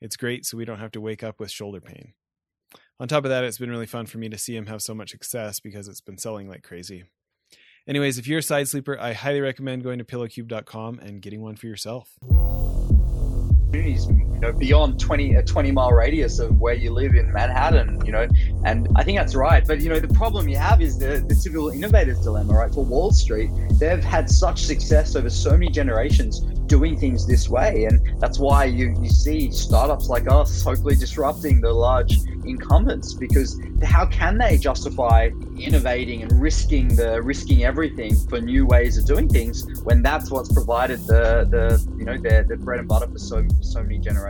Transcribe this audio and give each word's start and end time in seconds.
it's 0.00 0.16
great 0.16 0.46
so 0.46 0.56
we 0.56 0.64
don't 0.64 0.78
have 0.78 0.92
to 0.92 1.00
wake 1.00 1.22
up 1.22 1.40
with 1.40 1.50
shoulder 1.50 1.80
pain. 1.80 2.14
On 2.98 3.08
top 3.08 3.24
of 3.24 3.30
that, 3.30 3.44
it's 3.44 3.58
been 3.58 3.70
really 3.70 3.86
fun 3.86 4.06
for 4.06 4.18
me 4.18 4.28
to 4.28 4.38
see 4.38 4.54
him 4.54 4.66
have 4.66 4.82
so 4.82 4.94
much 4.94 5.10
success 5.10 5.60
because 5.60 5.88
it's 5.88 6.00
been 6.00 6.18
selling 6.18 6.48
like 6.48 6.62
crazy. 6.62 7.04
Anyways, 7.88 8.18
if 8.18 8.26
you're 8.26 8.40
a 8.40 8.42
side 8.42 8.68
sleeper, 8.68 8.98
I 9.00 9.14
highly 9.14 9.40
recommend 9.40 9.82
going 9.82 9.98
to 9.98 10.04
pillowcube.com 10.04 10.98
and 10.98 11.22
getting 11.22 11.40
one 11.40 11.56
for 11.56 11.66
yourself. 11.66 12.10
Communities, 12.28 14.06
you 14.40 14.46
know, 14.46 14.52
beyond 14.52 14.98
20 14.98 15.34
a 15.34 15.42
20 15.42 15.70
mile 15.70 15.92
radius 15.92 16.38
of 16.38 16.58
where 16.60 16.74
you 16.74 16.90
live 16.92 17.14
in 17.14 17.30
Manhattan, 17.32 18.00
you 18.06 18.12
know, 18.12 18.26
and 18.64 18.88
I 18.96 19.04
think 19.04 19.18
that's 19.18 19.34
right. 19.34 19.66
But 19.66 19.80
you 19.80 19.88
know, 19.88 20.00
the 20.00 20.12
problem 20.14 20.48
you 20.48 20.56
have 20.56 20.80
is 20.80 20.98
the 20.98 21.24
the 21.26 21.34
typical 21.34 21.68
innovators 21.68 22.20
dilemma, 22.20 22.54
right? 22.54 22.72
For 22.72 22.84
Wall 22.84 23.12
Street, 23.12 23.50
they've 23.72 24.02
had 24.02 24.30
such 24.30 24.64
success 24.64 25.14
over 25.14 25.28
so 25.28 25.52
many 25.52 25.68
generations 25.68 26.40
doing 26.40 26.96
things 26.96 27.26
this 27.26 27.48
way, 27.48 27.84
and 27.84 28.00
that's 28.20 28.38
why 28.38 28.64
you 28.64 28.94
you 29.00 29.10
see 29.10 29.50
startups 29.50 30.08
like 30.08 30.30
us 30.30 30.62
hopefully 30.62 30.96
disrupting 30.96 31.60
the 31.60 31.72
large 31.72 32.16
incumbents 32.44 33.12
because 33.12 33.60
how 33.82 34.06
can 34.06 34.38
they 34.38 34.56
justify 34.56 35.30
innovating 35.58 36.22
and 36.22 36.40
risking 36.40 36.88
the 36.96 37.20
risking 37.22 37.64
everything 37.64 38.16
for 38.28 38.40
new 38.40 38.66
ways 38.66 38.96
of 38.96 39.04
doing 39.06 39.28
things 39.28 39.82
when 39.82 40.02
that's 40.02 40.30
what's 40.30 40.52
provided 40.52 40.98
the 41.06 41.46
the 41.50 41.96
you 41.98 42.04
know 42.04 42.16
the, 42.16 42.44
the 42.48 42.56
bread 42.56 42.78
and 42.78 42.88
butter 42.88 43.06
for 43.06 43.18
so 43.18 43.46
so 43.60 43.82
many 43.82 43.98
generations 43.98 44.29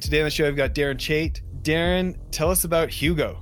Today 0.00 0.20
on 0.20 0.24
the 0.24 0.30
show, 0.30 0.46
I've 0.46 0.56
got 0.56 0.74
Darren 0.74 0.96
Chait. 0.96 1.40
Darren, 1.62 2.16
tell 2.30 2.50
us 2.50 2.64
about 2.64 2.90
Hugo. 2.90 3.40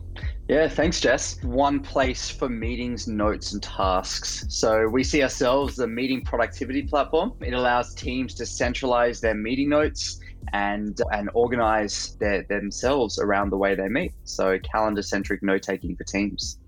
Yeah, 0.49 0.69
thanks, 0.69 1.01
Jess. 1.01 1.43
One 1.43 1.81
place 1.81 2.29
for 2.29 2.49
meetings, 2.49 3.09
notes, 3.09 3.53
and 3.53 3.63
tasks. 3.63 4.45
So 4.49 4.87
we 4.89 5.03
see 5.03 5.23
ourselves 5.23 5.79
a 5.79 5.87
meeting 5.87 6.23
productivity 6.23 6.83
platform. 6.83 7.33
It 7.41 7.55
allows 7.55 7.95
teams 7.95 8.35
to 8.35 8.47
centralize 8.47 9.21
their 9.21 9.35
meeting 9.35 9.71
notes 9.71 10.21
and 10.53 11.01
and 11.13 11.31
organize 11.35 12.17
their, 12.21 12.43
themselves 12.43 13.19
around 13.19 13.51
the 13.51 13.57
way 13.57 13.75
they 13.75 13.89
meet. 13.89 14.13
So 14.25 14.59
calendar 14.59 15.03
centric 15.03 15.43
note 15.43 15.63
taking 15.63 15.97
for 15.97 16.05
teams. 16.05 16.59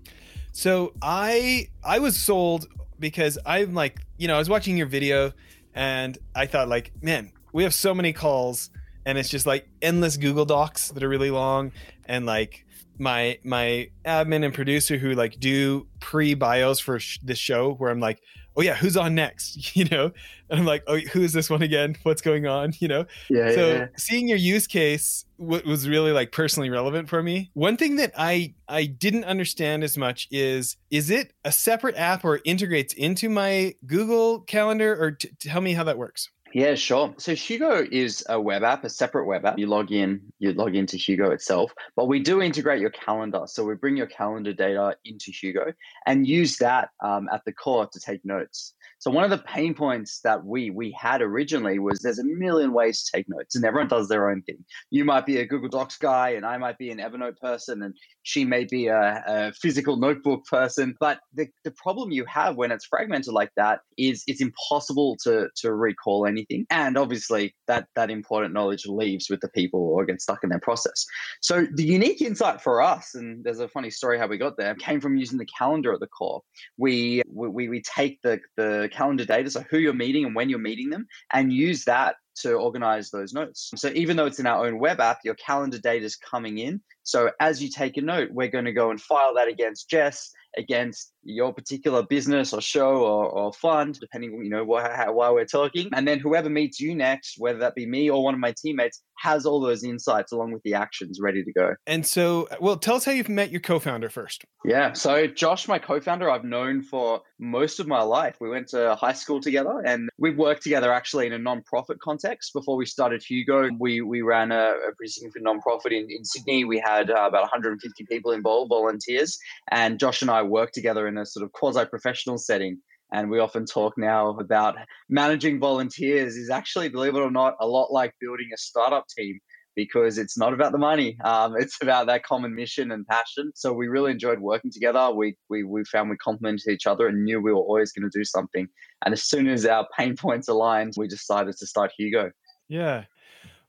So 0.51 0.93
I 1.01 1.69
I 1.83 1.99
was 1.99 2.17
sold 2.17 2.67
because 2.97 3.37
I'm 3.45 3.73
like 3.73 3.99
you 4.17 4.27
know 4.27 4.35
I 4.35 4.39
was 4.39 4.49
watching 4.49 4.77
your 4.77 4.87
video 4.87 5.33
and 5.73 6.17
I 6.33 6.45
thought 6.45 6.69
like 6.69 6.91
man 7.01 7.31
we 7.53 7.63
have 7.63 7.73
so 7.73 7.93
many 7.93 8.13
calls 8.13 8.69
and 9.05 9.17
it's 9.17 9.29
just 9.29 9.45
like 9.45 9.67
endless 9.81 10.17
Google 10.17 10.45
Docs 10.45 10.89
that 10.91 11.03
are 11.03 11.09
really 11.09 11.31
long 11.31 11.71
and 12.05 12.25
like 12.25 12.65
my 12.97 13.37
my 13.43 13.89
admin 14.05 14.45
and 14.45 14.53
producer 14.53 14.97
who 14.97 15.13
like 15.13 15.39
do 15.39 15.87
pre 15.99 16.33
bios 16.33 16.79
for 16.79 16.99
sh- 16.99 17.19
this 17.21 17.37
show 17.37 17.73
where 17.73 17.91
I'm 17.91 17.99
like 17.99 18.21
oh 18.57 18.61
yeah, 18.61 18.75
who's 18.75 18.97
on 18.97 19.15
next? 19.15 19.75
You 19.75 19.85
know, 19.85 20.11
and 20.49 20.59
I'm 20.59 20.65
like, 20.65 20.83
oh, 20.87 20.97
who 20.99 21.21
is 21.21 21.33
this 21.33 21.49
one 21.49 21.61
again? 21.61 21.97
What's 22.03 22.21
going 22.21 22.47
on? 22.47 22.73
You 22.79 22.87
know, 22.87 23.05
yeah. 23.29 23.51
So 23.51 23.67
yeah. 23.67 23.87
seeing 23.97 24.29
your 24.29 24.37
use 24.37 24.67
case 24.67 25.25
w- 25.37 25.61
was 25.67 25.89
really 25.89 26.13
like 26.13 26.31
personally 26.31 26.69
relevant 26.69 27.09
for 27.09 27.21
me. 27.21 27.51
One 27.53 27.75
thing 27.75 27.97
that 27.97 28.13
I 28.17 28.53
I 28.69 28.85
didn't 28.85 29.25
understand 29.25 29.83
as 29.83 29.97
much 29.97 30.29
is 30.31 30.77
is 30.91 31.09
it 31.09 31.33
a 31.43 31.51
separate 31.51 31.97
app 31.97 32.23
or 32.23 32.39
integrates 32.45 32.93
into 32.93 33.27
my 33.27 33.75
Google 33.85 34.41
Calendar, 34.41 34.95
or 34.97 35.11
t- 35.11 35.29
tell 35.39 35.59
me 35.59 35.73
how 35.73 35.83
that 35.83 35.97
works. 35.97 36.29
Yeah, 36.53 36.75
sure. 36.75 37.13
So 37.17 37.35
Hugo 37.35 37.85
is 37.91 38.23
a 38.29 38.39
web 38.39 38.63
app, 38.63 38.85
a 38.85 38.89
separate 38.89 39.25
web 39.25 39.45
app. 39.45 39.59
You 39.59 39.67
log 39.67 39.91
in, 39.91 40.21
you 40.39 40.53
log 40.53 40.75
into 40.75 40.95
Hugo 40.95 41.31
itself, 41.31 41.73
but 41.97 42.07
we 42.07 42.19
do 42.19 42.41
integrate 42.41 42.79
your 42.79 42.91
calendar. 42.91 43.41
So 43.45 43.65
we 43.65 43.75
bring 43.75 43.97
your 43.97 44.07
calendar 44.07 44.53
data 44.53 44.95
into 45.03 45.31
Hugo 45.31 45.73
and 46.05 46.25
use 46.25 46.57
that 46.57 46.91
um, 47.03 47.27
at 47.33 47.43
the 47.45 47.51
core 47.51 47.87
to 47.87 47.99
take 47.99 48.23
notes. 48.23 48.73
So 49.05 49.11
one 49.11 49.23
of 49.23 49.29
the 49.29 49.37
pain 49.37 49.75
points 49.75 50.19
that 50.23 50.43
we 50.43 50.71
we 50.71 50.89
had 50.99 51.21
originally 51.21 51.77
was 51.77 51.99
there's 51.99 52.17
a 52.17 52.23
million 52.23 52.73
ways 52.73 53.03
to 53.03 53.11
take 53.15 53.29
notes, 53.29 53.55
and 53.55 53.63
everyone 53.63 53.87
does 53.87 54.07
their 54.07 54.31
own 54.31 54.41
thing. 54.41 54.57
You 54.89 55.05
might 55.05 55.27
be 55.27 55.37
a 55.37 55.45
Google 55.45 55.69
Docs 55.69 55.99
guy, 55.99 56.29
and 56.29 56.43
I 56.43 56.57
might 56.57 56.79
be 56.79 56.89
an 56.89 56.97
Evernote 56.97 57.37
person, 57.37 57.83
and 57.83 57.93
she 58.23 58.43
may 58.43 58.63
be 58.63 58.87
a, 58.87 59.23
a 59.27 59.53
physical 59.53 59.97
notebook 59.97 60.43
person. 60.45 60.95
But 60.99 61.19
the, 61.35 61.45
the 61.63 61.69
problem 61.69 62.09
you 62.09 62.25
have 62.25 62.55
when 62.55 62.71
it's 62.71 62.87
fragmented 62.87 63.31
like 63.31 63.51
that 63.57 63.81
is 63.95 64.23
it's 64.25 64.41
impossible 64.41 65.17
to 65.21 65.49
to 65.57 65.75
recall 65.75 66.25
anything, 66.25 66.65
and 66.71 66.97
obviously 66.97 67.53
that 67.67 67.85
that 67.95 68.09
important 68.09 68.55
knowledge 68.55 68.87
leaves 68.87 69.29
with 69.29 69.41
the 69.41 69.49
people 69.49 69.81
or 69.81 70.03
gets 70.05 70.23
stuck 70.23 70.43
in 70.43 70.49
their 70.49 70.59
process. 70.59 71.05
So 71.41 71.67
the 71.75 71.85
unique 71.85 72.23
insight 72.23 72.59
for 72.59 72.81
us, 72.81 73.13
and 73.13 73.43
there's 73.43 73.59
a 73.59 73.67
funny 73.67 73.91
story 73.91 74.17
how 74.17 74.25
we 74.25 74.39
got 74.39 74.57
there, 74.57 74.73
came 74.73 74.99
from 74.99 75.15
using 75.15 75.37
the 75.37 75.45
calendar 75.45 75.93
at 75.93 75.99
the 75.99 76.07
core. 76.07 76.41
We 76.79 77.21
we 77.31 77.69
we 77.69 77.83
take 77.83 78.19
the 78.23 78.39
the 78.57 78.89
calendar 78.95 79.25
data, 79.25 79.49
so 79.49 79.63
who 79.69 79.77
you're 79.77 79.93
meeting 79.93 80.25
and 80.25 80.35
when 80.35 80.49
you're 80.49 80.59
meeting 80.59 80.89
them, 80.89 81.07
and 81.33 81.51
use 81.51 81.85
that 81.85 82.15
to 82.37 82.53
organize 82.53 83.09
those 83.11 83.33
notes. 83.33 83.71
So 83.75 83.89
even 83.95 84.17
though 84.17 84.25
it's 84.25 84.39
in 84.39 84.47
our 84.47 84.65
own 84.65 84.79
web 84.79 84.99
app, 84.99 85.19
your 85.23 85.35
calendar 85.35 85.79
data 85.79 86.05
is 86.05 86.15
coming 86.15 86.57
in. 86.57 86.81
So 87.03 87.31
as 87.39 87.61
you 87.61 87.69
take 87.69 87.97
a 87.97 88.01
note, 88.01 88.29
we're 88.31 88.49
going 88.49 88.65
to 88.65 88.73
go 88.73 88.91
and 88.91 89.01
file 89.01 89.33
that 89.35 89.47
against 89.47 89.89
Jess, 89.89 90.31
against 90.57 91.11
your 91.23 91.53
particular 91.53 92.03
business 92.03 92.53
or 92.53 92.61
show 92.61 92.97
or, 92.97 93.25
or 93.25 93.53
fund, 93.53 93.99
depending, 93.99 94.31
you 94.43 94.49
know, 94.49 94.63
why, 94.63 94.89
how, 94.95 95.11
why 95.11 95.29
we're 95.31 95.45
talking. 95.45 95.89
And 95.93 96.07
then 96.07 96.19
whoever 96.19 96.49
meets 96.49 96.79
you 96.79 96.95
next, 96.95 97.35
whether 97.37 97.59
that 97.59 97.75
be 97.75 97.85
me 97.85 98.09
or 98.09 98.23
one 98.23 98.33
of 98.33 98.39
my 98.39 98.53
teammates, 98.55 99.01
has 99.19 99.45
all 99.45 99.59
those 99.59 99.83
insights 99.83 100.31
along 100.31 100.51
with 100.51 100.61
the 100.63 100.73
actions 100.73 101.19
ready 101.21 101.43
to 101.43 101.51
go. 101.53 101.73
And 101.87 102.05
so, 102.05 102.47
well, 102.59 102.77
tell 102.77 102.95
us 102.95 103.05
how 103.05 103.11
you've 103.11 103.29
met 103.29 103.49
your 103.49 103.61
co-founder 103.61 104.09
first. 104.09 104.45
Yeah. 104.65 104.93
So 104.93 105.25
Josh, 105.27 105.67
my 105.67 105.79
co-founder, 105.79 106.29
I've 106.29 106.43
known 106.43 106.81
for 106.81 107.21
most 107.39 107.79
of 107.79 107.87
my 107.87 108.01
life. 108.01 108.35
We 108.39 108.49
went 108.49 108.67
to 108.69 108.95
high 108.95 109.13
school 109.13 109.39
together 109.39 109.81
and 109.85 110.09
we 110.17 110.31
worked 110.31 110.63
together 110.63 110.91
actually 110.91 111.27
in 111.27 111.33
a 111.33 111.39
non-profit 111.39 111.99
context. 112.01 112.53
Before 112.53 112.75
we 112.75 112.85
started 112.85 113.23
Hugo, 113.23 113.69
we, 113.79 114.01
we 114.01 114.21
ran 114.21 114.51
a, 114.51 114.73
a 114.89 114.95
pretty 114.95 115.11
significant 115.11 115.45
non-profit 115.45 115.91
in, 115.91 116.07
in 116.09 116.23
Sydney. 116.25 116.65
We 116.65 116.79
had 116.79 117.09
uh, 117.09 117.25
about 117.27 117.41
150 117.41 118.05
people 118.05 118.31
involved, 118.31 118.69
volunteers. 118.69 119.37
And 119.71 119.99
Josh 119.99 120.21
and 120.21 120.31
I 120.31 120.41
worked 120.45 120.73
together 120.73 121.07
in 121.07 121.17
a 121.17 121.25
sort 121.25 121.43
of 121.43 121.51
quasi-professional 121.51 122.37
setting. 122.37 122.79
And 123.13 123.29
we 123.29 123.39
often 123.39 123.65
talk 123.65 123.93
now 123.97 124.29
about 124.29 124.75
managing 125.09 125.59
volunteers 125.59 126.35
is 126.35 126.49
actually, 126.49 126.89
believe 126.89 127.15
it 127.15 127.19
or 127.19 127.31
not, 127.31 127.53
a 127.61 127.67
lot 127.67 127.91
like 127.91 128.13
building 128.19 128.49
a 128.53 128.57
startup 128.57 129.05
team 129.15 129.39
because 129.75 130.17
it's 130.17 130.37
not 130.37 130.53
about 130.53 130.71
the 130.71 130.77
money. 130.77 131.17
Um, 131.23 131.55
it's 131.59 131.77
about 131.81 132.07
that 132.07 132.23
common 132.23 132.55
mission 132.55 132.91
and 132.91 133.05
passion. 133.05 133.51
So 133.55 133.73
we 133.73 133.87
really 133.87 134.11
enjoyed 134.11 134.39
working 134.39 134.71
together. 134.71 135.11
We 135.11 135.35
we, 135.49 135.63
we 135.63 135.83
found 135.85 136.09
we 136.09 136.17
complemented 136.17 136.67
each 136.69 136.87
other 136.87 137.07
and 137.07 137.23
knew 137.23 137.41
we 137.41 137.53
were 137.53 137.59
always 137.59 137.91
going 137.91 138.09
to 138.09 138.17
do 138.17 138.23
something. 138.23 138.67
And 139.05 139.13
as 139.13 139.23
soon 139.23 139.47
as 139.47 139.65
our 139.65 139.87
pain 139.97 140.15
points 140.19 140.47
aligned, 140.47 140.93
we 140.97 141.07
decided 141.07 141.55
to 141.57 141.67
start 141.67 141.91
Hugo. 141.97 142.31
Yeah. 142.67 143.05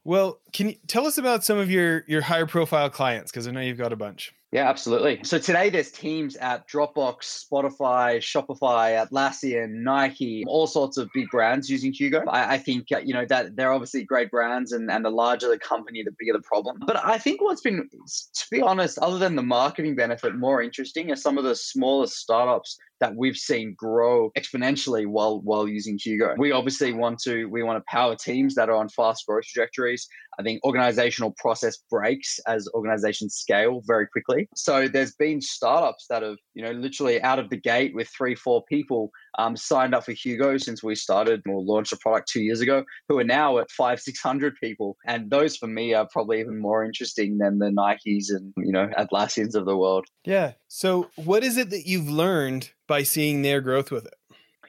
Well, 0.05 0.40
can 0.52 0.69
you 0.69 0.76
tell 0.87 1.05
us 1.06 1.19
about 1.19 1.44
some 1.44 1.58
of 1.58 1.70
your 1.70 2.05
your 2.06 2.22
higher 2.22 2.46
profile 2.46 2.88
clients? 2.90 3.31
Because 3.31 3.49
I 3.49 3.50
know 3.50 3.61
you've 3.61 3.79
got 3.79 3.93
a 3.93 3.96
bunch. 3.96 4.32
Yeah, 4.56 4.70
absolutely. 4.70 5.20
So 5.23 5.38
today 5.38 5.69
there's 5.69 5.91
teams 5.91 6.35
at 6.37 6.67
Dropbox, 6.67 7.44
Spotify, 7.44 8.17
Shopify, 8.17 9.06
Atlassian, 9.06 9.82
Nike, 9.82 10.44
all 10.49 10.67
sorts 10.67 10.97
of 10.97 11.11
big 11.12 11.29
brands 11.29 11.69
using 11.69 11.93
Hugo. 11.93 12.23
I, 12.26 12.55
I, 12.55 12.58
think 12.58 12.87
uh, 12.91 13.00
you 13.05 13.12
know 13.12 13.26
that 13.26 13.55
they're 13.55 13.75
obviously 13.75 14.03
great 14.05 14.31
brands, 14.31 14.73
and, 14.73 14.91
and 14.91 15.05
the 15.05 15.11
larger 15.11 15.50
the 15.50 15.58
company, 15.58 16.03
the 16.03 16.14
bigger 16.19 16.32
the 16.32 16.41
problem. 16.41 16.79
But 16.87 17.05
I 17.05 17.19
think 17.19 17.43
what's 17.43 17.61
been, 17.61 17.87
to 17.87 18.47
be 18.50 18.62
honest, 18.62 18.99
other 19.00 19.19
than 19.19 19.37
the 19.37 19.43
marketing 19.43 19.94
benefit, 19.94 20.35
more 20.35 20.62
interesting 20.62 21.11
are 21.11 21.17
some 21.17 21.37
of 21.37 21.44
the 21.44 21.55
smallest 21.55 22.17
startups 22.17 22.79
that 23.00 23.14
we've 23.14 23.37
seen 23.37 23.75
grow 23.76 24.31
exponentially 24.38 25.06
while 25.06 25.41
while 25.43 25.69
using 25.69 25.99
Hugo. 26.03 26.35
We 26.38 26.53
obviously 26.53 26.93
want 26.93 27.19
to 27.25 27.47
we 27.47 27.62
want 27.62 27.79
to 27.79 27.85
power 27.91 28.17
teams 28.17 28.55
that 28.55 28.70
are 28.70 28.76
on 28.76 28.88
fast 28.88 29.26
growth 29.26 29.44
trajectories. 29.44 30.08
I 30.38 30.43
think 30.43 30.62
organizational 30.65 31.35
process 31.38 31.79
breaks 31.91 32.38
as 32.47 32.69
organizations 32.75 33.35
scale 33.35 33.83
very 33.87 34.06
quickly. 34.06 34.49
So 34.55 34.88
there's 34.88 35.15
been 35.15 35.41
startups 35.41 36.06
that 36.11 36.23
have, 36.23 36.37
you 36.55 36.62
know, 36.62 36.73
literally 36.73 37.23
out 37.23 37.38
of 37.38 37.50
the 37.50 37.56
gate 37.56 37.94
with 37.94 38.09
three, 38.17 38.35
four 38.35 38.65
people 38.69 39.11
um, 39.38 39.56
signed 39.56 39.94
up 39.94 40.05
for 40.05 40.12
Hugo 40.12 40.56
since 40.56 40.83
we 40.83 40.94
started 40.94 41.43
or 41.47 41.62
launched 41.62 41.93
a 41.93 41.97
product 41.99 42.29
two 42.29 42.43
years 42.43 42.61
ago, 42.61 42.85
who 43.09 43.19
are 43.19 43.25
now 43.25 43.59
at 43.59 43.71
five, 43.71 44.00
600 44.00 44.55
people. 44.62 44.97
And 45.06 45.31
those 45.31 45.56
for 45.56 45.67
me 45.67 45.94
are 45.94 46.09
probably 46.11 46.41
even 46.41 46.61
more 46.61 46.85
interesting 46.85 47.39
than 47.39 47.59
the 47.59 47.67
Nikes 47.67 48.27
and, 48.31 48.53
you 48.59 48.73
know, 48.73 48.89
Atlassians 48.99 49.55
of 49.55 49.67
the 49.67 49.77
world. 49.77 50.06
Yeah. 50.25 50.53
So 50.69 51.11
what 51.17 51.44
is 51.44 51.56
it 51.56 51.71
that 51.71 51.87
you've 51.87 52.09
learned 52.09 52.71
by 52.87 53.03
seeing 53.03 53.43
their 53.43 53.61
growth 53.61 53.91
with 53.91 54.06
it? 54.06 54.15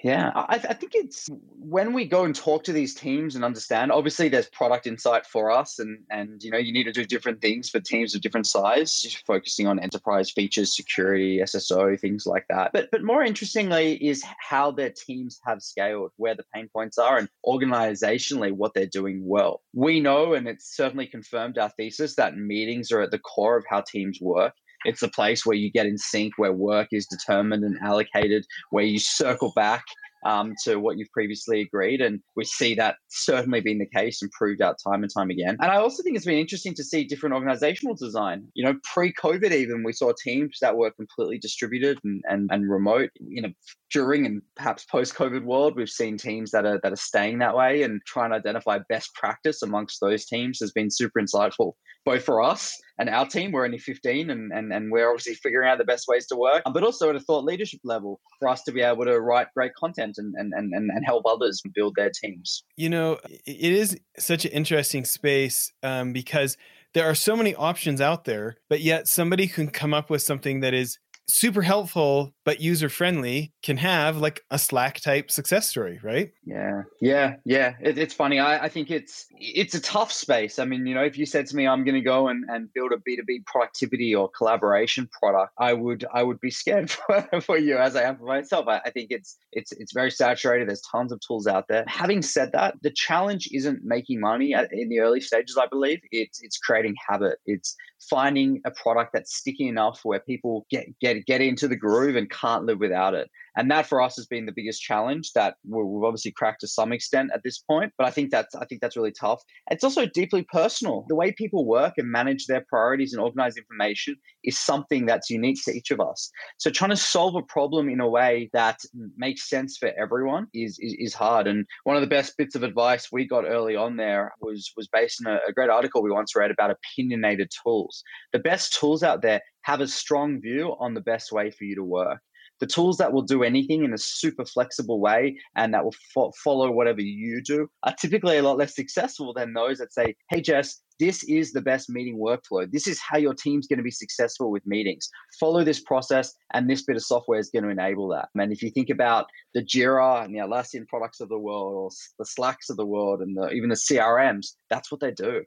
Yeah, 0.04 0.32
I, 0.36 0.56
I, 0.56 0.74
think 0.74 0.94
it's 0.94 1.28
when 1.60 1.92
we 1.94 2.06
go 2.06 2.24
and 2.24 2.36
talk 2.36 2.64
to 2.66 2.74
these 2.74 2.94
teams 2.94 3.36
and 3.36 3.44
understand. 3.44 3.92
Obviously, 3.92 4.30
there's 4.30 4.48
product 4.50 4.86
insight 4.86 5.26
for 5.26 5.50
us, 5.50 5.80
and 5.80 6.00
and 6.12 6.44
you 6.44 6.52
know 6.52 6.58
you 6.58 6.72
need 6.72 6.84
to 6.84 6.92
do 6.92 7.04
different 7.04 7.42
things 7.42 7.70
for 7.70 7.80
teams 7.80 8.14
of 8.14 8.22
different 8.22 8.46
size, 8.46 9.22
focusing 9.26 9.66
on 9.66 9.80
enterprise 9.80 10.30
features, 10.30 10.76
security, 10.76 11.40
SSO, 11.40 12.00
things 12.00 12.26
like 12.28 12.46
that. 12.50 12.72
But 12.74 12.90
but 12.92 13.04
more 13.04 13.24
interestingly 13.24 13.94
is 13.96 14.24
how 14.40 14.72
their 14.72 14.92
teams 14.92 15.40
have 15.46 15.64
scaled, 15.64 16.12
where 16.18 16.36
the 16.36 16.46
pain 16.54 16.70
points 16.72 16.98
are, 16.98 17.18
and 17.18 17.30
organizationally 17.46 18.52
what 18.52 18.74
they're 18.74 18.86
doing 18.86 19.26
well. 19.26 19.62
We 19.74 20.00
know, 20.00 20.34
and 20.34 20.48
it's 20.48 20.76
certainly 20.76 21.08
confirmed 21.08 21.58
our 21.58 21.70
thesis 21.70 22.16
that 22.16 22.38
meetings 22.38 22.92
are 22.92 23.02
at 23.02 23.12
the 23.12 23.20
core 23.20 23.58
of 23.58 23.66
how 23.68 23.82
teams 23.82 24.22
work. 24.22 24.54
It's 24.86 25.04
a 25.04 25.10
place 25.10 25.46
where 25.46 25.56
you 25.56 25.72
get 25.72 25.86
in 25.86 25.98
sync, 25.98 26.34
where 26.38 26.54
work 26.54 26.90
is 26.92 27.08
determined 27.08 27.64
and 27.64 27.78
allocated, 27.82 28.46
where 28.70 28.86
you 28.86 29.00
circle 29.00 29.52
back 29.56 29.84
um, 30.26 30.54
to 30.64 30.78
what 30.78 30.98
you've 30.98 31.12
previously 31.12 31.62
agreed. 31.62 32.02
And 32.02 32.20
we 32.36 32.44
see 32.44 32.76
that 32.76 32.96
certainly 33.08 33.62
being 33.62 33.80
the 33.80 33.88
case 33.88 34.22
and 34.22 34.32
proved 34.32 34.62
out 34.62 34.78
time 34.84 35.04
and 35.04 35.12
time 35.14 35.30
again. 35.30 35.58
And 35.62 35.72
I 35.72 35.78
also 35.78 36.04
think 36.04 36.16
it's 36.16 36.26
been 36.26 36.38
interesting 36.38 36.74
to 36.76 36.84
see 36.84 37.04
different 37.04 37.36
organizational 37.36 37.96
design. 37.96 38.48
You 38.54 38.66
know, 38.66 38.76
pre 38.84 39.14
COVID, 39.14 39.52
even 39.52 39.84
we 39.84 39.94
saw 39.94 40.12
teams 40.24 40.58
that 40.62 40.76
were 40.76 40.92
completely 40.92 41.38
distributed 41.38 42.00
and, 42.04 42.22
and, 42.28 42.50
and 42.52 42.70
remote. 42.70 43.10
You 43.20 43.44
know, 43.44 43.50
during 43.92 44.26
and 44.26 44.42
perhaps 44.56 44.86
post 44.86 45.16
COVID 45.16 45.44
world, 45.44 45.76
we've 45.76 45.90
seen 45.90 46.18
teams 46.18 46.52
that 46.52 46.66
are 46.66 46.80
that 46.84 46.92
are 46.92 46.98
staying 46.98 47.40
that 47.40 47.56
way 47.56 47.84
and 47.84 48.02
trying 48.06 48.32
to 48.32 48.38
identify 48.38 48.80
best 48.90 49.14
practice 49.14 49.62
amongst 49.62 50.02
those 50.02 50.26
teams 50.26 50.60
has 50.60 50.72
been 50.72 50.90
super 50.92 51.22
insightful, 51.22 51.74
both 52.08 52.24
for 52.24 52.42
us 52.42 52.74
and 52.98 53.10
our 53.10 53.28
team. 53.28 53.52
We're 53.52 53.66
only 53.66 53.78
15 53.78 54.30
and, 54.30 54.52
and, 54.54 54.72
and 54.72 54.92
we're 54.92 55.10
obviously 55.10 55.34
figuring 55.34 55.70
out 55.70 55.78
the 55.78 55.84
best 55.84 56.08
ways 56.08 56.26
to 56.28 56.38
work, 56.38 56.64
but 56.74 56.82
also 56.82 57.10
at 57.10 57.18
a 57.18 57.20
thought 57.20 57.44
leadership 57.44 57.82
level 57.84 58.22
for 58.40 58.48
us 58.48 58.64
to 58.64 58.72
be 58.72 58.82
able 58.82 59.04
to 59.04 59.20
write 59.20 59.48
great 59.54 59.74
content 59.76 60.16
and, 60.18 60.34
and, 60.38 60.54
and, 60.54 60.74
and 60.74 61.06
help 61.06 61.26
others 61.28 61.62
build 61.76 61.96
their 61.98 62.10
teams. 62.10 62.64
You 62.78 62.90
know, 62.90 63.20
it 63.46 63.74
is 63.74 64.00
such 64.18 64.46
an 64.46 64.52
interesting 64.52 65.04
space 65.04 65.74
um, 65.84 66.14
because 66.14 66.56
there 66.94 67.06
are 67.06 67.16
so 67.16 67.36
many 67.36 67.54
options 67.56 68.00
out 68.00 68.24
there, 68.24 68.56
but 68.70 68.80
yet 68.80 69.10
somebody 69.10 69.48
can 69.48 69.68
come 69.68 69.94
up 69.94 70.10
with 70.10 70.22
something 70.22 70.62
that 70.62 70.74
is 70.74 71.00
super 71.30 71.62
helpful 71.62 72.34
but 72.48 72.62
user 72.62 72.88
friendly 72.88 73.52
can 73.62 73.76
have 73.76 74.16
like 74.20 74.42
a 74.52 74.58
slack 74.58 75.02
type 75.02 75.30
success 75.30 75.68
story 75.68 76.00
right? 76.02 76.32
Yeah 76.46 76.84
yeah 77.02 77.36
yeah 77.44 77.74
it, 77.82 77.98
it's 77.98 78.14
funny 78.14 78.40
I, 78.40 78.64
I 78.64 78.70
think 78.70 78.90
it's 78.90 79.26
it's 79.32 79.76
a 79.76 79.82
tough 79.82 80.14
space 80.14 80.58
i 80.58 80.64
mean 80.64 80.86
you 80.86 80.96
know 80.96 81.04
if 81.04 81.18
you 81.18 81.26
said 81.26 81.46
to 81.48 81.58
me 81.58 81.68
i'm 81.68 81.84
going 81.84 81.96
to 81.96 82.02
go 82.02 82.30
and, 82.30 82.46
and 82.48 82.70
build 82.74 82.94
a 82.94 82.98
b2b 82.98 83.46
productivity 83.48 84.16
or 84.16 84.30
collaboration 84.30 85.10
product 85.20 85.52
i 85.60 85.74
would 85.74 86.06
i 86.14 86.24
would 86.24 86.40
be 86.40 86.50
scared 86.50 86.90
for, 86.92 87.28
for 87.42 87.58
you 87.58 87.78
as 87.78 87.98
i 87.98 88.04
am 88.04 88.16
for 88.16 88.24
myself 88.24 88.66
I, 88.70 88.80
I 88.86 88.92
think 88.92 89.12
it's 89.12 89.38
it's 89.52 89.74
it's 89.74 89.92
very 89.92 90.10
saturated 90.10 90.70
there's 90.70 90.84
tons 90.90 91.12
of 91.12 91.20
tools 91.20 91.48
out 91.48 91.66
there. 91.68 91.84
Having 91.88 92.22
said 92.22 92.54
that 92.54 92.76
the 92.82 92.92
challenge 92.92 93.50
isn't 93.52 93.84
making 93.84 94.22
money 94.22 94.54
at, 94.54 94.72
in 94.72 94.88
the 94.88 95.02
early 95.02 95.20
stages 95.20 95.58
i 95.58 95.68
believe 95.68 96.00
it's 96.12 96.42
it's 96.42 96.58
creating 96.58 96.96
habit 97.10 97.40
it's 97.46 97.76
finding 98.10 98.62
a 98.66 98.72
product 98.72 99.12
that's 99.14 99.36
sticky 99.36 99.68
enough 99.68 100.00
where 100.04 100.20
people 100.20 100.66
get 100.70 100.88
get 101.00 101.26
get 101.26 101.42
into 101.42 101.68
the 101.68 101.76
groove 101.76 102.16
and 102.16 102.30
can't 102.40 102.66
live 102.66 102.80
without 102.80 103.14
it. 103.14 103.30
And 103.58 103.72
that 103.72 103.88
for 103.88 104.02
us 104.02 104.16
has 104.18 104.28
been 104.28 104.46
the 104.46 104.54
biggest 104.56 104.82
challenge 104.84 105.34
that 105.34 105.56
we've 105.68 106.04
obviously 106.04 106.32
cracked 106.32 106.62
to 106.62 106.68
some 106.68 106.94
extent 106.94 107.32
at 107.34 107.42
this 107.44 107.58
point. 107.58 107.92
But 107.98 108.06
I 108.06 108.12
think 108.12 108.30
that's 108.30 108.54
I 108.54 108.66
think 108.66 108.82
that's 108.82 108.96
really 108.96 109.12
tough. 109.12 109.42
It's 109.72 109.84
also 109.84 110.06
deeply 110.06 110.44
personal. 110.44 111.06
The 111.10 111.16
way 111.16 111.32
people 111.32 111.66
work 111.66 111.96
and 111.98 112.10
manage 112.10 112.46
their 112.46 112.64
priorities 112.70 113.14
and 113.14 113.22
organize 113.22 113.58
information 113.58 114.16
is 114.44 114.60
something 114.60 115.08
that's 115.08 115.32
unique 115.32 115.58
to 115.66 115.72
each 115.72 115.90
of 115.90 116.00
us. 116.00 116.30
So 116.58 116.70
trying 116.70 116.92
to 116.92 116.96
solve 116.96 117.36
a 117.36 117.42
problem 117.42 117.90
in 117.90 118.00
a 118.00 118.08
way 118.08 118.52
that 118.54 118.80
makes 119.18 119.50
sense 119.50 119.76
for 119.78 119.92
everyone 120.00 120.48
is 120.54 120.78
is, 120.80 120.96
is 121.00 121.14
hard. 121.16 121.48
And 121.48 121.66
one 121.84 121.96
of 121.96 122.02
the 122.02 122.08
best 122.08 122.38
bits 122.38 122.54
of 122.56 122.62
advice 122.62 123.12
we 123.12 123.28
got 123.28 123.46
early 123.46 123.76
on 123.76 123.98
there 123.98 124.34
was 124.40 124.72
was 124.78 124.88
based 124.88 125.26
on 125.26 125.34
a, 125.34 125.40
a 125.50 125.54
great 125.54 125.72
article 125.72 126.04
we 126.04 126.12
once 126.12 126.36
read 126.36 126.52
about 126.52 126.70
opinionated 126.70 127.50
tools. 127.64 128.04
The 128.34 128.40
best 128.40 128.80
tools 128.80 129.02
out 129.02 129.24
there 129.24 129.42
have 129.64 129.82
a 129.82 129.88
strong 129.88 130.40
view 130.40 130.76
on 130.80 130.94
the 130.94 131.02
best 131.02 131.32
way 131.32 131.50
for 131.50 131.64
you 131.64 131.76
to 131.76 131.84
work 131.84 132.20
the 132.60 132.68
tools 132.68 132.98
that 132.98 133.14
will 133.14 133.22
do 133.22 133.44
anything 133.44 133.84
in 133.84 133.94
a 133.94 133.98
super 133.98 134.46
flexible 134.46 135.00
way 135.00 135.38
and 135.56 135.74
that 135.74 135.84
will 135.84 135.96
fo- 136.14 136.32
follow 136.44 136.72
whatever 136.72 137.02
you 137.02 137.42
do 137.44 137.68
are 137.84 137.94
typically 138.00 138.38
a 138.38 138.44
lot 138.44 138.58
less 138.58 138.76
successful 138.76 139.34
than 139.34 139.54
those 139.54 139.78
that 139.78 139.94
say, 139.94 140.16
hey, 140.30 140.42
Jess, 140.42 140.82
this 141.00 141.24
is 141.24 141.52
the 141.52 141.62
best 141.62 141.90
meeting 141.90 142.18
workflow. 142.18 142.70
This 142.72 142.88
is 142.88 143.00
how 143.00 143.18
your 143.18 143.34
team's 143.34 143.68
going 143.68 143.78
to 143.78 143.84
be 143.84 143.92
successful 143.92 144.52
with 144.52 144.66
meetings. 144.66 145.10
Follow 145.40 145.64
this 145.64 145.80
process, 145.80 146.34
and 146.54 146.70
this 146.70 146.84
bit 146.84 146.96
of 146.96 147.04
software 147.04 147.40
is 147.40 147.50
going 147.50 147.64
to 147.64 147.70
enable 147.70 148.08
that. 148.10 148.30
And 148.36 148.52
if 148.52 148.64
you 148.64 148.72
think 148.72 148.90
about 148.90 149.28
the 149.54 149.64
Jira 149.64 150.26
and 150.26 150.34
the 150.34 150.40
Atlassian 150.40 150.88
products 150.88 151.20
of 151.20 151.30
the 151.30 151.38
world, 151.38 151.74
or 151.76 151.90
the 152.18 152.26
Slacks 152.26 152.70
of 152.70 152.78
the 152.78 152.86
world, 152.86 153.22
and 153.22 153.38
the, 153.38 153.50
even 153.52 153.70
the 153.70 153.76
CRMs, 153.76 154.54
that's 154.70 154.92
what 154.92 155.02
they 155.02 155.12
do. 155.12 155.44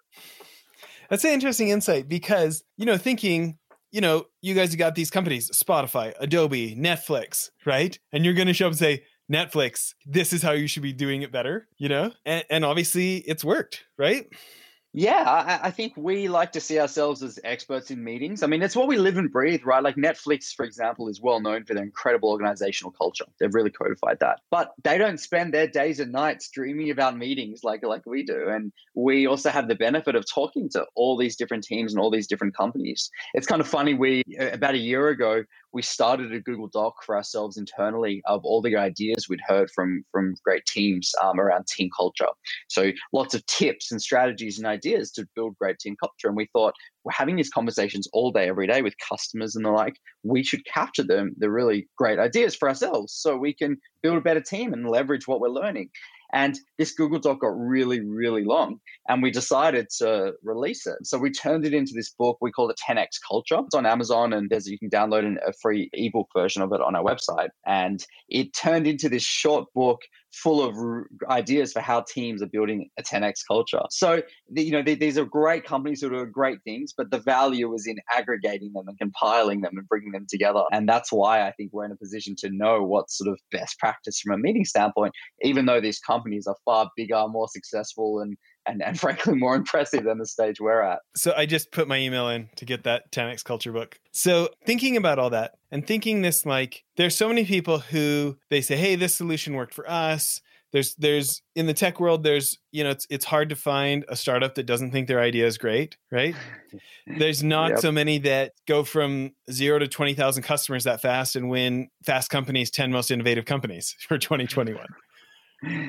That's 1.08 1.24
an 1.24 1.32
interesting 1.32 1.68
insight 1.68 2.08
because, 2.08 2.62
you 2.76 2.86
know, 2.86 2.96
thinking 2.96 3.58
you 3.90 4.00
know, 4.00 4.26
you 4.40 4.54
guys 4.54 4.70
have 4.70 4.78
got 4.78 4.94
these 4.94 5.10
companies, 5.10 5.50
Spotify, 5.50 6.14
Adobe, 6.20 6.76
Netflix, 6.76 7.50
right? 7.66 7.98
And 8.12 8.24
you're 8.24 8.34
going 8.34 8.46
to 8.46 8.54
show 8.54 8.66
up 8.66 8.72
and 8.72 8.78
say, 8.78 9.04
Netflix, 9.30 9.94
this 10.06 10.32
is 10.32 10.42
how 10.42 10.52
you 10.52 10.66
should 10.66 10.82
be 10.82 10.92
doing 10.92 11.22
it 11.22 11.30
better, 11.30 11.68
you 11.78 11.88
know? 11.88 12.12
And, 12.24 12.44
and 12.50 12.64
obviously 12.64 13.18
it's 13.18 13.44
worked, 13.44 13.84
right? 13.96 14.26
Yeah, 14.92 15.22
I, 15.24 15.68
I, 15.68 15.70
think 15.70 15.92
we 15.96 16.26
like 16.26 16.50
to 16.52 16.60
see 16.60 16.80
ourselves 16.80 17.22
as 17.22 17.38
experts 17.44 17.92
in 17.92 18.02
meetings. 18.02 18.42
I 18.42 18.48
mean, 18.48 18.60
it's 18.60 18.74
what 18.74 18.88
we 18.88 18.98
live 18.98 19.18
and 19.18 19.30
breathe, 19.30 19.62
right? 19.64 19.84
Like 19.84 19.94
Netflix, 19.94 20.52
for 20.52 20.64
example, 20.64 21.06
is 21.06 21.20
well 21.20 21.40
known 21.40 21.64
for 21.64 21.74
their 21.74 21.84
incredible 21.84 22.30
organizational 22.30 22.90
culture. 22.90 23.26
They've 23.38 23.54
really 23.54 23.70
codified 23.70 24.18
that. 24.18 24.40
But 24.50 24.72
they 24.82 24.98
don't 24.98 25.20
spend 25.20 25.54
their 25.54 25.68
days 25.68 26.00
and 26.00 26.10
nights 26.10 26.50
dreaming 26.50 26.90
about 26.90 27.16
meetings 27.16 27.62
like 27.62 27.84
like 27.84 28.04
we 28.04 28.24
do. 28.24 28.48
And 28.48 28.72
we 28.96 29.28
also 29.28 29.50
have 29.50 29.68
the 29.68 29.76
benefit 29.76 30.16
of 30.16 30.24
talking 30.28 30.68
to 30.70 30.84
all 30.96 31.16
these 31.16 31.36
different 31.36 31.62
teams 31.62 31.92
and 31.92 32.00
all 32.00 32.10
these 32.10 32.26
different 32.26 32.56
companies. 32.56 33.10
It's 33.34 33.46
kind 33.46 33.60
of 33.60 33.68
funny. 33.68 33.94
We 33.94 34.24
about 34.40 34.74
a 34.74 34.78
year 34.78 35.08
ago, 35.08 35.44
we 35.72 35.82
started 35.82 36.32
a 36.32 36.40
Google 36.40 36.68
Doc 36.68 36.94
for 37.04 37.16
ourselves 37.16 37.56
internally 37.56 38.22
of 38.26 38.44
all 38.44 38.60
the 38.60 38.76
ideas 38.76 39.26
we'd 39.28 39.40
heard 39.46 39.70
from 39.74 40.04
from 40.10 40.34
great 40.44 40.64
teams 40.66 41.12
um, 41.22 41.38
around 41.38 41.66
team 41.66 41.88
culture. 41.96 42.26
So 42.68 42.92
lots 43.12 43.34
of 43.34 43.44
tips 43.46 43.90
and 43.92 44.00
strategies 44.00 44.58
and 44.58 44.66
ideas 44.66 45.10
to 45.12 45.26
build 45.34 45.56
great 45.58 45.78
team 45.78 45.96
culture. 46.00 46.28
And 46.28 46.36
we 46.36 46.48
thought 46.52 46.74
we're 47.04 47.12
having 47.12 47.36
these 47.36 47.50
conversations 47.50 48.08
all 48.12 48.30
day, 48.30 48.48
every 48.48 48.66
day 48.66 48.82
with 48.82 48.94
customers 49.08 49.56
and 49.56 49.64
the 49.64 49.70
like. 49.70 49.96
We 50.22 50.42
should 50.42 50.64
capture 50.66 51.04
them, 51.04 51.34
the 51.38 51.50
really 51.50 51.88
great 51.96 52.18
ideas 52.18 52.54
for 52.54 52.68
ourselves, 52.68 53.12
so 53.14 53.36
we 53.36 53.54
can 53.54 53.76
build 54.02 54.18
a 54.18 54.22
better 54.22 54.40
team 54.40 54.72
and 54.72 54.88
leverage 54.88 55.26
what 55.26 55.40
we're 55.40 55.48
learning. 55.48 55.90
And 56.32 56.58
this 56.78 56.92
Google 56.92 57.18
Doc 57.18 57.40
got 57.40 57.48
really, 57.48 58.00
really 58.00 58.44
long. 58.44 58.78
And 59.08 59.22
we 59.22 59.30
decided 59.30 59.88
to 59.98 60.32
release 60.42 60.86
it. 60.86 60.98
So 61.04 61.18
we 61.18 61.30
turned 61.30 61.64
it 61.64 61.74
into 61.74 61.92
this 61.94 62.10
book. 62.10 62.38
We 62.40 62.52
call 62.52 62.70
it 62.70 62.78
10x 62.88 63.06
Culture. 63.28 63.58
It's 63.64 63.74
on 63.74 63.86
Amazon 63.86 64.32
and 64.32 64.48
there's 64.50 64.66
you 64.66 64.78
can 64.78 64.90
download 64.90 65.36
a 65.46 65.52
free 65.60 65.90
ebook 65.92 66.28
version 66.36 66.62
of 66.62 66.72
it 66.72 66.80
on 66.80 66.94
our 66.94 67.02
website. 67.02 67.48
And 67.66 68.04
it 68.28 68.54
turned 68.54 68.86
into 68.86 69.08
this 69.08 69.22
short 69.22 69.66
book 69.74 70.00
full 70.32 70.62
of 70.62 70.76
ideas 71.28 71.72
for 71.72 71.80
how 71.80 72.02
teams 72.02 72.42
are 72.42 72.46
building 72.46 72.88
a 72.98 73.02
10x 73.02 73.40
culture. 73.46 73.82
So, 73.90 74.22
you 74.54 74.70
know, 74.70 74.82
these 74.82 75.18
are 75.18 75.24
great 75.24 75.64
companies 75.64 76.00
who 76.00 76.10
do 76.10 76.24
great 76.26 76.58
things, 76.64 76.92
but 76.96 77.10
the 77.10 77.18
value 77.18 77.72
is 77.74 77.86
in 77.86 77.96
aggregating 78.10 78.72
them 78.72 78.86
and 78.86 78.98
compiling 78.98 79.60
them 79.60 79.72
and 79.76 79.88
bringing 79.88 80.12
them 80.12 80.26
together. 80.28 80.62
And 80.72 80.88
that's 80.88 81.12
why 81.12 81.46
I 81.46 81.52
think 81.52 81.72
we're 81.72 81.84
in 81.84 81.92
a 81.92 81.96
position 81.96 82.34
to 82.38 82.50
know 82.50 82.82
what 82.82 83.10
sort 83.10 83.28
of 83.28 83.38
best 83.50 83.78
practice 83.78 84.20
from 84.20 84.34
a 84.34 84.38
meeting 84.38 84.64
standpoint, 84.64 85.12
even 85.42 85.66
though 85.66 85.80
these 85.80 85.98
companies 85.98 86.46
are 86.46 86.56
far 86.64 86.90
bigger, 86.96 87.26
more 87.28 87.48
successful, 87.48 88.20
and 88.20 88.36
and, 88.66 88.82
and 88.82 88.98
frankly 89.00 89.34
more 89.34 89.54
impressive 89.54 90.04
than 90.04 90.18
the 90.18 90.26
stage 90.26 90.60
we're 90.60 90.82
at. 90.82 91.00
So 91.16 91.32
I 91.36 91.46
just 91.46 91.72
put 91.72 91.88
my 91.88 91.98
email 91.98 92.28
in 92.28 92.48
to 92.56 92.64
get 92.64 92.84
that 92.84 93.10
10x 93.12 93.44
culture 93.44 93.72
book. 93.72 93.98
So 94.12 94.50
thinking 94.64 94.96
about 94.96 95.18
all 95.18 95.30
that 95.30 95.52
and 95.70 95.86
thinking 95.86 96.22
this 96.22 96.46
like 96.46 96.84
there's 96.96 97.16
so 97.16 97.28
many 97.28 97.44
people 97.44 97.78
who 97.78 98.38
they 98.50 98.60
say, 98.60 98.76
hey, 98.76 98.96
this 98.96 99.14
solution 99.14 99.54
worked 99.54 99.74
for 99.74 99.88
us. 99.90 100.40
There's 100.72 100.94
there's 100.94 101.42
in 101.56 101.66
the 101.66 101.74
tech 101.74 101.98
world, 101.98 102.22
there's 102.22 102.56
you 102.70 102.84
know, 102.84 102.90
it's 102.90 103.04
it's 103.10 103.24
hard 103.24 103.48
to 103.48 103.56
find 103.56 104.04
a 104.08 104.14
startup 104.14 104.54
that 104.54 104.66
doesn't 104.66 104.92
think 104.92 105.08
their 105.08 105.20
idea 105.20 105.46
is 105.46 105.58
great, 105.58 105.96
right? 106.12 106.36
There's 107.08 107.42
not 107.42 107.70
yep. 107.70 107.78
so 107.80 107.90
many 107.90 108.18
that 108.18 108.52
go 108.68 108.84
from 108.84 109.32
zero 109.50 109.80
to 109.80 109.88
twenty 109.88 110.14
thousand 110.14 110.44
customers 110.44 110.84
that 110.84 111.02
fast 111.02 111.34
and 111.34 111.50
win 111.50 111.88
Fast 112.06 112.30
Company's 112.30 112.70
ten 112.70 112.92
most 112.92 113.10
innovative 113.10 113.46
companies 113.46 113.96
for 114.08 114.16
2021 114.16 114.86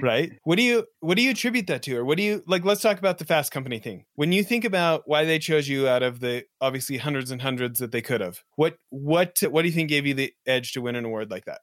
right? 0.01 0.31
What 0.43 0.57
do 0.57 0.63
you 0.63 0.85
what 0.99 1.17
do 1.17 1.23
you 1.23 1.31
attribute 1.31 1.67
that 1.67 1.83
to? 1.83 1.97
Or 1.97 2.05
what 2.05 2.17
do 2.17 2.23
you 2.23 2.43
like 2.47 2.65
let's 2.65 2.81
talk 2.81 2.99
about 2.99 3.17
the 3.17 3.25
fast 3.25 3.51
company 3.51 3.79
thing. 3.79 4.05
When 4.15 4.31
you 4.31 4.43
think 4.43 4.65
about 4.65 5.03
why 5.05 5.25
they 5.25 5.39
chose 5.39 5.67
you 5.67 5.87
out 5.87 6.03
of 6.03 6.19
the 6.19 6.43
obviously 6.59 6.97
hundreds 6.97 7.31
and 7.31 7.41
hundreds 7.41 7.79
that 7.79 7.91
they 7.91 8.01
could 8.01 8.21
have 8.21 8.43
what 8.55 8.77
what 8.89 9.37
what 9.49 9.61
do 9.63 9.67
you 9.67 9.73
think 9.73 9.89
gave 9.89 10.05
you 10.05 10.13
the 10.13 10.33
edge 10.45 10.73
to 10.73 10.81
win 10.81 10.95
an 10.95 11.05
award 11.05 11.31
like 11.31 11.45
that? 11.45 11.61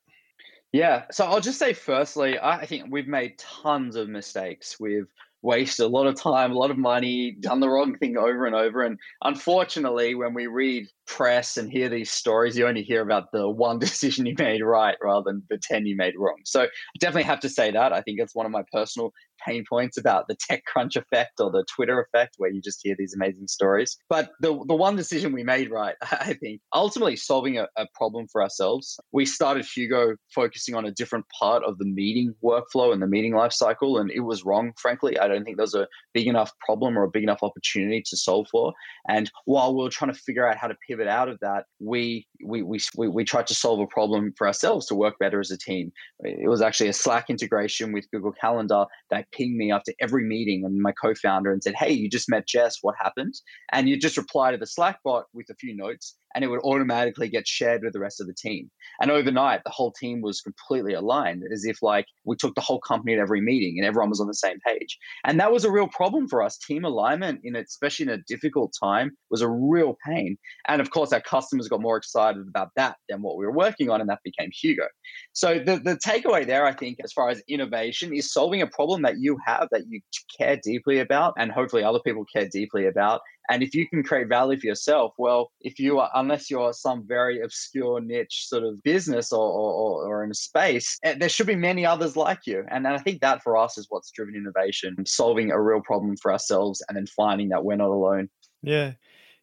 Yeah 0.72 1.04
so 1.10 1.24
i'll 1.26 1.40
just 1.40 1.58
say 1.58 1.72
firstly 1.72 2.38
i 2.38 2.66
think 2.66 2.86
we've 2.90 3.08
made 3.08 3.38
tons 3.38 3.96
of 3.96 4.08
mistakes. 4.08 4.78
We've 4.78 5.08
wasted 5.42 5.86
a 5.86 5.88
lot 5.88 6.06
of 6.06 6.20
time, 6.20 6.52
a 6.52 6.58
lot 6.58 6.70
of 6.70 6.78
money, 6.78 7.32
done 7.32 7.60
the 7.60 7.68
wrong 7.68 7.96
thing 7.96 8.16
over 8.16 8.46
and 8.46 8.54
over. 8.54 8.82
And 8.82 8.98
unfortunately, 9.22 10.14
when 10.14 10.34
we 10.34 10.46
read 10.46 10.88
press 11.08 11.56
and 11.56 11.72
hear 11.72 11.88
these 11.88 12.12
stories, 12.12 12.56
you 12.56 12.66
only 12.66 12.82
hear 12.82 13.02
about 13.02 13.32
the 13.32 13.48
one 13.48 13.78
decision 13.88 14.26
you 14.26 14.34
made 14.38 14.62
right 14.62 14.96
rather 15.02 15.24
than 15.24 15.42
the 15.50 15.58
10 15.58 15.86
you 15.86 15.96
made 15.96 16.14
wrong. 16.16 16.38
So 16.44 16.62
I 16.62 16.68
definitely 17.00 17.24
have 17.24 17.40
to 17.40 17.48
say 17.48 17.70
that. 17.70 17.92
I 17.92 18.02
think 18.02 18.20
it's 18.20 18.34
one 18.34 18.46
of 18.46 18.52
my 18.52 18.62
personal 18.72 19.12
pain 19.46 19.64
points 19.68 19.96
about 19.96 20.26
the 20.28 20.36
TechCrunch 20.36 20.96
effect 20.96 21.40
or 21.40 21.50
the 21.50 21.64
Twitter 21.74 22.00
effect, 22.00 22.34
where 22.38 22.50
you 22.50 22.60
just 22.60 22.80
hear 22.82 22.96
these 22.98 23.14
amazing 23.14 23.48
stories. 23.48 23.96
But 24.08 24.30
the, 24.40 24.58
the 24.66 24.74
one 24.74 24.96
decision 24.96 25.32
we 25.32 25.42
made 25.42 25.70
right, 25.70 25.94
I 26.02 26.34
think, 26.34 26.60
ultimately 26.74 27.16
solving 27.16 27.58
a, 27.58 27.68
a 27.76 27.86
problem 27.94 28.26
for 28.30 28.42
ourselves. 28.42 28.98
We 29.12 29.26
started 29.26 29.64
Hugo 29.64 30.16
focusing 30.34 30.74
on 30.74 30.84
a 30.84 30.90
different 30.90 31.26
part 31.38 31.62
of 31.64 31.78
the 31.78 31.84
meeting 31.84 32.34
workflow 32.42 32.92
and 32.92 33.00
the 33.00 33.06
meeting 33.06 33.34
life 33.34 33.52
cycle, 33.52 33.98
and 33.98 34.10
it 34.10 34.20
was 34.20 34.44
wrong, 34.44 34.72
frankly. 34.76 35.18
I 35.18 35.28
don't 35.28 35.44
think 35.44 35.56
there's 35.56 35.74
a 35.74 35.88
big 36.14 36.26
enough 36.26 36.52
problem 36.60 36.98
or 36.98 37.04
a 37.04 37.10
big 37.10 37.22
enough 37.22 37.42
opportunity 37.42 38.02
to 38.06 38.16
solve 38.16 38.48
for. 38.50 38.72
And 39.08 39.30
while 39.44 39.74
we 39.74 39.86
are 39.86 39.90
trying 39.90 40.12
to 40.12 40.18
figure 40.18 40.46
out 40.46 40.56
how 40.56 40.68
to 40.68 40.76
pivot 40.86 40.97
pivot 40.98 41.10
out 41.10 41.28
of 41.28 41.38
that, 41.40 41.64
we, 41.80 42.26
we, 42.44 42.62
we, 42.62 43.08
we, 43.08 43.24
tried 43.24 43.46
to 43.46 43.54
solve 43.54 43.80
a 43.80 43.86
problem 43.86 44.32
for 44.36 44.46
ourselves 44.46 44.86
to 44.86 44.94
work 44.94 45.14
better 45.18 45.40
as 45.40 45.50
a 45.50 45.58
team. 45.58 45.92
It 46.20 46.48
was 46.48 46.62
actually 46.62 46.88
a 46.88 46.92
Slack 46.92 47.30
integration 47.30 47.92
with 47.92 48.10
Google 48.12 48.32
Calendar 48.32 48.86
that 49.10 49.30
pinged 49.32 49.56
me 49.56 49.70
after 49.72 49.92
every 50.00 50.24
meeting 50.24 50.64
and 50.64 50.80
my 50.80 50.92
co-founder 50.92 51.52
and 51.52 51.62
said, 51.62 51.74
hey, 51.74 51.92
you 51.92 52.08
just 52.08 52.28
met 52.28 52.46
Jess, 52.46 52.78
what 52.82 52.94
happened? 53.00 53.34
And 53.72 53.88
you 53.88 53.98
just 53.98 54.16
reply 54.16 54.50
to 54.50 54.58
the 54.58 54.66
Slack 54.66 54.98
bot 55.04 55.24
with 55.32 55.46
a 55.50 55.54
few 55.54 55.76
notes 55.76 56.16
and 56.34 56.44
it 56.44 56.48
would 56.48 56.60
automatically 56.60 57.28
get 57.28 57.46
shared 57.46 57.82
with 57.82 57.92
the 57.92 58.00
rest 58.00 58.20
of 58.20 58.26
the 58.26 58.34
team. 58.34 58.70
And 59.00 59.10
overnight, 59.10 59.62
the 59.64 59.70
whole 59.70 59.92
team 59.92 60.20
was 60.20 60.40
completely 60.40 60.94
aligned, 60.94 61.44
as 61.52 61.64
if 61.64 61.82
like 61.82 62.06
we 62.24 62.36
took 62.36 62.54
the 62.54 62.60
whole 62.60 62.80
company 62.80 63.14
at 63.14 63.18
every 63.18 63.40
meeting 63.40 63.78
and 63.78 63.86
everyone 63.86 64.10
was 64.10 64.20
on 64.20 64.26
the 64.26 64.34
same 64.34 64.58
page. 64.66 64.98
And 65.24 65.38
that 65.40 65.52
was 65.52 65.64
a 65.64 65.70
real 65.70 65.88
problem 65.88 66.28
for 66.28 66.42
us. 66.42 66.58
Team 66.58 66.84
alignment, 66.84 67.40
in 67.44 67.56
especially 67.56 68.04
in 68.04 68.10
a 68.10 68.22
difficult 68.26 68.74
time, 68.82 69.12
was 69.30 69.40
a 69.40 69.48
real 69.48 69.96
pain. 70.06 70.36
And 70.66 70.80
of 70.80 70.90
course, 70.90 71.12
our 71.12 71.20
customers 71.20 71.68
got 71.68 71.80
more 71.80 71.96
excited 71.96 72.46
about 72.48 72.70
that 72.76 72.96
than 73.08 73.22
what 73.22 73.36
we 73.36 73.46
were 73.46 73.52
working 73.52 73.90
on, 73.90 74.00
and 74.00 74.10
that 74.10 74.20
became 74.24 74.50
Hugo. 74.52 74.86
So 75.32 75.58
the 75.58 75.76
the 75.76 75.96
takeaway 75.96 76.46
there, 76.46 76.66
I 76.66 76.72
think, 76.72 76.98
as 77.02 77.12
far 77.12 77.30
as 77.30 77.42
innovation, 77.48 78.12
is 78.12 78.32
solving 78.32 78.62
a 78.62 78.66
problem 78.66 79.02
that 79.02 79.18
you 79.18 79.38
have 79.46 79.68
that 79.70 79.84
you 79.88 80.00
care 80.38 80.58
deeply 80.62 80.98
about, 80.98 81.34
and 81.38 81.50
hopefully 81.52 81.82
other 81.82 82.00
people 82.00 82.24
care 82.32 82.48
deeply 82.48 82.86
about, 82.86 83.20
and 83.48 83.62
if 83.62 83.74
you 83.74 83.88
can 83.88 84.02
create 84.02 84.28
value 84.28 84.58
for 84.58 84.66
yourself, 84.66 85.14
well, 85.18 85.50
if 85.60 85.78
you 85.78 85.98
are, 86.00 86.10
unless 86.14 86.50
you're 86.50 86.72
some 86.72 87.06
very 87.06 87.40
obscure 87.40 88.00
niche 88.00 88.46
sort 88.46 88.62
of 88.62 88.82
business 88.82 89.32
or, 89.32 89.40
or, 89.40 90.06
or 90.06 90.24
in 90.24 90.30
a 90.30 90.34
space, 90.34 90.98
eh, 91.02 91.14
there 91.18 91.28
should 91.28 91.46
be 91.46 91.56
many 91.56 91.86
others 91.86 92.16
like 92.16 92.40
you. 92.46 92.64
And, 92.70 92.86
and 92.86 92.94
I 92.94 92.98
think 92.98 93.20
that 93.22 93.42
for 93.42 93.56
us 93.56 93.78
is 93.78 93.86
what's 93.88 94.10
driven 94.10 94.34
innovation, 94.34 95.06
solving 95.06 95.50
a 95.50 95.60
real 95.60 95.80
problem 95.80 96.16
for 96.16 96.32
ourselves 96.32 96.82
and 96.88 96.96
then 96.96 97.06
finding 97.06 97.48
that 97.48 97.64
we're 97.64 97.76
not 97.76 97.88
alone. 97.88 98.28
Yeah. 98.62 98.92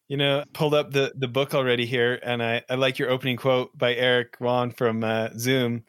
You 0.08 0.16
know, 0.16 0.44
pulled 0.52 0.74
up 0.74 0.92
the, 0.92 1.12
the 1.16 1.26
book 1.26 1.52
already 1.52 1.84
here, 1.84 2.20
and 2.22 2.40
I, 2.40 2.62
I 2.70 2.76
like 2.76 3.00
your 3.00 3.10
opening 3.10 3.36
quote 3.36 3.76
by 3.76 3.92
Eric 3.94 4.36
Yuan 4.40 4.70
from 4.70 5.02
uh, 5.02 5.30
Zoom. 5.36 5.82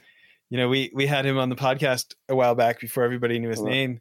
You 0.50 0.58
know, 0.58 0.70
we 0.70 0.90
we 0.92 1.06
had 1.06 1.24
him 1.24 1.38
on 1.38 1.50
the 1.50 1.56
podcast 1.56 2.16
a 2.28 2.36
while 2.36 2.56
back 2.56 2.80
before 2.80 3.04
everybody 3.04 3.38
knew 3.38 3.50
his 3.50 3.62
name, 3.62 4.00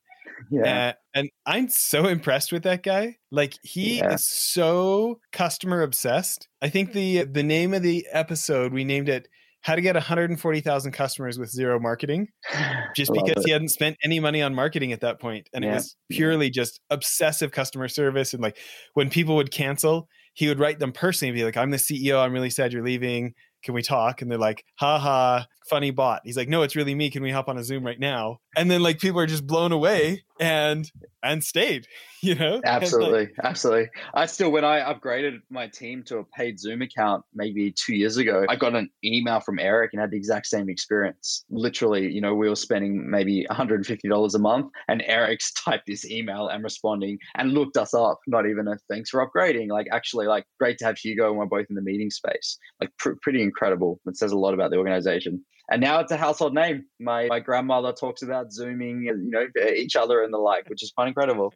yeah. 0.50 0.88
Uh, 0.88 0.92
and 1.14 1.30
I'm 1.46 1.68
so 1.68 2.06
impressed 2.06 2.52
with 2.52 2.64
that 2.64 2.82
guy. 2.82 3.16
Like 3.30 3.54
he 3.62 3.98
yeah. 3.98 4.14
is 4.14 4.26
so 4.26 5.20
customer 5.32 5.82
obsessed. 5.82 6.48
I 6.62 6.68
think 6.68 6.92
the 6.92 7.24
the 7.24 7.42
name 7.42 7.74
of 7.74 7.82
the 7.82 8.06
episode 8.10 8.72
we 8.72 8.84
named 8.84 9.08
it 9.08 9.28
how 9.62 9.74
to 9.74 9.80
get 9.80 9.96
140,000 9.96 10.92
customers 10.92 11.40
with 11.40 11.50
zero 11.50 11.80
marketing 11.80 12.28
just 12.94 13.12
because 13.12 13.44
he 13.44 13.50
hadn't 13.50 13.70
spent 13.70 13.96
any 14.04 14.20
money 14.20 14.40
on 14.40 14.54
marketing 14.54 14.92
at 14.92 15.00
that 15.00 15.20
point 15.20 15.48
and 15.52 15.64
yeah. 15.64 15.72
it 15.72 15.74
was 15.74 15.96
purely 16.08 16.50
just 16.50 16.80
obsessive 16.88 17.50
customer 17.50 17.88
service 17.88 18.32
and 18.32 18.40
like 18.40 18.56
when 18.94 19.10
people 19.10 19.34
would 19.34 19.50
cancel 19.50 20.06
he 20.34 20.46
would 20.46 20.60
write 20.60 20.78
them 20.78 20.92
personally 20.92 21.30
and 21.30 21.36
be 21.36 21.42
like 21.42 21.56
I'm 21.56 21.72
the 21.72 21.78
CEO 21.78 22.22
I'm 22.22 22.32
really 22.32 22.50
sad 22.50 22.72
you're 22.72 22.84
leaving 22.84 23.34
can 23.64 23.74
we 23.74 23.82
talk 23.82 24.22
and 24.22 24.30
they're 24.30 24.38
like 24.38 24.64
haha 24.78 25.42
funny 25.68 25.90
bot. 25.90 26.22
He's 26.24 26.36
like, 26.36 26.48
no, 26.48 26.62
it's 26.62 26.76
really 26.76 26.94
me. 26.94 27.10
Can 27.10 27.22
we 27.22 27.30
hop 27.30 27.48
on 27.48 27.58
a 27.58 27.64
Zoom 27.64 27.84
right 27.84 27.98
now? 27.98 28.38
And 28.56 28.70
then 28.70 28.82
like 28.82 28.98
people 28.98 29.20
are 29.20 29.26
just 29.26 29.46
blown 29.46 29.72
away 29.72 30.24
and 30.40 30.90
and 31.22 31.42
stayed, 31.42 31.86
you 32.22 32.34
know? 32.34 32.60
Absolutely. 32.64 33.20
Like, 33.20 33.34
absolutely. 33.42 33.88
I 34.14 34.26
still 34.26 34.50
when 34.50 34.64
I 34.64 34.80
upgraded 34.80 35.40
my 35.50 35.68
team 35.68 36.02
to 36.04 36.18
a 36.18 36.24
paid 36.24 36.58
Zoom 36.58 36.82
account 36.82 37.24
maybe 37.34 37.72
two 37.72 37.94
years 37.94 38.16
ago, 38.16 38.46
I 38.48 38.56
got 38.56 38.74
an 38.74 38.90
email 39.04 39.40
from 39.40 39.58
Eric 39.58 39.90
and 39.92 40.00
had 40.00 40.10
the 40.10 40.16
exact 40.16 40.46
same 40.46 40.68
experience. 40.68 41.44
Literally, 41.50 42.10
you 42.10 42.20
know, 42.20 42.34
we 42.34 42.48
were 42.48 42.56
spending 42.56 43.10
maybe 43.10 43.46
$150 43.50 44.34
a 44.34 44.38
month 44.38 44.72
and 44.88 45.02
Eric's 45.06 45.52
typed 45.64 45.86
this 45.86 46.08
email 46.10 46.48
and 46.48 46.64
responding 46.64 47.18
and 47.36 47.52
looked 47.52 47.76
us 47.76 47.94
up. 47.94 48.20
Not 48.26 48.46
even 48.46 48.68
a 48.68 48.76
thanks 48.90 49.10
for 49.10 49.26
upgrading. 49.26 49.68
Like 49.68 49.86
actually 49.92 50.26
like 50.26 50.46
great 50.58 50.78
to 50.78 50.84
have 50.86 50.98
Hugo 50.98 51.28
and 51.28 51.38
we're 51.38 51.46
both 51.46 51.66
in 51.68 51.76
the 51.76 51.82
meeting 51.82 52.10
space. 52.10 52.58
Like 52.80 52.90
pr- 52.98 53.18
pretty 53.22 53.42
incredible. 53.42 54.00
It 54.06 54.16
says 54.16 54.32
a 54.32 54.38
lot 54.38 54.54
about 54.54 54.70
the 54.70 54.78
organization 54.78 55.44
and 55.70 55.80
now 55.80 56.00
it's 56.00 56.12
a 56.12 56.16
household 56.16 56.54
name. 56.54 56.84
My 57.00 57.26
my 57.26 57.40
grandmother 57.40 57.92
talks 57.92 58.22
about 58.22 58.52
zooming, 58.52 59.02
you 59.02 59.16
know, 59.16 59.46
each 59.74 59.96
other 59.96 60.22
and 60.22 60.32
the 60.32 60.38
like, 60.38 60.68
which 60.68 60.82
is 60.82 60.92
quite 60.92 61.08
incredible. 61.08 61.52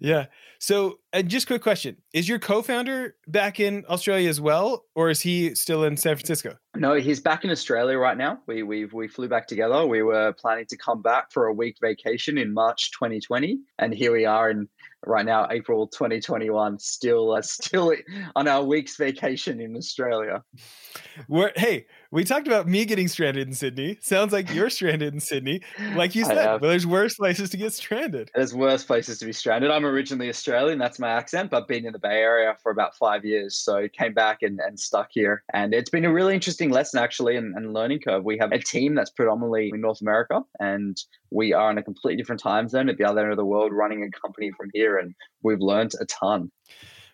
Yeah. 0.00 0.26
So, 0.58 0.98
and 1.12 1.28
just 1.28 1.46
quick 1.46 1.62
question: 1.62 1.96
Is 2.12 2.28
your 2.28 2.38
co-founder 2.38 3.14
back 3.28 3.60
in 3.60 3.84
Australia 3.88 4.28
as 4.28 4.40
well, 4.40 4.84
or 4.94 5.10
is 5.10 5.20
he 5.20 5.54
still 5.54 5.84
in 5.84 5.96
San 5.96 6.16
Francisco? 6.16 6.56
No, 6.76 6.94
he's 6.94 7.20
back 7.20 7.44
in 7.44 7.50
Australia 7.50 7.96
right 7.96 8.16
now. 8.16 8.40
We 8.46 8.62
we 8.62 8.86
we 8.86 9.08
flew 9.08 9.28
back 9.28 9.46
together. 9.46 9.86
We 9.86 10.02
were 10.02 10.32
planning 10.32 10.66
to 10.66 10.76
come 10.76 11.02
back 11.02 11.32
for 11.32 11.46
a 11.46 11.52
week 11.52 11.76
vacation 11.80 12.38
in 12.38 12.52
March 12.52 12.90
2020, 12.92 13.58
and 13.78 13.94
here 13.94 14.12
we 14.12 14.24
are 14.24 14.50
in 14.50 14.68
right 15.06 15.24
now, 15.24 15.46
April 15.50 15.86
2021, 15.86 16.78
still 16.78 17.32
uh, 17.32 17.42
still 17.42 17.94
on 18.36 18.48
our 18.48 18.62
week's 18.62 18.96
vacation 18.96 19.60
in 19.60 19.76
Australia. 19.76 20.42
We're, 21.28 21.52
hey, 21.56 21.86
we 22.10 22.24
talked 22.24 22.46
about 22.46 22.66
me 22.66 22.86
getting 22.86 23.06
stranded 23.06 23.46
in 23.46 23.52
Sydney. 23.52 23.98
Sounds 24.00 24.32
like 24.32 24.52
you're 24.52 24.70
stranded 24.70 25.12
in 25.12 25.20
Sydney. 25.20 25.60
Like 25.94 26.14
you 26.14 26.24
said, 26.24 26.36
well, 26.36 26.70
there's 26.70 26.86
worse 26.86 27.14
places 27.14 27.50
to 27.50 27.58
get 27.58 27.72
stranded. 27.74 28.30
There's 28.34 28.54
worse 28.54 28.82
places 28.82 29.18
to 29.18 29.26
be 29.26 29.32
stranded. 29.32 29.70
I'm 29.70 29.84
originally 29.84 30.30
Australian, 30.30 30.78
that's 30.78 30.98
my 30.98 31.10
accent, 31.10 31.50
but 31.50 31.62
I've 31.62 31.68
been 31.68 31.84
in 31.84 31.92
the 31.92 31.98
Bay 31.98 32.20
Area 32.20 32.56
for 32.62 32.72
about 32.72 32.96
five 32.96 33.24
years. 33.24 33.56
So 33.56 33.88
came 33.88 34.14
back 34.14 34.42
and, 34.42 34.58
and 34.60 34.80
stuck 34.80 35.08
here. 35.10 35.44
And 35.52 35.74
it's 35.74 35.90
been 35.90 36.06
a 36.06 36.12
really 36.12 36.34
interesting 36.34 36.70
lesson 36.70 36.98
actually 37.00 37.36
and, 37.36 37.54
and 37.54 37.74
learning 37.74 38.00
curve. 38.00 38.24
We 38.24 38.38
have 38.38 38.52
a 38.52 38.58
team 38.58 38.94
that's 38.94 39.10
predominantly 39.10 39.70
in 39.72 39.80
North 39.82 40.00
America 40.00 40.40
and 40.60 40.96
we 41.30 41.52
are 41.52 41.70
in 41.70 41.76
a 41.76 41.82
completely 41.82 42.16
different 42.16 42.40
time 42.40 42.68
zone 42.68 42.88
at 42.88 42.96
the 42.96 43.04
other 43.04 43.22
end 43.22 43.32
of 43.32 43.36
the 43.36 43.44
world 43.44 43.72
running 43.72 44.02
a 44.02 44.10
company 44.18 44.50
from 44.56 44.70
here 44.72 44.96
and 44.96 45.14
we've 45.42 45.60
learned 45.60 45.92
a 46.00 46.06
ton. 46.06 46.50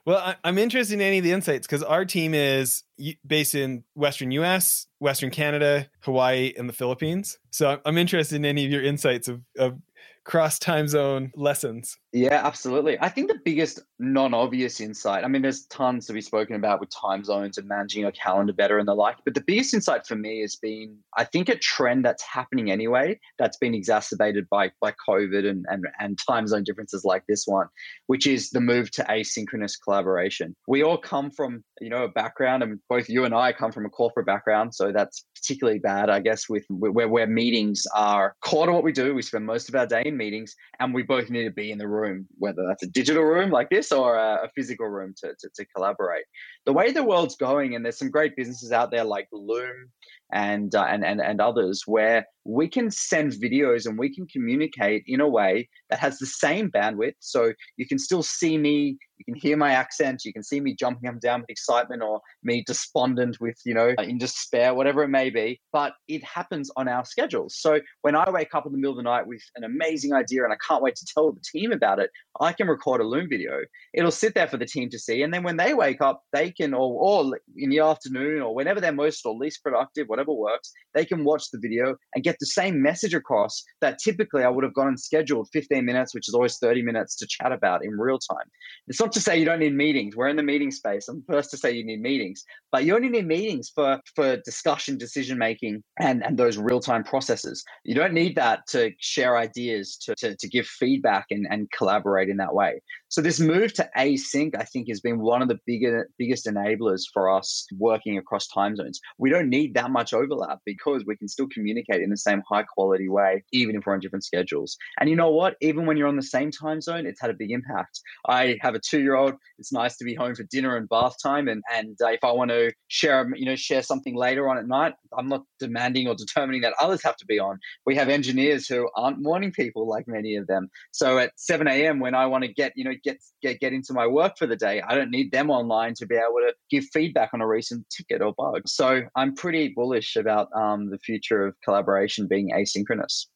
Well, 0.06 0.34
I'm 0.44 0.58
interested 0.58 0.94
in 0.94 1.00
any 1.00 1.18
of 1.18 1.24
the 1.24 1.32
insights 1.32 1.66
because 1.66 1.82
our 1.82 2.04
team 2.04 2.34
is 2.34 2.82
based 3.26 3.54
in 3.54 3.84
Western 3.94 4.30
US, 4.32 4.86
Western 4.98 5.30
Canada, 5.30 5.88
Hawaii, 6.00 6.52
and 6.58 6.68
the 6.68 6.74
Philippines. 6.74 7.38
So 7.50 7.80
I'm 7.86 7.96
interested 7.96 8.36
in 8.36 8.44
any 8.44 8.66
of 8.66 8.70
your 8.70 8.82
insights 8.82 9.28
of, 9.28 9.40
of 9.58 9.78
cross 10.24 10.58
time 10.58 10.88
zone 10.88 11.32
lessons. 11.34 11.96
Yeah, 12.14 12.46
absolutely. 12.46 12.96
I 13.00 13.08
think 13.08 13.26
the 13.26 13.40
biggest 13.44 13.80
non 13.98 14.34
obvious 14.34 14.80
insight, 14.80 15.24
I 15.24 15.28
mean, 15.28 15.42
there's 15.42 15.66
tons 15.66 16.06
to 16.06 16.12
be 16.12 16.20
spoken 16.20 16.54
about 16.54 16.78
with 16.78 16.90
time 16.90 17.24
zones 17.24 17.58
and 17.58 17.66
managing 17.66 18.02
your 18.02 18.12
calendar 18.12 18.52
better 18.52 18.78
and 18.78 18.86
the 18.86 18.94
like, 18.94 19.16
but 19.24 19.34
the 19.34 19.40
biggest 19.40 19.74
insight 19.74 20.06
for 20.06 20.14
me 20.14 20.40
has 20.42 20.54
been, 20.54 20.96
I 21.16 21.24
think, 21.24 21.48
a 21.48 21.56
trend 21.56 22.04
that's 22.04 22.22
happening 22.22 22.70
anyway 22.70 23.18
that's 23.36 23.56
been 23.56 23.74
exacerbated 23.74 24.48
by, 24.48 24.70
by 24.80 24.94
COVID 25.08 25.44
and, 25.44 25.66
and, 25.68 25.86
and 25.98 26.16
time 26.24 26.46
zone 26.46 26.62
differences 26.62 27.04
like 27.04 27.24
this 27.26 27.48
one, 27.48 27.66
which 28.06 28.28
is 28.28 28.50
the 28.50 28.60
move 28.60 28.92
to 28.92 29.02
asynchronous 29.02 29.72
collaboration. 29.82 30.54
We 30.68 30.84
all 30.84 30.98
come 30.98 31.32
from, 31.32 31.64
you 31.80 31.90
know, 31.90 32.04
a 32.04 32.08
background, 32.08 32.62
and 32.62 32.78
both 32.88 33.08
you 33.08 33.24
and 33.24 33.34
I 33.34 33.52
come 33.52 33.72
from 33.72 33.86
a 33.86 33.90
corporate 33.90 34.26
background. 34.26 34.72
So 34.76 34.92
that's 34.92 35.26
particularly 35.34 35.80
bad, 35.80 36.10
I 36.10 36.20
guess, 36.20 36.48
with 36.48 36.64
where, 36.70 37.08
where 37.08 37.26
meetings 37.26 37.88
are 37.92 38.36
core 38.40 38.66
to 38.66 38.72
what 38.72 38.84
we 38.84 38.92
do. 38.92 39.16
We 39.16 39.22
spend 39.22 39.46
most 39.46 39.68
of 39.68 39.74
our 39.74 39.86
day 39.86 40.04
in 40.06 40.16
meetings 40.16 40.54
and 40.78 40.94
we 40.94 41.02
both 41.02 41.28
need 41.28 41.42
to 41.42 41.50
be 41.50 41.72
in 41.72 41.78
the 41.78 41.88
room 41.88 42.03
room, 42.04 42.26
whether 42.38 42.66
that's 42.66 42.82
a 42.82 42.88
digital 42.88 43.24
room 43.24 43.50
like 43.50 43.70
this 43.70 43.92
or 43.92 44.16
a, 44.16 44.44
a 44.44 44.48
physical 44.54 44.86
room 44.86 45.14
to, 45.18 45.34
to, 45.40 45.48
to, 45.54 45.64
collaborate. 45.74 46.24
The 46.66 46.72
way 46.72 46.92
the 46.92 47.02
world's 47.02 47.36
going, 47.36 47.74
and 47.74 47.84
there's 47.84 47.98
some 47.98 48.10
great 48.10 48.36
businesses 48.36 48.72
out 48.72 48.90
there 48.90 49.04
like 49.04 49.28
Loom 49.32 49.90
and, 50.34 50.74
uh, 50.74 50.84
and 50.84 51.04
and 51.04 51.20
and 51.20 51.40
others 51.40 51.84
where 51.86 52.26
we 52.44 52.68
can 52.68 52.90
send 52.90 53.32
videos 53.32 53.86
and 53.86 53.98
we 53.98 54.14
can 54.14 54.26
communicate 54.26 55.02
in 55.06 55.20
a 55.20 55.28
way 55.28 55.68
that 55.88 55.98
has 55.98 56.18
the 56.18 56.26
same 56.26 56.70
bandwidth. 56.70 57.14
So 57.20 57.52
you 57.76 57.86
can 57.86 57.98
still 57.98 58.22
see 58.22 58.58
me, 58.58 58.98
you 59.16 59.24
can 59.24 59.34
hear 59.34 59.56
my 59.56 59.72
accent, 59.72 60.24
you 60.24 60.32
can 60.32 60.42
see 60.42 60.60
me 60.60 60.74
jumping 60.74 61.08
up 61.08 61.14
and 61.14 61.22
down 61.22 61.40
with 61.40 61.50
excitement 61.50 62.02
or 62.02 62.20
me 62.42 62.62
despondent 62.66 63.40
with, 63.40 63.56
you 63.64 63.72
know, 63.72 63.94
in 63.98 64.18
despair, 64.18 64.74
whatever 64.74 65.02
it 65.02 65.08
may 65.08 65.30
be. 65.30 65.60
But 65.72 65.94
it 66.06 66.22
happens 66.22 66.70
on 66.76 66.86
our 66.86 67.04
schedules. 67.04 67.56
So 67.56 67.80
when 68.02 68.14
I 68.14 68.28
wake 68.30 68.54
up 68.54 68.66
in 68.66 68.72
the 68.72 68.78
middle 68.78 68.92
of 68.92 68.98
the 68.98 69.02
night 69.04 69.26
with 69.26 69.42
an 69.56 69.64
amazing 69.64 70.12
idea 70.12 70.44
and 70.44 70.52
I 70.52 70.58
can't 70.66 70.82
wait 70.82 70.96
to 70.96 71.06
tell 71.06 71.32
the 71.32 71.40
team 71.40 71.72
about 71.72 71.98
it, 71.98 72.10
I 72.40 72.52
can 72.52 72.66
record 72.66 73.00
a 73.00 73.04
Loom 73.04 73.28
video. 73.30 73.60
It'll 73.94 74.10
sit 74.10 74.34
there 74.34 74.48
for 74.48 74.58
the 74.58 74.66
team 74.66 74.90
to 74.90 74.98
see. 74.98 75.22
And 75.22 75.32
then 75.32 75.44
when 75.44 75.56
they 75.56 75.72
wake 75.72 76.02
up, 76.02 76.22
they 76.32 76.50
can, 76.50 76.74
or, 76.74 76.92
or 77.00 77.38
in 77.56 77.70
the 77.70 77.78
afternoon 77.78 78.42
or 78.42 78.54
whenever 78.54 78.80
they're 78.80 78.92
most 78.92 79.24
or 79.24 79.34
least 79.34 79.62
productive, 79.62 80.08
whatever 80.08 80.23
works, 80.32 80.72
they 80.94 81.04
can 81.04 81.24
watch 81.24 81.50
the 81.50 81.58
video 81.58 81.96
and 82.14 82.24
get 82.24 82.36
the 82.40 82.46
same 82.46 82.80
message 82.80 83.14
across 83.14 83.62
that 83.80 83.98
typically 83.98 84.42
I 84.42 84.48
would 84.48 84.64
have 84.64 84.74
gone 84.74 84.88
and 84.88 84.98
scheduled 84.98 85.48
15 85.52 85.84
minutes, 85.84 86.14
which 86.14 86.28
is 86.28 86.34
always 86.34 86.58
30 86.58 86.82
minutes 86.82 87.16
to 87.16 87.26
chat 87.26 87.52
about 87.52 87.84
in 87.84 87.92
real 87.92 88.18
time. 88.18 88.46
It's 88.88 89.00
not 89.00 89.12
to 89.12 89.20
say 89.20 89.38
you 89.38 89.44
don't 89.44 89.60
need 89.60 89.74
meetings. 89.74 90.16
We're 90.16 90.28
in 90.28 90.36
the 90.36 90.42
meeting 90.42 90.70
space. 90.70 91.08
I'm 91.08 91.24
first 91.28 91.50
to 91.50 91.56
say 91.56 91.72
you 91.72 91.84
need 91.84 92.00
meetings, 92.00 92.44
but 92.70 92.84
you 92.84 92.94
only 92.94 93.08
need 93.08 93.26
meetings 93.26 93.70
for, 93.74 94.00
for 94.14 94.36
discussion, 94.38 94.98
decision 94.98 95.38
making, 95.38 95.82
and, 95.98 96.24
and 96.24 96.38
those 96.38 96.56
real 96.56 96.80
time 96.80 97.04
processes. 97.04 97.64
You 97.84 97.94
don't 97.94 98.12
need 98.12 98.36
that 98.36 98.66
to 98.68 98.92
share 98.98 99.36
ideas, 99.36 99.96
to, 100.04 100.14
to, 100.16 100.36
to 100.36 100.48
give 100.48 100.66
feedback 100.66 101.26
and, 101.30 101.46
and 101.50 101.70
collaborate 101.70 102.28
in 102.28 102.36
that 102.38 102.54
way. 102.54 102.80
So 103.14 103.20
this 103.22 103.38
move 103.38 103.72
to 103.74 103.88
async, 103.96 104.56
I 104.58 104.64
think, 104.64 104.88
has 104.88 105.00
been 105.00 105.20
one 105.20 105.40
of 105.40 105.46
the 105.46 105.60
bigger, 105.66 106.10
biggest 106.18 106.46
enablers 106.46 107.02
for 107.12 107.30
us 107.30 107.64
working 107.78 108.18
across 108.18 108.48
time 108.48 108.74
zones. 108.74 108.98
We 109.18 109.30
don't 109.30 109.48
need 109.48 109.74
that 109.74 109.92
much 109.92 110.12
overlap 110.12 110.58
because 110.66 111.04
we 111.06 111.16
can 111.16 111.28
still 111.28 111.46
communicate 111.46 112.02
in 112.02 112.10
the 112.10 112.16
same 112.16 112.42
high 112.50 112.64
quality 112.64 113.08
way, 113.08 113.44
even 113.52 113.76
if 113.76 113.86
we're 113.86 113.94
on 113.94 114.00
different 114.00 114.24
schedules. 114.24 114.76
And 114.98 115.08
you 115.08 115.14
know 115.14 115.30
what? 115.30 115.54
Even 115.60 115.86
when 115.86 115.96
you're 115.96 116.08
on 116.08 116.16
the 116.16 116.22
same 116.24 116.50
time 116.50 116.80
zone, 116.80 117.06
it's 117.06 117.20
had 117.20 117.30
a 117.30 117.34
big 117.34 117.52
impact. 117.52 118.00
I 118.26 118.56
have 118.62 118.74
a 118.74 118.80
two-year-old. 118.80 119.34
It's 119.60 119.72
nice 119.72 119.96
to 119.98 120.04
be 120.04 120.16
home 120.16 120.34
for 120.34 120.42
dinner 120.50 120.76
and 120.76 120.88
bath 120.88 121.14
time, 121.22 121.46
and 121.46 121.62
and 121.72 121.96
uh, 122.02 122.08
if 122.08 122.24
I 122.24 122.32
want 122.32 122.50
to 122.50 122.72
share, 122.88 123.30
you 123.36 123.46
know, 123.46 123.54
share 123.54 123.84
something 123.84 124.16
later 124.16 124.48
on 124.48 124.58
at 124.58 124.66
night, 124.66 124.94
I'm 125.16 125.28
not 125.28 125.44
demanding 125.60 126.08
or 126.08 126.16
determining 126.16 126.62
that 126.62 126.74
others 126.80 127.04
have 127.04 127.16
to 127.18 127.26
be 127.26 127.38
on. 127.38 127.60
We 127.86 127.94
have 127.94 128.08
engineers 128.08 128.66
who 128.66 128.88
aren't 128.96 129.22
morning 129.22 129.52
people 129.52 129.86
like 129.86 130.08
many 130.08 130.34
of 130.34 130.48
them. 130.48 130.68
So 130.90 131.18
at 131.18 131.30
7 131.36 131.68
a.m. 131.68 132.00
when 132.00 132.16
I 132.16 132.26
want 132.26 132.42
to 132.42 132.52
get, 132.52 132.72
you 132.74 132.82
know, 132.82 132.94
get 133.04 133.18
get 133.42 133.60
get 133.60 133.72
into 133.72 133.92
my 133.92 134.06
work 134.06 134.38
for 134.38 134.46
the 134.46 134.56
day. 134.56 134.80
I 134.80 134.94
don't 134.94 135.10
need 135.10 135.30
them 135.32 135.50
online 135.50 135.94
to 135.94 136.06
be 136.06 136.16
able 136.16 136.40
to 136.46 136.54
give 136.70 136.84
feedback 136.92 137.30
on 137.32 137.40
a 137.40 137.46
recent 137.46 137.86
ticket 137.90 138.22
or 138.22 138.34
bug. 138.36 138.62
So 138.66 139.02
I'm 139.14 139.34
pretty 139.34 139.68
bullish 139.68 140.16
about 140.16 140.48
um, 140.54 140.90
the 140.90 140.98
future 140.98 141.46
of 141.46 141.54
collaboration 141.62 142.26
being 142.26 142.50
asynchronous. 142.50 143.26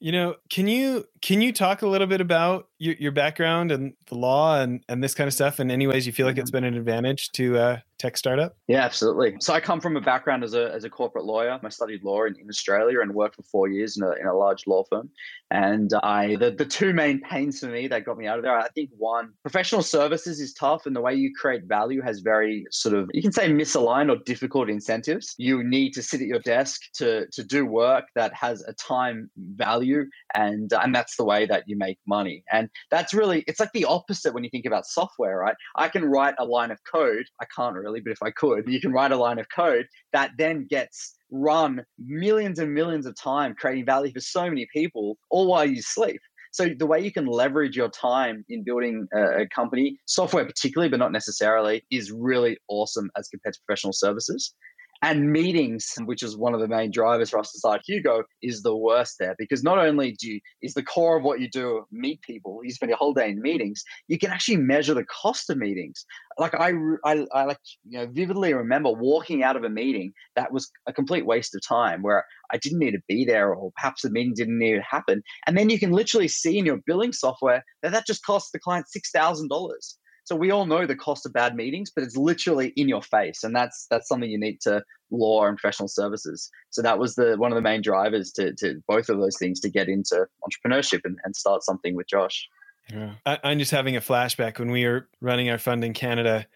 You 0.00 0.10
know, 0.10 0.34
can 0.50 0.66
you 0.66 1.04
can 1.22 1.40
you 1.40 1.52
talk 1.52 1.82
a 1.82 1.86
little 1.86 2.08
bit 2.08 2.20
about 2.20 2.66
your, 2.82 2.96
your 2.98 3.12
background 3.12 3.70
and 3.70 3.94
the 4.06 4.16
law 4.16 4.60
and, 4.60 4.82
and 4.88 5.02
this 5.02 5.14
kind 5.14 5.28
of 5.28 5.34
stuff 5.34 5.60
in 5.60 5.70
any 5.70 5.86
ways 5.86 6.04
you 6.04 6.12
feel 6.12 6.26
like 6.26 6.36
it's 6.36 6.50
mm-hmm. 6.50 6.64
been 6.64 6.74
an 6.74 6.76
advantage 6.76 7.30
to 7.30 7.56
uh, 7.56 7.78
tech 8.02 8.16
startup? 8.16 8.56
Yeah, 8.66 8.84
absolutely. 8.84 9.36
So 9.38 9.54
I 9.54 9.60
come 9.60 9.80
from 9.80 9.96
a 9.96 10.00
background 10.00 10.42
as 10.42 10.54
a, 10.54 10.72
as 10.74 10.82
a 10.82 10.90
corporate 10.90 11.24
lawyer. 11.24 11.60
I 11.62 11.68
studied 11.68 12.02
law 12.02 12.24
in, 12.24 12.34
in 12.40 12.48
Australia 12.48 13.00
and 13.00 13.14
worked 13.14 13.36
for 13.36 13.44
four 13.44 13.68
years 13.68 13.96
in 13.96 14.02
a, 14.02 14.10
in 14.20 14.26
a 14.26 14.34
large 14.34 14.66
law 14.66 14.82
firm. 14.90 15.08
And 15.52 15.92
I 16.02 16.36
the, 16.36 16.50
the 16.50 16.64
two 16.64 16.92
main 16.92 17.20
pains 17.20 17.60
for 17.60 17.66
me 17.66 17.86
that 17.86 18.04
got 18.04 18.18
me 18.18 18.26
out 18.26 18.38
of 18.38 18.44
there, 18.44 18.58
I 18.58 18.68
think 18.70 18.90
one, 18.98 19.32
professional 19.42 19.82
services 19.82 20.40
is 20.40 20.52
tough 20.52 20.86
and 20.86 20.96
the 20.96 21.00
way 21.00 21.14
you 21.14 21.30
create 21.38 21.64
value 21.64 22.02
has 22.02 22.20
very 22.20 22.66
sort 22.70 22.96
of 22.96 23.08
you 23.14 23.22
can 23.22 23.32
say 23.32 23.48
misaligned 23.48 24.10
or 24.10 24.20
difficult 24.24 24.68
incentives. 24.68 25.34
You 25.38 25.62
need 25.62 25.92
to 25.92 26.02
sit 26.02 26.20
at 26.20 26.26
your 26.26 26.40
desk 26.40 26.80
to 26.94 27.26
to 27.32 27.44
do 27.44 27.64
work 27.64 28.06
that 28.16 28.34
has 28.34 28.62
a 28.62 28.72
time 28.72 29.30
value 29.36 30.06
and 30.34 30.72
and 30.72 30.92
that's 30.92 31.16
the 31.16 31.24
way 31.24 31.46
that 31.46 31.64
you 31.68 31.76
make 31.76 31.98
money. 32.06 32.42
And 32.50 32.68
that's 32.90 33.14
really 33.14 33.44
it's 33.46 33.60
like 33.60 33.72
the 33.72 33.84
opposite 33.84 34.34
when 34.34 34.44
you 34.44 34.50
think 34.50 34.66
about 34.66 34.86
software, 34.86 35.38
right? 35.38 35.54
I 35.76 35.88
can 35.88 36.04
write 36.04 36.34
a 36.38 36.44
line 36.44 36.70
of 36.70 36.78
code. 36.90 37.24
I 37.40 37.46
can't 37.54 37.76
really, 37.76 38.00
but 38.00 38.12
if 38.12 38.22
I 38.22 38.30
could, 38.30 38.64
you 38.66 38.80
can 38.80 38.92
write 38.92 39.12
a 39.12 39.16
line 39.16 39.38
of 39.38 39.46
code 39.54 39.86
that 40.12 40.32
then 40.38 40.66
gets 40.68 41.14
run 41.30 41.84
millions 41.98 42.58
and 42.58 42.74
millions 42.74 43.06
of 43.06 43.16
time 43.16 43.54
creating 43.58 43.86
value 43.86 44.12
for 44.12 44.20
so 44.20 44.48
many 44.48 44.66
people 44.72 45.16
all 45.30 45.46
while 45.46 45.64
you 45.64 45.80
sleep. 45.82 46.20
So 46.52 46.68
the 46.78 46.86
way 46.86 47.00
you 47.00 47.10
can 47.10 47.24
leverage 47.24 47.76
your 47.76 47.88
time 47.88 48.44
in 48.50 48.62
building 48.62 49.08
a, 49.14 49.46
company, 49.46 49.98
software 50.04 50.44
particularly, 50.44 50.90
but 50.90 50.98
not 50.98 51.10
necessarily, 51.10 51.82
is 51.90 52.12
really 52.12 52.58
awesome 52.68 53.10
as 53.16 53.26
compared 53.28 53.54
to 53.54 53.60
professional 53.66 53.94
services. 53.94 54.54
And 55.04 55.32
meetings, 55.32 55.94
which 56.04 56.22
is 56.22 56.36
one 56.36 56.54
of 56.54 56.60
the 56.60 56.68
main 56.68 56.92
drivers 56.92 57.30
for 57.30 57.40
us 57.40 57.50
to 57.50 57.58
start 57.58 57.82
Hugo, 57.84 58.22
is 58.40 58.62
the 58.62 58.76
worst 58.76 59.16
there 59.18 59.34
because 59.36 59.64
not 59.64 59.78
only 59.78 60.12
do 60.12 60.30
you, 60.34 60.40
is 60.62 60.74
the 60.74 60.82
core 60.82 61.18
of 61.18 61.24
what 61.24 61.40
you 61.40 61.50
do 61.50 61.84
meet 61.90 62.22
people, 62.22 62.60
you 62.62 62.70
spend 62.70 62.90
your 62.90 62.98
whole 62.98 63.12
day 63.12 63.28
in 63.30 63.42
meetings, 63.42 63.82
you 64.06 64.16
can 64.16 64.30
actually 64.30 64.58
measure 64.58 64.94
the 64.94 65.04
cost 65.06 65.50
of 65.50 65.58
meetings. 65.58 66.06
Like 66.38 66.54
I, 66.54 66.72
I, 67.04 67.26
I 67.34 67.44
like 67.44 67.58
you 67.88 67.98
know 67.98 68.06
vividly 68.12 68.54
remember 68.54 68.90
walking 68.90 69.42
out 69.42 69.56
of 69.56 69.64
a 69.64 69.68
meeting 69.68 70.12
that 70.36 70.52
was 70.52 70.70
a 70.86 70.92
complete 70.92 71.26
waste 71.26 71.54
of 71.56 71.62
time 71.66 72.02
where 72.02 72.24
I 72.52 72.58
didn't 72.58 72.78
need 72.78 72.92
to 72.92 73.02
be 73.08 73.24
there, 73.24 73.52
or 73.52 73.72
perhaps 73.74 74.02
the 74.02 74.10
meeting 74.10 74.34
didn't 74.36 74.58
need 74.58 74.76
to 74.76 74.82
happen. 74.82 75.22
And 75.48 75.58
then 75.58 75.68
you 75.68 75.80
can 75.80 75.90
literally 75.90 76.28
see 76.28 76.58
in 76.58 76.66
your 76.66 76.78
billing 76.86 77.12
software 77.12 77.64
that 77.82 77.90
that 77.90 78.06
just 78.06 78.24
cost 78.24 78.52
the 78.52 78.60
client 78.60 78.86
six 78.88 79.10
thousand 79.10 79.48
dollars. 79.48 79.98
So 80.24 80.36
we 80.36 80.50
all 80.50 80.66
know 80.66 80.86
the 80.86 80.96
cost 80.96 81.26
of 81.26 81.32
bad 81.32 81.56
meetings, 81.56 81.90
but 81.94 82.04
it's 82.04 82.16
literally 82.16 82.68
in 82.76 82.88
your 82.88 83.02
face, 83.02 83.42
and 83.42 83.54
that's 83.54 83.86
that's 83.90 84.08
something 84.08 84.30
you 84.30 84.38
need 84.38 84.60
to 84.62 84.82
law 85.10 85.46
and 85.46 85.56
professional 85.56 85.88
services. 85.88 86.50
So 86.70 86.82
that 86.82 86.98
was 86.98 87.14
the 87.14 87.36
one 87.36 87.52
of 87.52 87.56
the 87.56 87.62
main 87.62 87.82
drivers 87.82 88.32
to 88.32 88.54
to 88.54 88.82
both 88.86 89.08
of 89.08 89.18
those 89.18 89.36
things 89.38 89.60
to 89.60 89.68
get 89.68 89.88
into 89.88 90.26
entrepreneurship 90.46 91.00
and, 91.04 91.18
and 91.24 91.34
start 91.34 91.64
something 91.64 91.96
with 91.96 92.08
Josh. 92.08 92.48
Yeah. 92.92 93.14
I, 93.26 93.38
I'm 93.44 93.58
just 93.58 93.70
having 93.70 93.96
a 93.96 94.00
flashback 94.00 94.58
when 94.58 94.70
we 94.70 94.86
were 94.86 95.08
running 95.20 95.50
our 95.50 95.58
fund 95.58 95.84
in 95.84 95.92
Canada. 95.92 96.46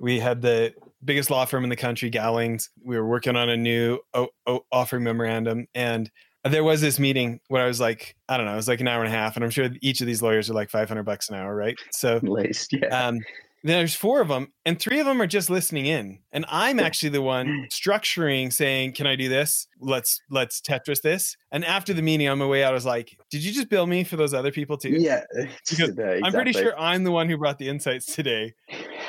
We 0.00 0.18
had 0.18 0.42
the 0.42 0.74
biggest 1.04 1.30
law 1.30 1.44
firm 1.44 1.64
in 1.64 1.70
the 1.70 1.76
country, 1.76 2.10
Gowlings. 2.10 2.70
We 2.82 2.96
were 2.96 3.06
working 3.06 3.36
on 3.36 3.48
a 3.48 3.56
new 3.56 4.00
o- 4.12 4.30
o- 4.46 4.64
offering 4.72 5.04
memorandum, 5.04 5.66
and 5.74 6.10
there 6.44 6.64
was 6.64 6.80
this 6.80 6.98
meeting 6.98 7.40
where 7.48 7.64
I 7.64 7.66
was 7.66 7.80
like, 7.80 8.16
I 8.28 8.36
don't 8.36 8.46
know, 8.46 8.52
it 8.52 8.56
was 8.56 8.68
like 8.68 8.80
an 8.80 8.88
hour 8.88 9.02
and 9.02 9.12
a 9.12 9.16
half, 9.16 9.36
and 9.36 9.44
I'm 9.44 9.50
sure 9.50 9.70
each 9.80 10.00
of 10.00 10.06
these 10.06 10.22
lawyers 10.22 10.50
are 10.50 10.54
like 10.54 10.70
500 10.70 11.02
bucks 11.02 11.28
an 11.28 11.36
hour, 11.36 11.54
right? 11.54 11.76
So, 11.90 12.16
at 12.16 12.24
least, 12.24 12.72
yeah. 12.72 13.06
Um, 13.06 13.20
there's 13.66 13.94
four 13.94 14.20
of 14.20 14.28
them, 14.28 14.52
and 14.66 14.78
three 14.78 15.00
of 15.00 15.06
them 15.06 15.22
are 15.22 15.26
just 15.26 15.48
listening 15.48 15.86
in, 15.86 16.18
and 16.32 16.44
I'm 16.48 16.78
actually 16.78 17.08
the 17.08 17.22
one 17.22 17.66
structuring, 17.70 18.52
saying, 18.52 18.92
"Can 18.92 19.06
I 19.06 19.16
do 19.16 19.30
this? 19.30 19.66
Let's 19.80 20.20
let's 20.28 20.60
Tetris 20.60 21.00
this." 21.00 21.34
And 21.50 21.64
after 21.64 21.94
the 21.94 22.02
meeting, 22.02 22.28
on 22.28 22.38
my 22.38 22.46
way 22.46 22.62
out, 22.62 22.72
I 22.72 22.74
was 22.74 22.84
like, 22.84 23.16
"Did 23.30 23.42
you 23.42 23.52
just 23.52 23.70
bill 23.70 23.86
me 23.86 24.04
for 24.04 24.16
those 24.16 24.34
other 24.34 24.52
people 24.52 24.76
too?" 24.76 24.90
Yeah, 24.90 25.22
exactly. 25.70 26.20
I'm 26.22 26.32
pretty 26.32 26.52
sure 26.52 26.78
I'm 26.78 27.04
the 27.04 27.10
one 27.10 27.30
who 27.30 27.38
brought 27.38 27.58
the 27.58 27.70
insights 27.70 28.04
today. 28.04 28.52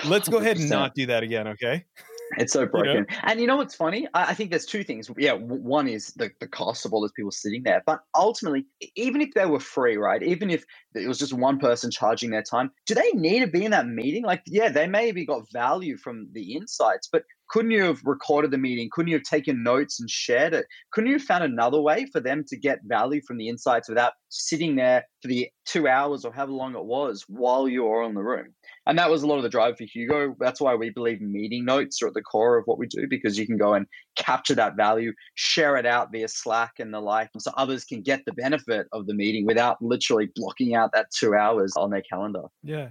Let's 0.06 0.30
go 0.30 0.38
ahead 0.38 0.58
and 0.58 0.70
not 0.70 0.96
do 0.96 1.06
that 1.08 1.22
again, 1.22 1.50
okay? 1.50 1.84
It's 2.38 2.54
so 2.54 2.66
broken. 2.66 2.94
You 2.94 3.00
know? 3.02 3.06
And 3.24 3.40
you 3.40 3.48
know 3.48 3.58
what's 3.58 3.76
funny? 3.76 4.08
I, 4.14 4.32
I, 4.32 4.34
think 4.34 4.50
there's 4.50 4.66
two 4.66 4.84
things. 4.84 5.10
Yeah, 5.18 5.34
one 5.34 5.88
is 5.88 6.08
the, 6.14 6.32
the 6.40 6.48
cost 6.48 6.86
of 6.86 6.94
all 6.94 7.02
those 7.02 7.12
people 7.12 7.32
sitting 7.32 7.64
there. 7.64 7.84
But 7.86 8.02
ultimately, 8.16 8.66
even 8.96 9.22
if 9.22 9.34
they 9.34 9.46
were 9.46 9.60
free, 9.60 9.98
right? 9.98 10.22
Even 10.22 10.50
if 10.50 10.66
it 10.94 11.08
was 11.08 11.20
just 11.20 11.34
one 11.34 11.60
person 11.60 11.92
charging 11.92 12.32
their 12.32 12.44
time, 12.44 12.72
do 12.86 12.96
they 12.96 13.12
need 13.12 13.40
to 13.40 13.48
be 13.48 13.66
in 13.66 13.72
that 13.72 13.88
meeting? 13.88 14.24
Like, 14.24 14.44
yeah, 14.46 14.70
they 14.70 14.88
maybe 14.88 15.26
got 15.26 15.50
value 15.52 15.98
from 15.98 16.28
the 16.32 16.54
insights, 16.54 17.08
but 17.12 17.24
couldn't 17.50 17.72
you 17.72 17.84
have 17.84 18.02
recorded 18.04 18.52
the 18.52 18.58
meeting? 18.58 18.90
Couldn't 18.92 19.10
you 19.10 19.18
have 19.18 19.24
taken 19.24 19.64
notes 19.64 20.00
and 20.00 20.10
shared 20.10 20.54
it? 20.54 20.66
Couldn't 20.92 21.10
you 21.10 21.18
have 21.18 21.24
found 21.24 21.44
another 21.44 21.82
way 21.82 22.06
for 22.12 22.20
them 22.20 22.44
to 22.48 22.58
get 22.58 22.80
value 22.86 23.22
from 23.28 23.38
the 23.38 23.50
insights 23.50 23.88
without 23.90 24.14
sitting 24.30 24.76
there 24.76 25.06
for 25.22 25.28
the 25.28 25.50
two 25.66 25.88
hours 25.88 26.26
or 26.26 26.34
however 26.34 26.52
long 26.52 26.76
it 26.76 26.86
was 26.86 27.24
while 27.28 27.68
you 27.68 27.84
were 27.84 28.04
in 28.04 28.16
the 28.16 28.24
room? 28.24 28.54
And 28.88 28.98
that 29.00 29.10
was 29.10 29.24
a 29.24 29.28
lot 29.28 29.38
of 29.38 29.44
the 29.44 29.50
drive 29.50 29.78
for 29.78 29.86
Hugo. 29.86 30.36
That's 30.40 30.62
why 30.62 30.76
we 30.76 30.90
believe 30.90 31.22
meeting 31.22 31.66
notes 31.66 32.02
are 32.02 32.08
at 32.08 32.14
the 32.14 32.22
core 32.22 32.58
of 32.58 32.66
what 32.66 32.78
we 32.78 32.88
do 32.88 33.08
because 33.10 33.38
you 33.38 33.46
can 33.46 33.58
go 33.58 33.74
and 33.74 33.86
capture 34.16 34.56
that 34.56 34.76
value, 34.76 35.14
share 35.36 35.76
it 35.78 35.86
out 35.86 36.12
via 36.12 36.28
Slack 36.28 36.74
and 36.80 36.94
the 36.94 37.00
like, 37.00 37.30
so 37.38 37.52
others 37.58 37.84
can 37.84 38.02
get 38.02 38.24
the 38.26 38.34
benefit 38.34 38.88
of 38.92 39.08
the 39.08 39.14
meeting 39.14 39.46
without 39.46 39.82
literally 39.82 40.30
blocking 40.36 40.76
out 40.76 40.92
that 40.94 41.08
two 41.18 41.36
hours 41.36 41.74
on 41.76 41.90
their 41.90 42.04
calendar. 42.04 42.44
Yeah. 42.64 42.90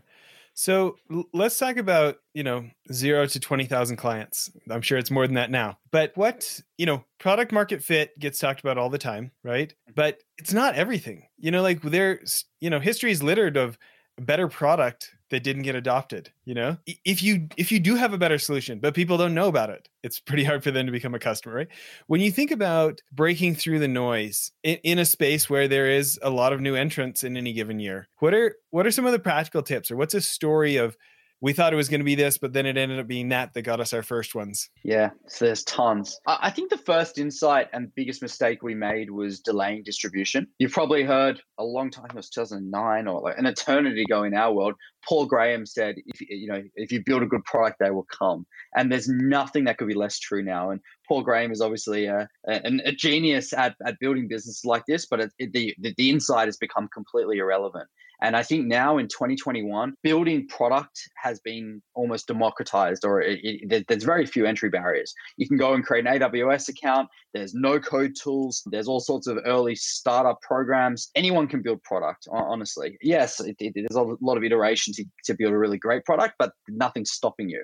So 0.55 0.97
let's 1.33 1.59
talk 1.59 1.77
about, 1.77 2.19
you 2.33 2.45
know, 2.45 2.65
zero 2.93 3.27
to 3.27 3.41
20,000 3.41 3.97
clients. 3.97 4.51
I'm 4.71 4.83
sure 4.83 4.99
it's 4.99 5.11
more 5.11 5.27
than 5.27 5.35
that 5.35 5.51
now. 5.51 5.79
But 5.91 6.13
what, 6.15 6.61
you 6.79 6.87
know, 6.87 7.05
product 7.19 7.51
market 7.51 7.83
fit 7.83 8.17
gets 8.21 8.39
talked 8.39 8.61
about 8.61 8.79
all 8.79 8.89
the 8.89 8.99
time, 8.99 9.33
right? 9.43 9.71
Mm-hmm. 9.71 9.93
But 9.97 10.19
it's 10.39 10.53
not 10.53 10.77
everything. 10.77 11.27
You 11.39 11.51
know, 11.51 11.61
like 11.61 11.83
there's, 11.83 12.45
you 12.61 12.71
know, 12.71 12.79
history 12.79 13.11
is 13.11 13.23
littered 13.23 13.57
of 13.57 13.77
better 14.17 14.47
product 14.47 15.11
that 15.31 15.43
didn't 15.43 15.63
get 15.63 15.75
adopted 15.75 16.31
you 16.45 16.55
know? 16.55 16.77
If 17.05 17.23
you 17.23 17.49
if 17.57 17.73
you 17.73 17.81
do 17.81 17.97
have 17.97 18.13
a 18.13 18.19
better 18.19 18.39
solution 18.39 18.79
but 18.81 18.95
people 18.95 19.17
don't 19.17 19.35
know 19.35 19.49
about 19.49 19.71
it 19.71 19.89
it's 20.03 20.21
pretty 20.21 20.45
hard 20.45 20.63
for 20.63 20.71
them 20.71 20.87
to 20.87 20.93
become 20.93 21.15
a 21.15 21.19
customer 21.19 21.55
right? 21.55 21.69
When 22.07 22.21
you 22.21 22.31
think 22.31 22.51
about 22.51 23.01
breaking 23.13 23.57
through 23.57 23.79
the 23.79 23.89
noise 23.89 24.53
in, 24.63 24.77
in 24.85 24.99
a 24.99 25.05
space 25.05 25.49
where 25.49 25.69
there 25.69 25.91
is 25.91 26.19
a 26.23 26.31
lot 26.31 26.53
of 26.53 26.61
new 26.61 26.75
entrants 26.75 27.25
in 27.25 27.37
any 27.37 27.53
given 27.53 27.81
year 27.81 28.09
what 28.19 28.35
are 28.35 28.57
what 28.71 28.87
are 28.87 28.91
some 28.91 29.07
of 29.07 29.13
the 29.13 29.19
practical 29.19 29.63
tips 29.63 29.91
or 29.91 29.97
what's 29.97 30.15
a 30.15 30.21
story 30.21 30.77
of 30.77 30.97
we 31.41 31.53
thought 31.53 31.73
it 31.73 31.77
was 31.77 31.89
going 31.89 32.01
to 32.01 32.05
be 32.05 32.15
this, 32.15 32.39
but 32.39 32.53
then 32.53 32.67
it 32.67 32.77
ended 32.77 32.99
up 32.99 33.07
being 33.07 33.29
that 33.29 33.53
that 33.55 33.63
got 33.63 33.81
us 33.81 33.93
our 33.93 34.03
first 34.03 34.35
ones. 34.35 34.71
Yeah, 34.83 35.11
so 35.29 35.45
there's 35.45 35.65
tons. 35.65 36.19
I 36.27 36.51
think 36.51 36.71
the 36.71 36.79
first 36.79 37.19
insight 37.19 37.69
and 37.73 37.95
biggest 37.95 38.23
mistake 38.23 38.63
we 38.63 38.75
made 38.75 39.11
was 39.11 39.41
delaying 39.41 39.83
distribution. 39.83 40.47
You've 40.59 40.73
probably 40.73 41.03
heard 41.03 41.41
a 41.59 41.65
long 41.65 41.91
time, 41.91 42.07
it 42.07 42.15
was 42.15 42.31
2009 42.31 43.09
or 43.09 43.21
like 43.21 43.39
an 43.39 43.47
eternity 43.47 44.03
ago 44.03 44.23
in 44.25 44.35
our 44.35 44.53
world. 44.53 44.75
Paul 45.07 45.27
Graham 45.27 45.67
said, 45.67 45.97
"If 46.07 46.21
you 46.23 46.47
know, 46.47 46.63
if 46.77 46.91
you 46.91 47.03
build 47.05 47.23
a 47.23 47.27
good 47.27 47.45
product, 47.45 47.77
they 47.79 47.91
will 47.91 48.07
come." 48.11 48.47
And 48.75 48.91
there's 48.91 49.09
nothing 49.09 49.65
that 49.65 49.77
could 49.77 49.89
be 49.89 49.95
less 49.95 50.19
true 50.19 50.43
now. 50.43 50.71
And 50.71 50.81
Paul 51.07 51.23
Graham 51.23 51.53
is 51.53 51.61
obviously 51.61 52.07
a, 52.07 52.27
a, 52.49 52.61
a 52.87 52.93
genius 52.93 53.53
at, 53.53 53.77
at 53.87 53.99
building 54.01 54.29
businesses 54.29 54.65
like 54.65 54.85
this, 54.87 55.05
but 55.07 55.21
it, 55.21 55.33
it, 55.39 55.53
the, 55.53 55.75
the 55.79 55.95
the 55.99 56.11
insight 56.11 56.49
has 56.49 56.57
become 56.57 56.89
completely 56.89 57.39
irrelevant. 57.39 57.89
And 58.25 58.35
I 58.35 58.43
think 58.43 58.65
now 58.65 58.97
in 58.97 59.07
2021, 59.07 59.93
building 60.03 60.49
product 60.49 60.99
has 61.17 61.41
been 61.41 61.83
almost 61.93 62.27
democratized, 62.27 63.05
or 63.05 63.21
it, 63.21 63.39
it, 63.43 63.85
there's 63.87 64.03
very 64.03 64.25
few 64.25 64.47
entry 64.47 64.71
barriers. 64.71 65.13
You 65.37 65.47
can 65.47 65.59
go 65.59 65.75
and 65.75 65.85
create 65.85 66.07
an 66.07 66.19
AWS 66.19 66.71
account. 66.71 67.11
There's 67.35 67.53
no 67.53 67.79
code 67.79 68.15
tools. 68.19 68.63
There's 68.65 68.89
all 68.89 69.01
sorts 69.01 69.27
of 69.27 69.41
early 69.45 69.75
startup 69.75 70.41
programs. 70.41 71.11
Anyone 71.15 71.47
can 71.47 71.61
build 71.61 71.83
product, 71.83 72.27
honestly. 72.33 72.97
Yes, 73.03 73.41
it, 73.41 73.57
there's 73.59 73.95
a 73.95 74.17
lot 74.23 74.39
of 74.39 74.43
iteration 74.43 74.95
to, 74.95 75.05
to 75.27 75.35
build 75.35 75.53
a 75.53 75.59
really 75.59 75.79
great 75.79 76.07
product, 76.07 76.37
but 76.39 76.53
nothing's 76.67 77.13
stopping 77.13 77.51
you. 77.51 77.63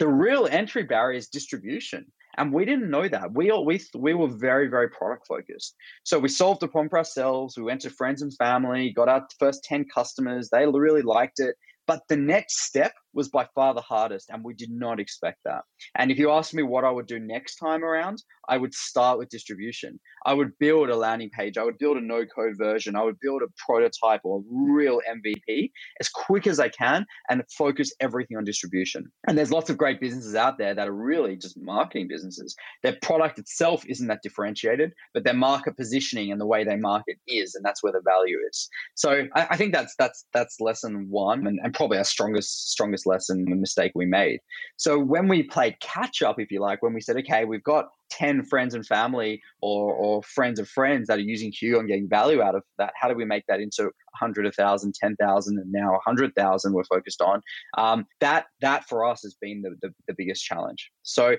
The 0.00 0.08
real 0.08 0.46
entry 0.50 0.82
barrier 0.82 1.16
is 1.16 1.28
distribution. 1.28 2.04
And 2.36 2.52
we 2.52 2.64
didn't 2.64 2.90
know 2.90 3.08
that. 3.08 3.32
We 3.32 3.50
we 3.52 3.80
we 3.94 4.14
were 4.14 4.28
very 4.28 4.68
very 4.68 4.88
product 4.88 5.26
focused. 5.26 5.74
So 6.02 6.18
we 6.18 6.28
solved 6.28 6.60
the 6.60 6.68
problem 6.68 6.90
for 6.90 6.98
ourselves. 6.98 7.56
We 7.56 7.64
went 7.64 7.82
to 7.82 7.90
friends 7.90 8.22
and 8.22 8.34
family, 8.34 8.92
got 8.92 9.08
our 9.08 9.26
first 9.38 9.64
ten 9.64 9.84
customers. 9.92 10.50
They 10.50 10.66
really 10.66 11.02
liked 11.02 11.40
it. 11.40 11.56
But 11.86 12.02
the 12.08 12.16
next 12.16 12.64
step 12.64 12.92
was 13.14 13.28
by 13.28 13.46
far 13.54 13.74
the 13.74 13.80
hardest, 13.80 14.30
and 14.30 14.44
we 14.44 14.54
did 14.54 14.70
not 14.70 15.00
expect 15.00 15.38
that. 15.44 15.62
And 15.96 16.10
if 16.10 16.18
you 16.18 16.30
ask 16.30 16.52
me 16.52 16.62
what 16.62 16.84
I 16.84 16.90
would 16.90 17.06
do 17.06 17.18
next 17.18 17.56
time 17.56 17.84
around, 17.84 18.22
I 18.48 18.56
would 18.56 18.74
start 18.74 19.18
with 19.18 19.28
distribution. 19.30 19.98
I 20.26 20.34
would 20.34 20.52
build 20.58 20.90
a 20.90 20.96
landing 20.96 21.30
page, 21.30 21.56
I 21.56 21.64
would 21.64 21.78
build 21.78 21.96
a 21.96 22.00
no 22.00 22.24
code 22.26 22.54
version, 22.58 22.96
I 22.96 23.02
would 23.02 23.18
build 23.20 23.42
a 23.42 23.46
prototype 23.64 24.20
or 24.24 24.40
a 24.40 24.42
real 24.50 25.00
MVP 25.08 25.70
as 26.00 26.08
quick 26.08 26.46
as 26.46 26.60
I 26.60 26.68
can 26.68 27.06
and 27.30 27.42
focus 27.56 27.92
everything 28.00 28.36
on 28.36 28.44
distribution. 28.44 29.04
And 29.26 29.38
there's 29.38 29.52
lots 29.52 29.70
of 29.70 29.78
great 29.78 30.00
businesses 30.00 30.34
out 30.34 30.58
there 30.58 30.74
that 30.74 30.88
are 30.88 30.92
really 30.92 31.36
just 31.36 31.56
marketing 31.60 32.08
businesses. 32.08 32.54
Their 32.82 32.96
product 33.02 33.38
itself 33.38 33.84
isn't 33.86 34.08
that 34.08 34.20
differentiated, 34.22 34.92
but 35.12 35.24
their 35.24 35.34
market 35.34 35.76
positioning 35.76 36.32
and 36.32 36.40
the 36.40 36.46
way 36.46 36.64
they 36.64 36.76
market 36.76 37.16
is, 37.26 37.54
and 37.54 37.64
that's 37.64 37.82
where 37.82 37.92
the 37.92 38.02
value 38.04 38.38
is. 38.48 38.68
So 38.94 39.26
I, 39.34 39.46
I 39.50 39.56
think 39.56 39.72
that's 39.72 39.94
that's 39.98 40.26
that's 40.32 40.60
lesson 40.60 41.06
one 41.08 41.46
and, 41.46 41.58
and 41.62 41.74
probably 41.74 41.98
our 41.98 42.04
strongest 42.04 42.70
strongest 42.70 43.03
lesson, 43.06 43.44
the 43.44 43.56
mistake 43.56 43.92
we 43.94 44.06
made. 44.06 44.40
So 44.76 44.98
when 44.98 45.28
we 45.28 45.42
played 45.42 45.78
catch 45.80 46.22
up, 46.22 46.40
if 46.40 46.50
you 46.50 46.60
like, 46.60 46.82
when 46.82 46.94
we 46.94 47.00
said, 47.00 47.16
okay, 47.18 47.44
we've 47.44 47.64
got 47.64 47.88
10 48.10 48.44
friends 48.44 48.74
and 48.74 48.86
family 48.86 49.42
or, 49.60 49.92
or 49.92 50.22
friends 50.22 50.58
of 50.60 50.68
friends 50.68 51.08
that 51.08 51.18
are 51.18 51.22
using 51.22 51.52
Hugo 51.52 51.80
and 51.80 51.88
getting 51.88 52.08
value 52.08 52.42
out 52.42 52.54
of 52.54 52.62
that, 52.78 52.92
how 53.00 53.08
do 53.08 53.14
we 53.14 53.24
make 53.24 53.44
that 53.48 53.60
into 53.60 53.84
100, 53.84 54.44
1,000, 54.44 54.94
10,000, 54.94 55.58
and 55.58 55.72
now 55.72 55.92
100,000 55.92 56.72
we're 56.72 56.84
focused 56.84 57.20
on? 57.20 57.40
Um, 57.76 58.06
that, 58.20 58.46
that 58.60 58.88
for 58.88 59.04
us 59.04 59.22
has 59.22 59.34
been 59.40 59.62
the, 59.62 59.76
the, 59.82 59.94
the 60.06 60.14
biggest 60.14 60.44
challenge. 60.44 60.90
So 61.02 61.36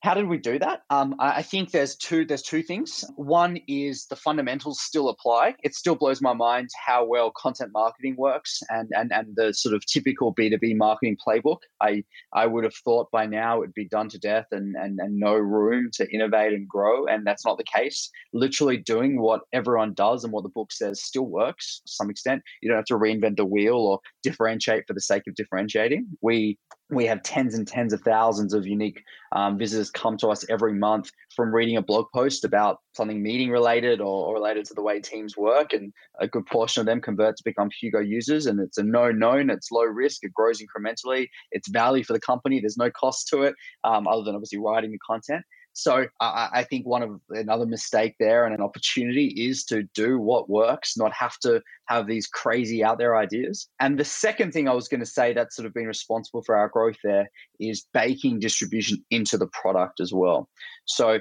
how 0.00 0.14
did 0.14 0.28
we 0.28 0.38
do 0.38 0.58
that? 0.60 0.82
Um, 0.90 1.16
I 1.18 1.42
think 1.42 1.72
there's 1.72 1.96
two. 1.96 2.24
There's 2.24 2.42
two 2.42 2.62
things. 2.62 3.04
One 3.16 3.58
is 3.66 4.06
the 4.06 4.14
fundamentals 4.14 4.80
still 4.80 5.08
apply. 5.08 5.56
It 5.64 5.74
still 5.74 5.96
blows 5.96 6.22
my 6.22 6.34
mind 6.34 6.68
how 6.86 7.04
well 7.04 7.32
content 7.36 7.72
marketing 7.72 8.14
works 8.16 8.62
and 8.68 8.88
and 8.92 9.12
and 9.12 9.34
the 9.34 9.52
sort 9.52 9.74
of 9.74 9.84
typical 9.86 10.32
B 10.32 10.50
two 10.50 10.58
B 10.58 10.74
marketing 10.74 11.16
playbook. 11.26 11.58
I 11.80 12.04
I 12.32 12.46
would 12.46 12.62
have 12.62 12.76
thought 12.76 13.10
by 13.10 13.26
now 13.26 13.60
it'd 13.60 13.74
be 13.74 13.88
done 13.88 14.08
to 14.10 14.18
death 14.18 14.46
and 14.52 14.76
and 14.76 15.00
and 15.00 15.18
no 15.18 15.34
room 15.34 15.90
to 15.94 16.08
innovate 16.12 16.52
and 16.52 16.68
grow, 16.68 17.06
and 17.06 17.26
that's 17.26 17.44
not 17.44 17.58
the 17.58 17.64
case. 17.64 18.08
Literally 18.32 18.76
doing 18.76 19.20
what 19.20 19.40
everyone 19.52 19.94
does 19.94 20.22
and 20.22 20.32
what 20.32 20.44
the 20.44 20.48
book 20.48 20.70
says 20.70 21.02
still 21.02 21.26
works 21.26 21.80
to 21.86 21.92
some 21.92 22.08
extent. 22.08 22.42
You 22.62 22.68
don't 22.68 22.76
have 22.78 22.84
to 22.86 22.94
reinvent 22.94 23.36
the 23.36 23.44
wheel 23.44 23.74
or 23.74 23.98
differentiate 24.22 24.84
for 24.86 24.94
the 24.94 25.00
sake 25.00 25.24
of 25.26 25.34
differentiating. 25.34 26.06
We 26.22 26.56
we 26.90 27.04
have 27.06 27.22
tens 27.22 27.54
and 27.54 27.66
tens 27.66 27.92
of 27.92 28.00
thousands 28.00 28.54
of 28.54 28.66
unique 28.66 29.02
um, 29.32 29.58
visitors 29.58 29.90
come 29.90 30.16
to 30.16 30.28
us 30.28 30.44
every 30.48 30.72
month 30.72 31.10
from 31.36 31.54
reading 31.54 31.76
a 31.76 31.82
blog 31.82 32.06
post 32.14 32.44
about 32.44 32.78
something 32.94 33.22
meeting 33.22 33.50
related 33.50 34.00
or, 34.00 34.26
or, 34.26 34.34
related 34.34 34.64
to 34.64 34.74
the 34.74 34.82
way 34.82 35.00
teams 35.00 35.36
work 35.36 35.72
and 35.72 35.92
a 36.20 36.26
good 36.26 36.46
portion 36.46 36.80
of 36.80 36.86
them 36.86 37.00
convert 37.00 37.36
to 37.36 37.42
become 37.44 37.68
hugo 37.78 38.00
users 38.00 38.46
and 38.46 38.58
it's 38.60 38.78
a 38.78 38.82
no 38.82 39.10
known 39.10 39.50
it's 39.50 39.70
low 39.70 39.84
risk 39.84 40.24
it 40.24 40.32
grows 40.32 40.62
incrementally 40.62 41.28
it's 41.52 41.68
value 41.68 42.04
for 42.04 42.14
the 42.14 42.20
company 42.20 42.60
there's 42.60 42.78
no 42.78 42.90
cost 42.90 43.28
to 43.28 43.42
it 43.42 43.54
um, 43.84 44.06
other 44.06 44.22
than 44.22 44.34
obviously 44.34 44.58
writing 44.58 44.90
the 44.90 44.98
content 45.06 45.44
so 45.78 46.06
I, 46.18 46.48
I, 46.52 46.64
think 46.64 46.86
one 46.86 47.04
of 47.04 47.20
another 47.30 47.64
mistake 47.64 48.16
there 48.18 48.44
and 48.44 48.52
an 48.52 48.60
opportunity 48.60 49.26
is 49.28 49.64
to 49.66 49.84
do 49.94 50.18
what 50.18 50.50
works, 50.50 50.96
not 50.96 51.12
have 51.12 51.38
to 51.42 51.62
have 51.86 52.08
these 52.08 52.26
crazy 52.26 52.82
out 52.82 52.98
there 52.98 53.16
ideas. 53.16 53.68
And 53.78 53.96
the 53.96 54.04
second 54.04 54.50
thing 54.50 54.68
I 54.68 54.72
was 54.72 54.88
going 54.88 54.98
to 54.98 55.06
say 55.06 55.32
that's 55.32 55.54
sort 55.54 55.66
of 55.66 55.74
been 55.74 55.86
responsible 55.86 56.42
for 56.42 56.56
our 56.56 56.68
growth 56.68 56.96
there 57.04 57.30
is 57.60 57.86
baking 57.94 58.40
distribution 58.40 59.04
into 59.12 59.38
the 59.38 59.46
product 59.46 60.00
as 60.00 60.12
well. 60.12 60.48
So 60.86 61.20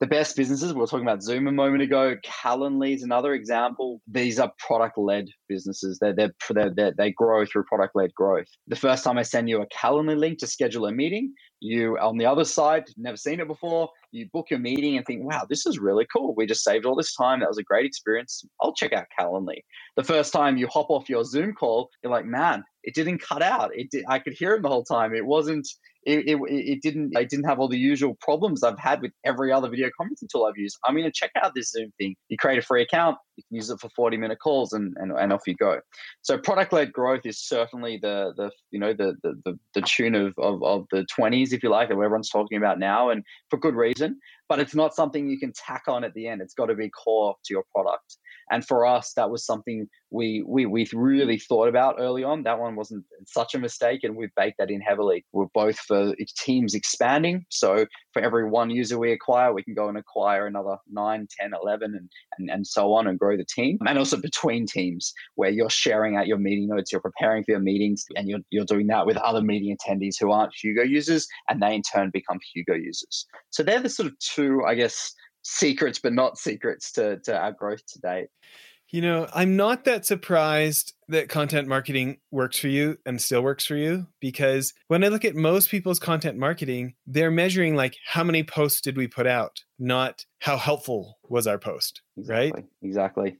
the 0.00 0.06
best 0.06 0.36
businesses, 0.36 0.72
we 0.72 0.80
were 0.80 0.86
talking 0.86 1.06
about 1.06 1.22
Zoom 1.22 1.48
a 1.48 1.52
moment 1.52 1.82
ago. 1.82 2.14
Calendly 2.24 2.94
is 2.94 3.02
another 3.02 3.34
example. 3.34 4.00
These 4.06 4.38
are 4.38 4.52
product 4.58 4.96
led 4.96 5.28
businesses. 5.48 5.98
They're, 5.98 6.14
they're, 6.14 6.70
they're, 6.70 6.94
they 6.96 7.10
grow 7.10 7.44
through 7.44 7.64
product 7.64 7.96
led 7.96 8.14
growth. 8.14 8.46
The 8.68 8.76
first 8.76 9.02
time 9.02 9.18
I 9.18 9.22
send 9.22 9.48
you 9.48 9.60
a 9.60 9.66
Calendly 9.66 10.16
link 10.16 10.38
to 10.38 10.46
schedule 10.46 10.86
a 10.86 10.92
meeting, 10.92 11.34
you 11.60 11.98
on 11.98 12.16
the 12.16 12.26
other 12.26 12.44
side, 12.44 12.84
never 12.96 13.16
seen 13.16 13.40
it 13.40 13.46
before, 13.46 13.88
you 14.12 14.28
book 14.32 14.46
your 14.50 14.60
meeting 14.60 14.96
and 14.96 15.06
think, 15.06 15.24
wow, 15.24 15.46
this 15.48 15.66
is 15.66 15.78
really 15.78 16.06
cool. 16.12 16.34
We 16.36 16.46
just 16.46 16.64
saved 16.64 16.86
all 16.86 16.96
this 16.96 17.14
time. 17.14 17.40
That 17.40 17.48
was 17.48 17.58
a 17.58 17.62
great 17.62 17.86
experience. 17.86 18.44
I'll 18.60 18.74
check 18.74 18.92
out 18.92 19.06
Calendly. 19.18 19.62
The 19.96 20.04
first 20.04 20.32
time 20.32 20.56
you 20.56 20.66
hop 20.68 20.90
off 20.90 21.08
your 21.08 21.24
Zoom 21.24 21.52
call, 21.54 21.90
you're 22.02 22.12
like, 22.12 22.26
man, 22.26 22.64
it 22.84 22.94
didn't 22.94 23.22
cut 23.22 23.42
out. 23.42 23.70
It 23.74 23.90
did, 23.90 24.04
I 24.08 24.18
could 24.18 24.34
hear 24.34 24.54
him 24.54 24.62
the 24.62 24.68
whole 24.68 24.84
time. 24.84 25.14
It 25.14 25.26
wasn't 25.26 25.68
it, 26.08 26.40
it, 26.48 26.82
didn't 26.82 27.16
it 27.16 27.28
didn't 27.28 27.44
have 27.44 27.58
all 27.58 27.68
the 27.68 27.78
usual 27.78 28.16
problems 28.20 28.62
I've 28.62 28.78
had 28.78 29.02
with 29.02 29.12
every 29.24 29.52
other 29.52 29.68
video 29.68 29.88
conferencing 29.88 30.28
tool 30.30 30.46
I've 30.46 30.56
used. 30.56 30.78
I'm 30.84 30.94
going 30.94 31.04
to 31.04 31.12
check 31.12 31.30
out 31.42 31.54
this 31.54 31.70
Zoom 31.70 31.92
thing. 31.98 32.16
You 32.28 32.36
create 32.36 32.58
a 32.58 32.62
free 32.62 32.82
account, 32.82 33.18
you 33.36 33.42
can 33.48 33.56
use 33.56 33.70
it 33.70 33.80
for 33.80 33.90
40 33.94 34.16
minute 34.16 34.38
calls, 34.40 34.72
and 34.72 34.96
and, 34.98 35.12
and 35.12 35.32
off 35.32 35.42
you 35.46 35.54
go. 35.54 35.80
So 36.22 36.38
product 36.38 36.72
led 36.72 36.92
growth 36.92 37.22
is 37.24 37.40
certainly 37.40 37.98
the 38.00 38.32
the 38.36 38.50
you 38.70 38.78
know 38.78 38.92
the 38.92 39.16
the 39.22 39.34
the, 39.44 39.58
the 39.74 39.82
tune 39.82 40.14
of, 40.14 40.34
of 40.38 40.62
of 40.62 40.86
the 40.90 41.06
20s, 41.18 41.52
if 41.52 41.62
you 41.62 41.70
like, 41.70 41.88
that 41.88 41.94
everyone's 41.94 42.30
talking 42.30 42.58
about 42.58 42.78
now, 42.78 43.10
and 43.10 43.22
for 43.50 43.58
good 43.58 43.74
reason. 43.74 44.18
But 44.48 44.60
it's 44.60 44.74
not 44.74 44.94
something 44.94 45.28
you 45.28 45.38
can 45.38 45.52
tack 45.52 45.82
on 45.88 46.04
at 46.04 46.14
the 46.14 46.26
end. 46.26 46.40
It's 46.40 46.54
got 46.54 46.66
to 46.66 46.74
be 46.74 46.88
core 46.90 47.34
to 47.44 47.54
your 47.54 47.64
product. 47.74 48.16
And 48.50 48.66
for 48.66 48.86
us, 48.86 49.12
that 49.14 49.30
was 49.30 49.44
something 49.44 49.88
we 50.10 50.42
we 50.46 50.66
we 50.66 50.88
really 50.92 51.38
thought 51.38 51.68
about 51.68 51.96
early 51.98 52.24
on. 52.24 52.42
That 52.42 52.58
one 52.58 52.76
wasn't 52.76 53.04
such 53.26 53.54
a 53.54 53.58
mistake, 53.58 54.04
and 54.04 54.16
we've 54.16 54.34
baked 54.36 54.58
that 54.58 54.70
in 54.70 54.80
heavily. 54.80 55.24
We're 55.32 55.46
both 55.54 55.78
for 55.78 56.14
teams 56.38 56.74
expanding. 56.74 57.44
So 57.50 57.86
for 58.12 58.22
every 58.22 58.48
one 58.48 58.70
user 58.70 58.98
we 58.98 59.12
acquire, 59.12 59.52
we 59.52 59.62
can 59.62 59.74
go 59.74 59.88
and 59.88 59.98
acquire 59.98 60.46
another 60.46 60.76
9, 60.90 61.26
10, 61.40 61.50
11, 61.62 61.94
and, 61.94 62.10
and, 62.38 62.50
and 62.50 62.66
so 62.66 62.92
on 62.94 63.06
and 63.06 63.18
grow 63.18 63.36
the 63.36 63.44
team. 63.44 63.78
And 63.86 63.98
also 63.98 64.16
between 64.16 64.66
teams 64.66 65.12
where 65.34 65.50
you're 65.50 65.70
sharing 65.70 66.16
out 66.16 66.26
your 66.26 66.38
meeting 66.38 66.68
notes, 66.68 66.90
you're 66.90 67.00
preparing 67.00 67.44
for 67.44 67.52
your 67.52 67.60
meetings, 67.60 68.04
and 68.16 68.28
you're, 68.28 68.40
you're 68.50 68.64
doing 68.64 68.86
that 68.88 69.06
with 69.06 69.16
other 69.18 69.42
meeting 69.42 69.76
attendees 69.76 70.16
who 70.18 70.30
aren't 70.30 70.54
Hugo 70.54 70.82
users, 70.82 71.26
and 71.48 71.62
they 71.62 71.74
in 71.74 71.82
turn 71.82 72.10
become 72.12 72.38
Hugo 72.54 72.74
users. 72.74 73.26
So 73.50 73.62
they're 73.62 73.80
the 73.80 73.88
sort 73.88 74.06
of 74.06 74.18
two, 74.18 74.62
I 74.66 74.74
guess, 74.74 75.12
secrets, 75.48 75.98
but 75.98 76.12
not 76.12 76.38
secrets 76.38 76.92
to, 76.92 77.18
to 77.20 77.36
our 77.36 77.52
growth 77.52 77.84
to 77.86 78.00
date. 78.00 78.28
You 78.90 79.02
know, 79.02 79.28
I'm 79.34 79.54
not 79.54 79.84
that 79.84 80.06
surprised 80.06 80.94
that 81.08 81.28
content 81.28 81.68
marketing 81.68 82.18
works 82.30 82.58
for 82.58 82.68
you 82.68 82.96
and 83.04 83.20
still 83.20 83.42
works 83.42 83.66
for 83.66 83.76
you 83.76 84.06
because 84.18 84.72
when 84.86 85.04
I 85.04 85.08
look 85.08 85.26
at 85.26 85.34
most 85.34 85.70
people's 85.70 85.98
content 85.98 86.38
marketing, 86.38 86.94
they're 87.06 87.30
measuring 87.30 87.76
like 87.76 87.96
how 88.06 88.24
many 88.24 88.42
posts 88.42 88.80
did 88.80 88.96
we 88.96 89.06
put 89.06 89.26
out, 89.26 89.62
not 89.78 90.24
how 90.38 90.56
helpful 90.56 91.18
was 91.28 91.46
our 91.46 91.58
post, 91.58 92.00
exactly, 92.16 92.62
right? 92.62 92.64
Exactly. 92.82 93.36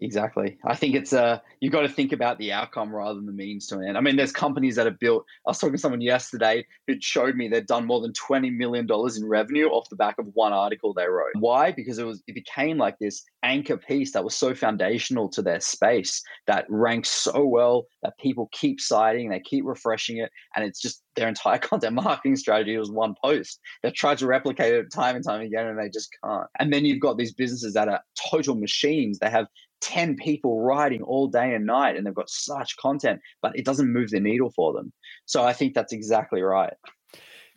Exactly. 0.00 0.56
I 0.64 0.74
think 0.74 0.94
it's 0.94 1.12
uh 1.12 1.38
you've 1.60 1.72
got 1.72 1.82
to 1.82 1.88
think 1.88 2.12
about 2.12 2.38
the 2.38 2.50
outcome 2.50 2.94
rather 2.94 3.14
than 3.14 3.26
the 3.26 3.32
means 3.32 3.66
to 3.66 3.78
an 3.78 3.86
end. 3.88 3.98
I 3.98 4.00
mean, 4.00 4.16
there's 4.16 4.32
companies 4.32 4.74
that 4.76 4.86
have 4.86 4.98
built. 4.98 5.24
I 5.46 5.50
was 5.50 5.58
talking 5.58 5.74
to 5.74 5.78
someone 5.78 6.00
yesterday 6.00 6.64
who 6.86 6.94
showed 6.98 7.36
me 7.36 7.46
they'd 7.46 7.66
done 7.66 7.84
more 7.84 8.00
than 8.00 8.14
twenty 8.14 8.48
million 8.48 8.86
dollars 8.86 9.18
in 9.18 9.28
revenue 9.28 9.66
off 9.66 9.90
the 9.90 9.96
back 9.96 10.18
of 10.18 10.26
one 10.32 10.54
article 10.54 10.94
they 10.94 11.06
wrote. 11.06 11.32
Why? 11.38 11.72
Because 11.72 11.98
it 11.98 12.06
was 12.06 12.22
it 12.26 12.34
became 12.34 12.78
like 12.78 12.98
this 12.98 13.22
anchor 13.42 13.76
piece 13.76 14.12
that 14.12 14.24
was 14.24 14.34
so 14.34 14.54
foundational 14.54 15.28
to 15.28 15.42
their 15.42 15.60
space 15.60 16.22
that 16.46 16.64
ranks 16.70 17.10
so 17.10 17.44
well 17.44 17.84
that 18.02 18.16
people 18.18 18.48
keep 18.52 18.80
citing, 18.80 19.28
they 19.28 19.40
keep 19.40 19.64
refreshing 19.66 20.16
it, 20.16 20.30
and 20.56 20.64
it's 20.64 20.80
just 20.80 21.02
their 21.16 21.28
entire 21.28 21.58
content 21.58 21.94
marketing 21.94 22.36
strategy 22.36 22.76
was 22.78 22.90
one 22.90 23.14
post. 23.22 23.60
They've 23.82 23.94
tried 23.94 24.18
to 24.18 24.26
replicate 24.26 24.72
it 24.72 24.90
time 24.90 25.16
and 25.16 25.24
time 25.24 25.42
again, 25.42 25.66
and 25.66 25.78
they 25.78 25.90
just 25.90 26.08
can't. 26.24 26.46
And 26.58 26.72
then 26.72 26.86
you've 26.86 27.00
got 27.00 27.18
these 27.18 27.34
businesses 27.34 27.74
that 27.74 27.88
are 27.88 28.00
total 28.30 28.54
machines. 28.54 29.18
They 29.18 29.28
have 29.28 29.46
10 29.82 30.16
people 30.16 30.62
writing 30.62 31.02
all 31.02 31.26
day 31.26 31.54
and 31.54 31.66
night 31.66 31.96
and 31.96 32.06
they've 32.06 32.14
got 32.14 32.30
such 32.30 32.76
content 32.76 33.20
but 33.42 33.56
it 33.58 33.64
doesn't 33.64 33.92
move 33.92 34.10
the 34.10 34.20
needle 34.20 34.50
for 34.54 34.72
them. 34.72 34.92
So 35.26 35.44
i 35.44 35.52
think 35.52 35.74
that's 35.74 35.92
exactly 35.92 36.42
right. 36.42 36.74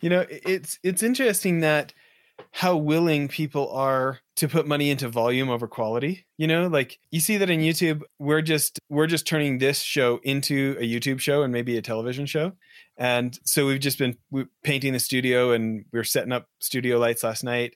You 0.02 0.10
know 0.10 0.26
it's 0.30 0.78
it's 0.84 1.04
interesting 1.04 1.62
that 1.62 1.94
how 2.52 2.76
willing 2.76 3.30
people 3.30 3.72
are 3.72 4.20
to 4.36 4.50
put 4.50 4.68
money 4.68 4.90
into 4.90 5.08
volume 5.08 5.50
over 5.50 5.68
quality 5.68 6.26
you 6.38 6.48
know? 6.48 6.68
Like 6.68 7.00
you 7.12 7.22
see 7.22 7.38
that 7.38 7.50
in 7.50 7.62
youtube 7.62 8.02
we're 8.20 8.42
just 8.42 8.80
we're 8.90 9.08
just 9.08 9.26
turning 9.26 9.60
this 9.60 9.80
show 9.80 10.20
into 10.24 10.76
a 10.80 10.84
youtube 10.84 11.20
show 11.20 11.44
and 11.44 11.54
maybe 11.54 11.78
a 11.78 11.82
television 11.82 12.26
show. 12.26 12.54
And 12.98 13.38
so 13.44 13.68
we've 13.68 13.80
just 13.80 14.00
been 14.00 14.18
painting 14.64 14.94
the 14.94 15.00
studio 15.00 15.52
and 15.52 15.86
we 15.92 16.00
are 16.00 16.04
setting 16.04 16.32
up 16.32 16.48
studio 16.60 16.98
lights 16.98 17.24
last 17.24 17.44
night 17.44 17.76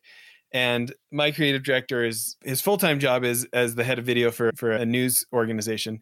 and 0.52 0.94
my 1.12 1.32
creative 1.32 1.64
director 1.64 2.04
is 2.04 2.36
his 2.44 2.62
full-time 2.62 3.00
job 3.00 3.24
is 3.24 3.48
as 3.54 3.76
the 3.76 3.84
head 3.84 4.00
of 4.00 4.06
video 4.06 4.32
for 4.32 4.52
for 4.56 4.72
a 4.72 4.86
news 4.86 5.26
organization 5.34 6.02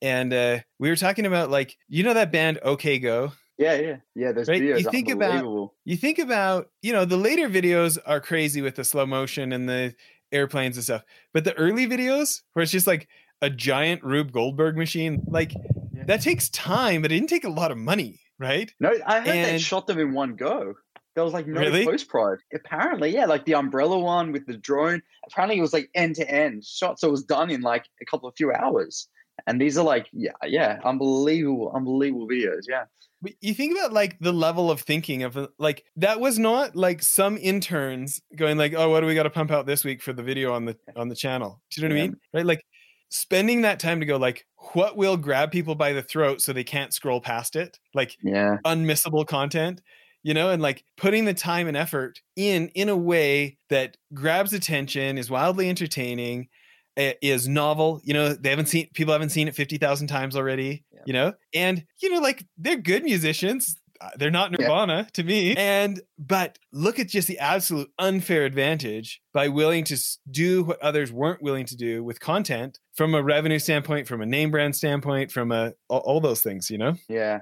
and 0.00 0.32
uh, 0.32 0.58
we 0.78 0.88
were 0.88 0.96
talking 0.96 1.26
about 1.26 1.50
like 1.50 1.76
you 1.88 2.02
know 2.02 2.14
that 2.14 2.32
band 2.32 2.58
OK 2.62 2.98
Go 2.98 3.32
yeah, 3.58 3.74
yeah, 3.74 3.96
yeah. 4.14 4.32
Those 4.32 4.48
right? 4.48 4.62
videos 4.62 4.78
you 4.78 4.90
think 4.90 5.08
about 5.08 5.70
you 5.84 5.96
think 5.96 6.20
about 6.20 6.70
you 6.80 6.92
know 6.92 7.04
the 7.04 7.16
later 7.16 7.48
videos 7.48 7.98
are 8.06 8.20
crazy 8.20 8.62
with 8.62 8.76
the 8.76 8.84
slow 8.84 9.04
motion 9.04 9.52
and 9.52 9.68
the 9.68 9.94
airplanes 10.30 10.76
and 10.76 10.84
stuff, 10.84 11.02
but 11.34 11.44
the 11.44 11.54
early 11.54 11.86
videos 11.86 12.42
where 12.52 12.62
it's 12.62 12.70
just 12.70 12.86
like 12.86 13.08
a 13.42 13.50
giant 13.50 14.02
Rube 14.04 14.30
Goldberg 14.30 14.76
machine, 14.76 15.22
like 15.26 15.52
yeah. 15.92 16.04
that 16.06 16.20
takes 16.20 16.48
time, 16.50 17.02
but 17.02 17.10
it 17.10 17.16
didn't 17.16 17.30
take 17.30 17.44
a 17.44 17.50
lot 17.50 17.72
of 17.72 17.78
money, 17.78 18.20
right? 18.38 18.72
No, 18.78 18.92
I 19.06 19.20
heard 19.20 19.28
and, 19.28 19.46
they 19.46 19.58
shot 19.58 19.86
them 19.88 19.98
in 19.98 20.12
one 20.12 20.36
go. 20.36 20.74
There 21.18 21.24
was 21.24 21.34
like 21.34 21.48
no 21.48 21.60
really? 21.60 21.84
post 21.84 22.06
prod. 22.06 22.38
Apparently, 22.54 23.12
yeah, 23.12 23.24
like 23.24 23.44
the 23.44 23.56
umbrella 23.56 23.98
one 23.98 24.30
with 24.30 24.46
the 24.46 24.56
drone. 24.56 25.02
Apparently, 25.26 25.58
it 25.58 25.60
was 25.60 25.72
like 25.72 25.90
end 25.96 26.14
to 26.14 26.30
end 26.30 26.64
shot, 26.64 27.00
so 27.00 27.08
it 27.08 27.10
was 27.10 27.24
done 27.24 27.50
in 27.50 27.60
like 27.60 27.86
a 28.00 28.04
couple 28.04 28.28
of 28.28 28.36
few 28.36 28.52
hours. 28.52 29.08
And 29.48 29.60
these 29.60 29.76
are 29.76 29.84
like, 29.84 30.06
yeah, 30.12 30.30
yeah, 30.46 30.78
unbelievable, 30.84 31.72
unbelievable 31.74 32.28
videos. 32.28 32.66
Yeah. 32.68 32.84
But 33.20 33.32
you 33.40 33.52
think 33.52 33.76
about 33.76 33.92
like 33.92 34.16
the 34.20 34.32
level 34.32 34.70
of 34.70 34.82
thinking 34.82 35.24
of 35.24 35.36
uh, 35.36 35.48
like 35.58 35.86
that 35.96 36.20
was 36.20 36.38
not 36.38 36.76
like 36.76 37.02
some 37.02 37.36
interns 37.36 38.22
going 38.36 38.56
like, 38.56 38.74
oh, 38.76 38.88
what 38.88 39.00
do 39.00 39.08
we 39.08 39.16
got 39.16 39.24
to 39.24 39.30
pump 39.30 39.50
out 39.50 39.66
this 39.66 39.84
week 39.84 40.00
for 40.00 40.12
the 40.12 40.22
video 40.22 40.52
on 40.52 40.66
the 40.66 40.76
on 40.94 41.08
the 41.08 41.16
channel? 41.16 41.60
Do 41.72 41.80
you 41.80 41.88
know 41.88 41.94
what 41.96 41.98
yeah. 41.98 42.04
I 42.04 42.06
mean? 42.10 42.16
Right? 42.32 42.46
Like 42.46 42.64
spending 43.08 43.62
that 43.62 43.80
time 43.80 43.98
to 43.98 44.06
go 44.06 44.18
like, 44.18 44.46
what 44.72 44.96
will 44.96 45.16
grab 45.16 45.50
people 45.50 45.74
by 45.74 45.94
the 45.94 46.02
throat 46.02 46.40
so 46.40 46.52
they 46.52 46.62
can't 46.62 46.94
scroll 46.94 47.20
past 47.20 47.56
it? 47.56 47.80
Like, 47.92 48.14
yeah, 48.22 48.58
unmissable 48.64 49.26
content 49.26 49.80
you 50.22 50.34
know 50.34 50.50
and 50.50 50.62
like 50.62 50.84
putting 50.96 51.24
the 51.24 51.34
time 51.34 51.66
and 51.68 51.76
effort 51.76 52.20
in 52.36 52.68
in 52.74 52.88
a 52.88 52.96
way 52.96 53.56
that 53.70 53.96
grabs 54.14 54.52
attention 54.52 55.18
is 55.18 55.30
wildly 55.30 55.68
entertaining 55.68 56.48
is 56.98 57.46
novel 57.46 58.00
you 58.04 58.12
know 58.12 58.34
they 58.34 58.50
haven't 58.50 58.66
seen 58.66 58.88
people 58.94 59.12
haven't 59.12 59.30
seen 59.30 59.48
it 59.48 59.54
50,000 59.54 60.06
times 60.08 60.36
already 60.36 60.84
yeah. 60.92 61.00
you 61.06 61.12
know 61.12 61.32
and 61.54 61.84
you 62.02 62.10
know 62.10 62.20
like 62.20 62.44
they're 62.56 62.76
good 62.76 63.04
musicians 63.04 63.76
uh, 64.00 64.10
they're 64.16 64.30
not 64.30 64.50
nirvana 64.50 64.96
yeah. 64.96 65.08
to 65.12 65.22
me 65.22 65.54
and 65.56 66.00
but 66.18 66.58
look 66.72 66.98
at 66.98 67.08
just 67.08 67.28
the 67.28 67.38
absolute 67.38 67.88
unfair 67.98 68.44
advantage 68.44 69.20
by 69.32 69.48
willing 69.48 69.84
to 69.84 69.98
do 70.30 70.64
what 70.64 70.80
others 70.82 71.12
weren't 71.12 71.42
willing 71.42 71.66
to 71.66 71.76
do 71.76 72.02
with 72.02 72.20
content 72.20 72.80
from 72.94 73.14
a 73.14 73.22
revenue 73.22 73.58
standpoint 73.58 74.08
from 74.08 74.20
a 74.20 74.26
name 74.26 74.50
brand 74.50 74.74
standpoint 74.74 75.30
from 75.30 75.52
a 75.52 75.72
all, 75.88 76.00
all 76.00 76.20
those 76.20 76.40
things 76.40 76.68
you 76.68 76.78
know 76.78 76.94
yeah 77.08 77.40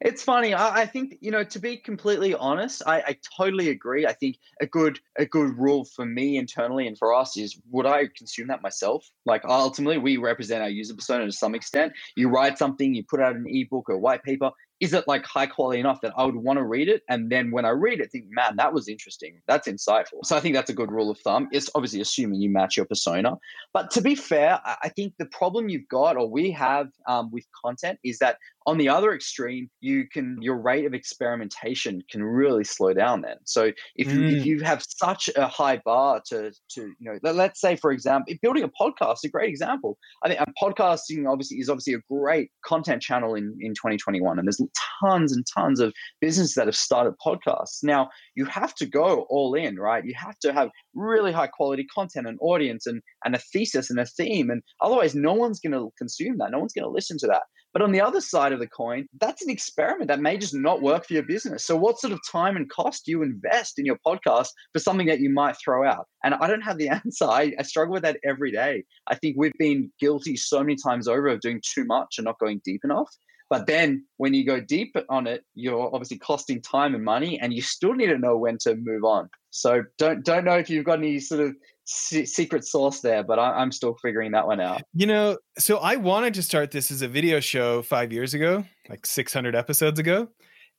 it's 0.00 0.22
funny. 0.22 0.54
I, 0.54 0.82
I, 0.82 0.86
think 0.86 1.16
you 1.20 1.30
know 1.30 1.44
to 1.44 1.58
be 1.58 1.76
completely 1.76 2.34
honest, 2.34 2.82
I, 2.86 3.00
I, 3.00 3.16
totally 3.36 3.70
agree. 3.70 4.06
I 4.06 4.12
think 4.12 4.38
a 4.60 4.66
good 4.66 4.98
a 5.18 5.26
good 5.26 5.58
rule 5.58 5.84
for 5.84 6.04
me 6.04 6.36
internally 6.36 6.86
and 6.86 6.96
for 6.98 7.14
us 7.14 7.36
is 7.36 7.60
would 7.70 7.86
I 7.86 8.08
consume 8.16 8.48
that 8.48 8.62
myself? 8.62 9.08
Like 9.26 9.44
ultimately, 9.44 9.98
we 9.98 10.16
represent 10.16 10.62
our 10.62 10.68
user 10.68 10.94
persona 10.94 11.26
to 11.26 11.32
some 11.32 11.54
extent. 11.54 11.92
You 12.16 12.28
write 12.28 12.58
something, 12.58 12.94
you 12.94 13.04
put 13.04 13.20
out 13.20 13.36
an 13.36 13.46
ebook 13.48 13.88
or 13.88 13.98
white 13.98 14.22
paper 14.22 14.50
is 14.84 14.92
it 14.92 15.08
like 15.08 15.24
high 15.24 15.46
quality 15.46 15.80
enough 15.80 16.02
that 16.02 16.12
I 16.14 16.24
would 16.26 16.36
want 16.36 16.58
to 16.58 16.62
read 16.62 16.90
it? 16.90 17.02
And 17.08 17.32
then 17.32 17.50
when 17.50 17.64
I 17.64 17.70
read 17.70 18.00
it, 18.00 18.12
think, 18.12 18.26
man, 18.28 18.56
that 18.56 18.74
was 18.74 18.86
interesting. 18.86 19.40
That's 19.48 19.66
insightful. 19.66 20.24
So 20.24 20.36
I 20.36 20.40
think 20.40 20.54
that's 20.54 20.68
a 20.68 20.74
good 20.74 20.92
rule 20.92 21.10
of 21.10 21.18
thumb. 21.20 21.48
It's 21.52 21.70
obviously 21.74 22.02
assuming 22.02 22.42
you 22.42 22.50
match 22.50 22.76
your 22.76 22.84
persona. 22.84 23.38
But 23.72 23.90
to 23.92 24.02
be 24.02 24.14
fair, 24.14 24.60
I 24.64 24.90
think 24.90 25.14
the 25.18 25.24
problem 25.26 25.70
you've 25.70 25.88
got 25.88 26.18
or 26.18 26.28
we 26.28 26.50
have 26.50 26.88
um, 27.08 27.30
with 27.32 27.46
content 27.64 27.98
is 28.04 28.18
that 28.18 28.36
on 28.66 28.78
the 28.78 28.88
other 28.88 29.12
extreme, 29.12 29.68
you 29.80 30.08
can 30.08 30.38
your 30.40 30.56
rate 30.56 30.86
of 30.86 30.94
experimentation 30.94 32.02
can 32.10 32.22
really 32.22 32.64
slow 32.64 32.94
down 32.94 33.20
then. 33.20 33.36
So 33.44 33.72
if 33.96 34.12
you 34.12 34.20
mm. 34.20 34.36
if 34.38 34.46
you 34.46 34.60
have 34.60 34.82
such 34.88 35.28
a 35.36 35.46
high 35.46 35.82
bar 35.84 36.22
to 36.28 36.50
to 36.70 36.80
you 36.80 36.94
know 37.00 37.18
let's 37.32 37.60
say 37.60 37.76
for 37.76 37.92
example 37.92 38.34
building 38.42 38.62
a 38.62 38.68
podcast 38.68 39.16
is 39.16 39.24
a 39.24 39.28
great 39.28 39.50
example. 39.50 39.98
I 40.22 40.28
think 40.28 40.40
podcasting 40.60 41.30
obviously 41.30 41.58
is 41.58 41.68
obviously 41.68 41.94
a 41.94 42.00
great 42.10 42.50
content 42.64 43.02
channel 43.02 43.34
in 43.34 43.56
in 43.60 43.72
2021 43.72 44.38
and 44.38 44.48
there's 44.48 44.60
tons 45.00 45.32
and 45.32 45.44
tons 45.52 45.80
of 45.80 45.92
businesses 46.20 46.54
that 46.54 46.66
have 46.66 46.76
started 46.76 47.14
podcasts. 47.24 47.82
Now, 47.82 48.10
you 48.34 48.44
have 48.46 48.74
to 48.76 48.86
go 48.86 49.26
all 49.30 49.54
in, 49.54 49.76
right? 49.76 50.04
You 50.04 50.14
have 50.16 50.38
to 50.40 50.52
have 50.52 50.70
really 50.94 51.32
high 51.32 51.46
quality 51.46 51.84
content 51.84 52.26
and 52.26 52.38
audience 52.40 52.86
and, 52.86 53.02
and 53.24 53.34
a 53.34 53.38
thesis 53.38 53.90
and 53.90 53.98
a 53.98 54.06
theme. 54.06 54.50
And 54.50 54.62
otherwise, 54.80 55.14
no 55.14 55.32
one's 55.32 55.60
going 55.60 55.72
to 55.72 55.92
consume 55.98 56.38
that. 56.38 56.50
No 56.50 56.58
one's 56.58 56.72
going 56.72 56.84
to 56.84 56.90
listen 56.90 57.18
to 57.18 57.26
that. 57.28 57.42
But 57.74 57.82
on 57.82 57.90
the 57.90 58.00
other 58.00 58.20
side 58.20 58.52
of 58.52 58.60
the 58.60 58.68
coin, 58.68 59.08
that's 59.20 59.42
an 59.42 59.50
experiment 59.50 60.06
that 60.06 60.20
may 60.20 60.38
just 60.38 60.54
not 60.54 60.80
work 60.80 61.06
for 61.06 61.14
your 61.14 61.24
business. 61.24 61.64
So, 61.64 61.76
what 61.76 61.98
sort 61.98 62.12
of 62.12 62.20
time 62.30 62.56
and 62.56 62.70
cost 62.70 63.04
do 63.04 63.10
you 63.10 63.22
invest 63.24 63.80
in 63.80 63.84
your 63.84 63.98
podcast 64.06 64.50
for 64.72 64.78
something 64.78 65.08
that 65.08 65.18
you 65.18 65.28
might 65.28 65.56
throw 65.56 65.84
out? 65.84 66.06
And 66.22 66.34
I 66.34 66.46
don't 66.46 66.60
have 66.60 66.78
the 66.78 66.88
answer. 67.04 67.24
I, 67.24 67.52
I 67.58 67.62
struggle 67.62 67.92
with 67.92 68.04
that 68.04 68.20
every 68.24 68.52
day. 68.52 68.84
I 69.08 69.16
think 69.16 69.34
we've 69.36 69.52
been 69.58 69.90
guilty 69.98 70.36
so 70.36 70.60
many 70.60 70.76
times 70.76 71.08
over 71.08 71.26
of 71.26 71.40
doing 71.40 71.60
too 71.74 71.84
much 71.84 72.14
and 72.16 72.24
not 72.26 72.38
going 72.38 72.60
deep 72.64 72.82
enough. 72.84 73.10
But 73.54 73.68
then 73.68 74.04
when 74.16 74.34
you 74.34 74.44
go 74.44 74.58
deep 74.58 74.96
on 75.08 75.28
it, 75.28 75.44
you're 75.54 75.88
obviously 75.94 76.18
costing 76.18 76.60
time 76.60 76.92
and 76.92 77.04
money, 77.04 77.38
and 77.38 77.54
you 77.54 77.62
still 77.62 77.94
need 77.94 78.08
to 78.08 78.18
know 78.18 78.36
when 78.36 78.58
to 78.62 78.74
move 78.74 79.04
on. 79.04 79.30
So 79.50 79.84
don't 79.96 80.24
don't 80.24 80.44
know 80.44 80.58
if 80.58 80.68
you've 80.68 80.84
got 80.84 80.98
any 80.98 81.20
sort 81.20 81.40
of 81.40 81.54
secret 81.84 82.64
sauce 82.64 83.00
there, 83.00 83.22
but 83.22 83.38
I, 83.38 83.62
am 83.62 83.70
still 83.70 83.96
figuring 84.02 84.32
that 84.32 84.48
one 84.48 84.58
out. 84.58 84.82
You 84.92 85.06
know, 85.06 85.38
so 85.56 85.76
I 85.76 85.94
wanted 85.94 86.34
to 86.34 86.42
start 86.42 86.72
this 86.72 86.90
as 86.90 87.02
a 87.02 87.06
video 87.06 87.38
show 87.38 87.82
five 87.82 88.12
years 88.12 88.34
ago, 88.34 88.64
like 88.88 89.06
600 89.06 89.54
episodes 89.54 90.00
ago, 90.00 90.30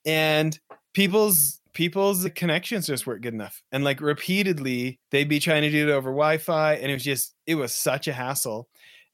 and 0.05 0.59
people's 0.93 1.61
people's 1.71 2.27
connections 2.35 2.87
just 2.87 3.07
weren't 3.07 3.21
good 3.21 3.33
enough, 3.33 3.63
and 3.71 3.85
like 3.85 4.01
repeatedly 4.01 4.99
they'd 5.11 5.29
be 5.29 5.39
trying 5.39 5.61
to 5.61 5.71
do 5.71 5.87
it 5.87 5.91
over 5.93 6.09
Wi-Fi, 6.09 6.73
and 6.73 6.91
it 6.91 6.95
was 6.95 7.05
just 7.05 7.35
it 7.47 7.55
was 7.55 7.73
such 7.73 8.09
a 8.09 8.13
hassle. 8.13 8.67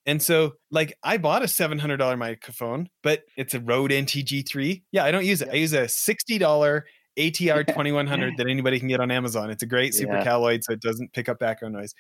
And 0.06 0.22
so, 0.22 0.54
like, 0.72 0.98
I 1.04 1.18
bought 1.18 1.44
a 1.44 1.46
$700 1.46 2.18
microphone, 2.18 2.90
but 3.04 3.22
it's 3.38 3.54
a 3.54 3.60
Rode 3.60 3.92
NTG3. 3.92 4.84
Yeah, 4.92 5.04
I 5.04 5.12
don't 5.12 5.26
use 5.26 5.42
it. 5.42 5.50
I 5.50 5.56
use 5.56 5.74
a 5.74 5.84
$60 5.84 6.82
ATR 7.20 7.68
2100 7.68 8.38
that 8.38 8.48
anybody 8.48 8.80
can 8.80 8.88
get 8.88 9.00
on 9.00 9.12
Amazon. 9.12 9.50
It's 9.50 9.64
a 9.64 9.68
great 9.68 9.94
super 9.94 10.16
yeah. 10.16 10.24
caloid, 10.24 10.64
so 10.64 10.74
it 10.74 10.82
doesn't 10.82 11.14
pick 11.14 11.30
up 11.30 11.40
background 11.40 11.76
noise. 11.76 11.94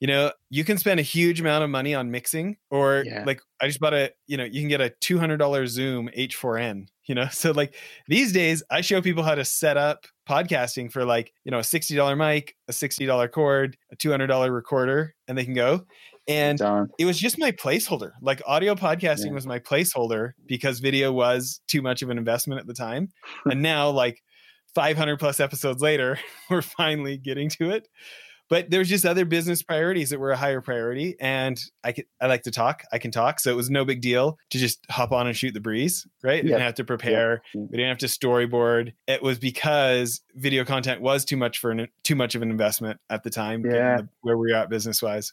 You 0.00 0.08
know, 0.08 0.32
you 0.50 0.64
can 0.64 0.78
spend 0.78 1.00
a 1.00 1.02
huge 1.02 1.40
amount 1.40 1.64
of 1.64 1.70
money 1.70 1.94
on 1.94 2.10
mixing, 2.10 2.56
or 2.70 3.04
yeah. 3.06 3.24
like 3.24 3.40
I 3.60 3.68
just 3.68 3.80
bought 3.80 3.94
a, 3.94 4.12
you 4.26 4.36
know, 4.36 4.44
you 4.44 4.60
can 4.60 4.68
get 4.68 4.80
a 4.80 4.92
$200 5.02 5.66
Zoom 5.68 6.10
H4n, 6.16 6.88
you 7.06 7.14
know? 7.14 7.28
So, 7.36 7.52
like, 7.52 7.74
these 8.08 8.32
days, 8.32 8.62
I 8.70 8.80
show 8.80 9.00
people 9.00 9.22
how 9.22 9.34
to 9.34 9.44
set 9.44 9.76
up 9.76 10.06
podcasting 10.28 10.90
for 10.90 11.04
like, 11.04 11.32
you 11.44 11.52
know, 11.52 11.58
a 11.58 11.62
$60 11.62 12.16
mic, 12.16 12.56
a 12.68 12.72
$60 12.72 13.30
cord, 13.30 13.76
a 13.92 13.96
$200 13.96 14.52
recorder, 14.52 15.14
and 15.28 15.38
they 15.38 15.44
can 15.44 15.54
go. 15.54 15.86
And 16.28 16.58
Done. 16.58 16.88
it 16.98 17.04
was 17.04 17.18
just 17.18 17.38
my 17.38 17.52
placeholder. 17.52 18.12
Like 18.20 18.42
audio 18.46 18.74
podcasting 18.74 19.26
yeah. 19.26 19.32
was 19.32 19.46
my 19.46 19.58
placeholder 19.58 20.32
because 20.46 20.80
video 20.80 21.12
was 21.12 21.60
too 21.68 21.82
much 21.82 22.02
of 22.02 22.10
an 22.10 22.18
investment 22.18 22.60
at 22.60 22.66
the 22.66 22.74
time. 22.74 23.08
and 23.44 23.62
now, 23.62 23.90
like 23.90 24.22
500 24.74 25.18
plus 25.18 25.40
episodes 25.40 25.80
later, 25.80 26.18
we're 26.50 26.62
finally 26.62 27.16
getting 27.16 27.48
to 27.50 27.70
it. 27.70 27.88
But 28.48 28.70
there's 28.70 28.88
just 28.88 29.04
other 29.04 29.24
business 29.24 29.62
priorities 29.62 30.10
that 30.10 30.20
were 30.20 30.30
a 30.30 30.36
higher 30.36 30.60
priority, 30.60 31.16
and 31.18 31.60
I 31.82 31.90
could, 31.90 32.04
I 32.20 32.28
like 32.28 32.44
to 32.44 32.52
talk. 32.52 32.84
I 32.92 32.98
can 32.98 33.10
talk, 33.10 33.40
so 33.40 33.50
it 33.50 33.56
was 33.56 33.70
no 33.70 33.84
big 33.84 34.00
deal 34.00 34.38
to 34.50 34.58
just 34.58 34.78
hop 34.88 35.10
on 35.10 35.26
and 35.26 35.36
shoot 35.36 35.52
the 35.52 35.60
breeze. 35.60 36.06
Right? 36.22 36.44
We 36.44 36.50
didn't 36.50 36.62
have 36.62 36.74
to 36.74 36.84
prepare. 36.84 37.42
We 37.54 37.66
didn't 37.66 37.88
have 37.88 37.98
to 37.98 38.06
storyboard. 38.06 38.92
It 39.08 39.20
was 39.20 39.40
because 39.40 40.20
video 40.36 40.64
content 40.64 41.00
was 41.00 41.24
too 41.24 41.36
much 41.36 41.58
for 41.58 41.72
an, 41.72 41.88
too 42.04 42.14
much 42.14 42.36
of 42.36 42.42
an 42.42 42.50
investment 42.50 43.00
at 43.10 43.24
the 43.24 43.30
time. 43.30 43.64
Yeah. 43.66 44.02
Where 44.20 44.38
we 44.38 44.52
are 44.52 44.62
at 44.62 44.70
business 44.70 45.02
wise. 45.02 45.32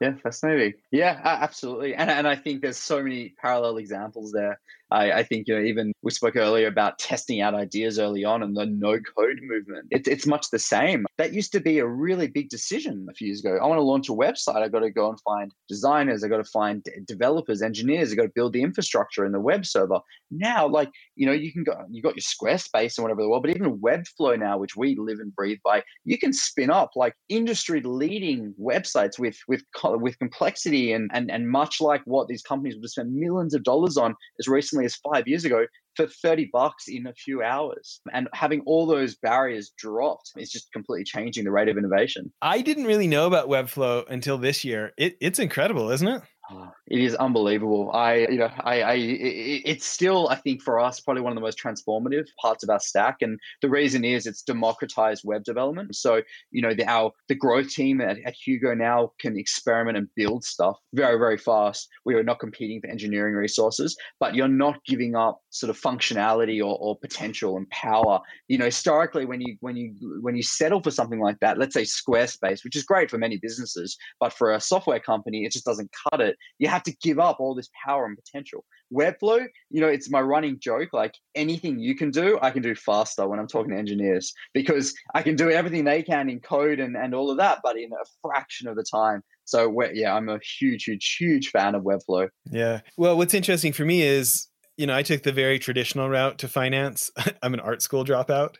Yeah, 0.00 0.14
fascinating. 0.22 0.74
Yeah, 0.90 1.20
absolutely. 1.22 1.94
And 1.94 2.10
and 2.10 2.26
I 2.26 2.34
think 2.36 2.62
there's 2.62 2.78
so 2.78 3.02
many 3.02 3.30
parallel 3.40 3.76
examples 3.76 4.32
there. 4.32 4.58
I, 4.90 5.12
I, 5.12 5.22
think 5.22 5.46
you 5.46 5.54
know 5.54 5.64
even 5.64 5.92
we 6.02 6.10
spoke 6.10 6.36
earlier 6.36 6.66
about 6.66 6.98
testing 6.98 7.40
out 7.40 7.54
ideas 7.54 7.98
early 7.98 8.24
on 8.24 8.42
and 8.42 8.56
the 8.56 8.66
no 8.66 8.98
code 9.16 9.38
movement. 9.42 9.86
It's 9.90 10.08
it's 10.08 10.26
much 10.26 10.50
the 10.50 10.58
same. 10.58 11.06
That 11.18 11.32
used 11.32 11.52
to 11.52 11.60
be 11.60 11.78
a 11.78 11.86
really 11.86 12.26
big 12.26 12.48
decision 12.48 13.06
a 13.10 13.14
few 13.14 13.28
years 13.28 13.40
ago. 13.40 13.58
I 13.60 13.66
want 13.66 13.78
to 13.78 13.82
launch 13.82 14.08
a 14.08 14.12
website. 14.12 14.56
I 14.56 14.68
got 14.68 14.80
to 14.80 14.90
go 14.90 15.08
and 15.08 15.20
find 15.20 15.52
designers. 15.68 16.24
I 16.24 16.28
got 16.28 16.38
to 16.38 16.44
find 16.44 16.84
developers, 17.06 17.62
engineers. 17.62 18.12
I 18.12 18.16
got 18.16 18.22
to 18.22 18.32
build 18.34 18.52
the 18.52 18.62
infrastructure 18.62 19.24
and 19.24 19.34
the 19.34 19.40
web 19.40 19.64
server. 19.64 20.00
Now, 20.30 20.66
like 20.66 20.90
you 21.16 21.26
know, 21.26 21.32
you 21.32 21.52
can 21.52 21.64
go. 21.64 21.74
You 21.90 22.02
got 22.02 22.16
your 22.16 22.22
Squarespace 22.22 22.98
and 22.98 23.04
whatever 23.04 23.22
the 23.22 23.28
world, 23.28 23.42
but 23.42 23.54
even 23.54 23.78
Webflow 23.78 24.38
now, 24.38 24.58
which 24.58 24.76
we 24.76 24.96
live 24.96 25.18
and 25.20 25.34
breathe 25.34 25.58
by, 25.64 25.82
you 26.04 26.18
can 26.18 26.32
spin 26.32 26.70
up 26.70 26.90
like 26.96 27.14
industry 27.28 27.80
leading 27.84 28.54
websites 28.60 29.18
with 29.18 29.36
with 29.46 29.62
with 29.84 30.18
complexity 30.18 30.92
and 30.92 31.10
and 31.12 31.30
and 31.30 31.48
much 31.48 31.80
like 31.80 32.02
what 32.06 32.28
these 32.28 32.42
companies 32.42 32.76
would 32.80 32.90
spend 32.90 33.14
millions 33.14 33.54
of 33.54 33.62
dollars 33.62 33.96
on 33.96 34.14
as 34.38 34.48
recently 34.48 34.79
as 34.84 34.96
five 34.96 35.26
years 35.26 35.44
ago 35.44 35.66
for 35.96 36.06
30 36.06 36.50
bucks 36.52 36.88
in 36.88 37.06
a 37.06 37.12
few 37.12 37.42
hours. 37.42 38.00
And 38.12 38.28
having 38.32 38.62
all 38.66 38.86
those 38.86 39.16
barriers 39.16 39.72
dropped 39.76 40.32
is 40.36 40.50
just 40.50 40.72
completely 40.72 41.04
changing 41.04 41.44
the 41.44 41.50
rate 41.50 41.68
of 41.68 41.76
innovation. 41.76 42.32
I 42.42 42.62
didn't 42.62 42.84
really 42.84 43.08
know 43.08 43.26
about 43.26 43.48
Webflow 43.48 44.08
until 44.08 44.38
this 44.38 44.64
year. 44.64 44.92
It, 44.96 45.16
it's 45.20 45.38
incredible, 45.38 45.90
isn't 45.90 46.08
it? 46.08 46.22
Ah, 46.50 46.72
It 46.90 47.00
is 47.00 47.14
unbelievable. 47.14 47.90
I, 47.94 48.26
you 48.28 48.38
know, 48.38 48.50
I, 48.64 48.82
I, 48.82 48.94
it's 48.94 49.86
still, 49.86 50.28
I 50.28 50.34
think, 50.34 50.60
for 50.60 50.80
us, 50.80 50.98
probably 50.98 51.22
one 51.22 51.32
of 51.32 51.36
the 51.36 51.40
most 51.40 51.58
transformative 51.58 52.26
parts 52.40 52.64
of 52.64 52.70
our 52.70 52.80
stack. 52.80 53.18
And 53.22 53.38
the 53.62 53.70
reason 53.70 54.04
is 54.04 54.26
it's 54.26 54.42
democratized 54.42 55.22
web 55.24 55.44
development. 55.44 55.94
So, 55.94 56.22
you 56.50 56.62
know, 56.62 56.74
the 56.74 56.88
our 56.88 57.12
the 57.28 57.36
growth 57.36 57.70
team 57.70 58.00
at, 58.00 58.18
at 58.26 58.34
Hugo 58.34 58.74
now 58.74 59.12
can 59.20 59.38
experiment 59.38 59.98
and 59.98 60.08
build 60.16 60.44
stuff 60.44 60.78
very, 60.92 61.16
very 61.16 61.38
fast. 61.38 61.88
We 62.04 62.14
are 62.14 62.24
not 62.24 62.40
competing 62.40 62.80
for 62.80 62.88
engineering 62.88 63.34
resources, 63.34 63.96
but 64.18 64.34
you're 64.34 64.48
not 64.48 64.84
giving 64.84 65.14
up 65.14 65.40
sort 65.50 65.70
of 65.70 65.80
functionality 65.80 66.58
or, 66.58 66.76
or 66.80 66.98
potential 66.98 67.56
and 67.56 67.70
power. 67.70 68.20
You 68.48 68.58
know, 68.58 68.64
historically, 68.64 69.26
when 69.26 69.40
you 69.40 69.56
when 69.60 69.76
you 69.76 69.94
when 70.22 70.34
you 70.34 70.42
settle 70.42 70.82
for 70.82 70.90
something 70.90 71.20
like 71.20 71.38
that, 71.40 71.56
let's 71.56 71.74
say 71.74 71.82
Squarespace, 71.82 72.64
which 72.64 72.74
is 72.74 72.82
great 72.82 73.10
for 73.10 73.18
many 73.18 73.36
businesses, 73.36 73.96
but 74.18 74.32
for 74.32 74.52
a 74.52 74.60
software 74.60 75.00
company, 75.00 75.44
it 75.44 75.52
just 75.52 75.64
doesn't 75.64 75.90
cut 76.10 76.20
it 76.20 76.36
you 76.58 76.68
have 76.68 76.79
to 76.84 76.96
give 77.02 77.18
up 77.18 77.40
all 77.40 77.54
this 77.54 77.68
power 77.84 78.06
and 78.06 78.16
potential. 78.16 78.64
Webflow, 78.92 79.46
you 79.70 79.80
know, 79.80 79.88
it's 79.88 80.10
my 80.10 80.20
running 80.20 80.58
joke. 80.60 80.90
Like 80.92 81.14
anything 81.34 81.78
you 81.78 81.94
can 81.94 82.10
do, 82.10 82.38
I 82.42 82.50
can 82.50 82.62
do 82.62 82.74
faster 82.74 83.28
when 83.28 83.38
I'm 83.38 83.46
talking 83.46 83.70
to 83.70 83.78
engineers 83.78 84.32
because 84.52 84.94
I 85.14 85.22
can 85.22 85.36
do 85.36 85.50
everything 85.50 85.84
they 85.84 86.02
can 86.02 86.28
in 86.28 86.40
code 86.40 86.80
and, 86.80 86.96
and 86.96 87.14
all 87.14 87.30
of 87.30 87.36
that, 87.38 87.60
but 87.62 87.76
in 87.76 87.92
a 87.92 88.04
fraction 88.22 88.68
of 88.68 88.76
the 88.76 88.84
time. 88.84 89.22
So 89.44 89.82
yeah, 89.92 90.14
I'm 90.14 90.28
a 90.28 90.38
huge, 90.58 90.84
huge, 90.84 91.16
huge 91.18 91.48
fan 91.48 91.74
of 91.74 91.82
Webflow. 91.82 92.28
Yeah. 92.50 92.80
Well, 92.96 93.16
what's 93.16 93.34
interesting 93.34 93.72
for 93.72 93.84
me 93.84 94.02
is, 94.02 94.46
you 94.76 94.86
know, 94.86 94.96
I 94.96 95.02
took 95.02 95.22
the 95.22 95.32
very 95.32 95.58
traditional 95.58 96.08
route 96.08 96.38
to 96.38 96.48
finance. 96.48 97.10
I'm 97.42 97.54
an 97.54 97.60
art 97.60 97.82
school 97.82 98.04
dropout. 98.04 98.56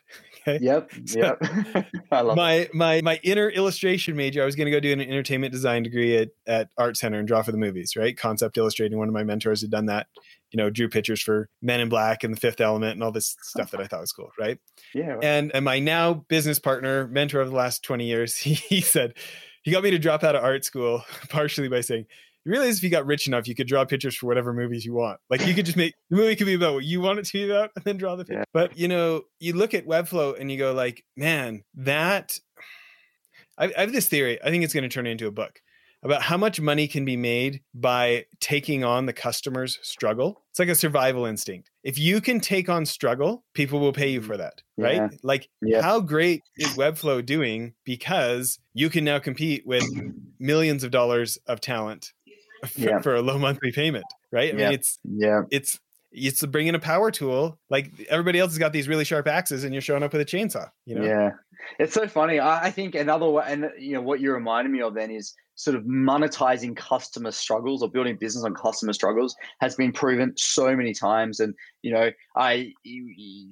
Okay. 0.47 0.63
Yep. 0.63 0.91
Yep. 1.13 1.41
I 2.11 2.21
love 2.21 2.35
my 2.35 2.53
it. 2.53 2.73
my 2.73 3.01
my 3.01 3.19
inner 3.23 3.49
illustration 3.49 4.15
major. 4.15 4.41
I 4.41 4.45
was 4.45 4.55
going 4.55 4.65
to 4.65 4.71
go 4.71 4.79
do 4.79 4.91
an 4.91 5.01
entertainment 5.01 5.51
design 5.51 5.83
degree 5.83 6.17
at 6.17 6.29
at 6.47 6.69
Art 6.77 6.97
Center 6.97 7.19
and 7.19 7.27
draw 7.27 7.41
for 7.41 7.51
the 7.51 7.57
movies. 7.57 7.95
Right. 7.95 8.17
Concept 8.17 8.57
illustrating. 8.57 8.97
One 8.97 9.07
of 9.07 9.13
my 9.13 9.23
mentors 9.23 9.61
had 9.61 9.71
done 9.71 9.87
that. 9.87 10.07
You 10.51 10.57
know, 10.57 10.69
drew 10.69 10.89
pictures 10.89 11.21
for 11.21 11.49
Men 11.61 11.79
in 11.79 11.89
Black 11.89 12.23
and 12.23 12.33
The 12.33 12.39
Fifth 12.39 12.59
Element 12.59 12.93
and 12.93 13.03
all 13.03 13.11
this 13.11 13.35
stuff 13.41 13.71
that 13.71 13.79
I 13.79 13.87
thought 13.87 14.01
was 14.01 14.11
cool. 14.11 14.31
Right. 14.39 14.57
Yeah. 14.93 15.17
And 15.21 15.51
and 15.53 15.65
my 15.65 15.79
now 15.79 16.13
business 16.13 16.59
partner, 16.59 17.07
mentor 17.07 17.41
of 17.41 17.49
the 17.49 17.55
last 17.55 17.83
twenty 17.83 18.05
years, 18.05 18.35
he, 18.37 18.53
he 18.53 18.81
said 18.81 19.13
he 19.63 19.71
got 19.71 19.83
me 19.83 19.91
to 19.91 19.99
drop 19.99 20.23
out 20.23 20.35
of 20.35 20.43
art 20.43 20.65
school 20.65 21.03
partially 21.29 21.69
by 21.69 21.81
saying 21.81 22.05
you 22.45 22.51
realize 22.51 22.77
if 22.77 22.83
you 22.83 22.89
got 22.89 23.05
rich 23.05 23.27
enough, 23.27 23.47
you 23.47 23.55
could 23.55 23.67
draw 23.67 23.85
pictures 23.85 24.15
for 24.15 24.25
whatever 24.25 24.53
movies 24.53 24.85
you 24.85 24.93
want. 24.93 25.19
Like 25.29 25.45
you 25.45 25.53
could 25.53 25.65
just 25.65 25.77
make 25.77 25.93
the 26.09 26.17
movie 26.17 26.35
could 26.35 26.47
be 26.47 26.55
about 26.55 26.73
what 26.75 26.85
you 26.85 27.01
want 27.01 27.19
it 27.19 27.25
to 27.25 27.33
be 27.33 27.49
about, 27.49 27.71
and 27.75 27.85
then 27.85 27.97
draw 27.97 28.15
the 28.15 28.25
picture. 28.25 28.39
Yeah. 28.39 28.45
But 28.53 28.77
you 28.77 28.87
know, 28.87 29.23
you 29.39 29.53
look 29.53 29.73
at 29.73 29.85
Webflow 29.85 30.39
and 30.39 30.51
you 30.51 30.57
go 30.57 30.73
like, 30.73 31.03
man, 31.15 31.63
that. 31.75 32.37
I, 33.57 33.65
I 33.77 33.81
have 33.81 33.91
this 33.91 34.07
theory. 34.07 34.41
I 34.41 34.49
think 34.49 34.63
it's 34.63 34.73
going 34.73 34.83
to 34.83 34.89
turn 34.89 35.05
into 35.05 35.27
a 35.27 35.31
book 35.31 35.61
about 36.03 36.23
how 36.23 36.37
much 36.37 36.59
money 36.59 36.87
can 36.87 37.05
be 37.05 37.15
made 37.15 37.61
by 37.73 38.25
taking 38.39 38.83
on 38.83 39.05
the 39.05 39.13
customer's 39.13 39.77
struggle. 39.83 40.41
It's 40.49 40.59
like 40.59 40.69
a 40.69 40.75
survival 40.75 41.25
instinct. 41.25 41.69
If 41.83 41.99
you 41.99 42.21
can 42.21 42.39
take 42.39 42.69
on 42.69 42.85
struggle, 42.85 43.43
people 43.53 43.79
will 43.79 43.93
pay 43.93 44.09
you 44.09 44.19
mm-hmm. 44.19 44.27
for 44.27 44.37
that, 44.37 44.63
right? 44.77 44.95
Yeah. 44.95 45.09
Like, 45.21 45.49
yeah. 45.61 45.81
how 45.81 45.99
great 45.99 46.41
is 46.57 46.69
Webflow 46.69 47.23
doing 47.25 47.73
because 47.85 48.59
you 48.73 48.89
can 48.89 49.03
now 49.03 49.19
compete 49.19 49.65
with 49.65 49.83
millions 50.39 50.83
of 50.83 50.91
dollars 50.91 51.37
of 51.47 51.61
talent 51.61 52.13
for, 52.65 52.79
yeah. 52.79 52.99
for 53.01 53.15
a 53.15 53.21
low 53.21 53.37
monthly 53.37 53.71
payment, 53.71 54.05
right? 54.31 54.53
I 54.53 54.57
yeah. 54.57 54.65
mean, 54.65 54.73
it's 54.73 54.99
yeah, 55.03 55.41
it's 55.51 55.79
it's 56.11 56.45
bringing 56.45 56.75
a 56.75 56.79
power 56.79 57.11
tool. 57.11 57.57
Like 57.69 57.91
everybody 58.09 58.39
else 58.39 58.51
has 58.51 58.57
got 58.57 58.73
these 58.73 58.87
really 58.87 59.05
sharp 59.05 59.27
axes, 59.27 59.63
and 59.63 59.73
you're 59.73 59.81
showing 59.81 60.03
up 60.03 60.13
with 60.13 60.21
a 60.21 60.25
chainsaw. 60.25 60.69
You 60.85 60.95
know? 60.95 61.03
Yeah, 61.05 61.31
it's 61.79 61.93
so 61.93 62.07
funny. 62.07 62.39
I, 62.39 62.65
I 62.65 62.71
think 62.71 62.95
another 62.95 63.29
way, 63.29 63.45
and 63.47 63.69
you 63.79 63.93
know, 63.93 64.01
what 64.01 64.19
you 64.19 64.33
reminded 64.33 64.71
me 64.71 64.81
of 64.81 64.93
then 64.93 65.11
is 65.11 65.33
sort 65.61 65.77
of 65.77 65.83
monetizing 65.83 66.75
customer 66.75 67.31
struggles 67.31 67.83
or 67.83 67.89
building 67.89 68.17
business 68.19 68.43
on 68.43 68.55
customer 68.55 68.93
struggles 68.93 69.35
has 69.59 69.75
been 69.75 69.91
proven 69.91 70.33
so 70.35 70.75
many 70.75 70.91
times. 70.91 71.39
And 71.39 71.53
you 71.83 71.93
know, 71.93 72.09
I 72.35 72.73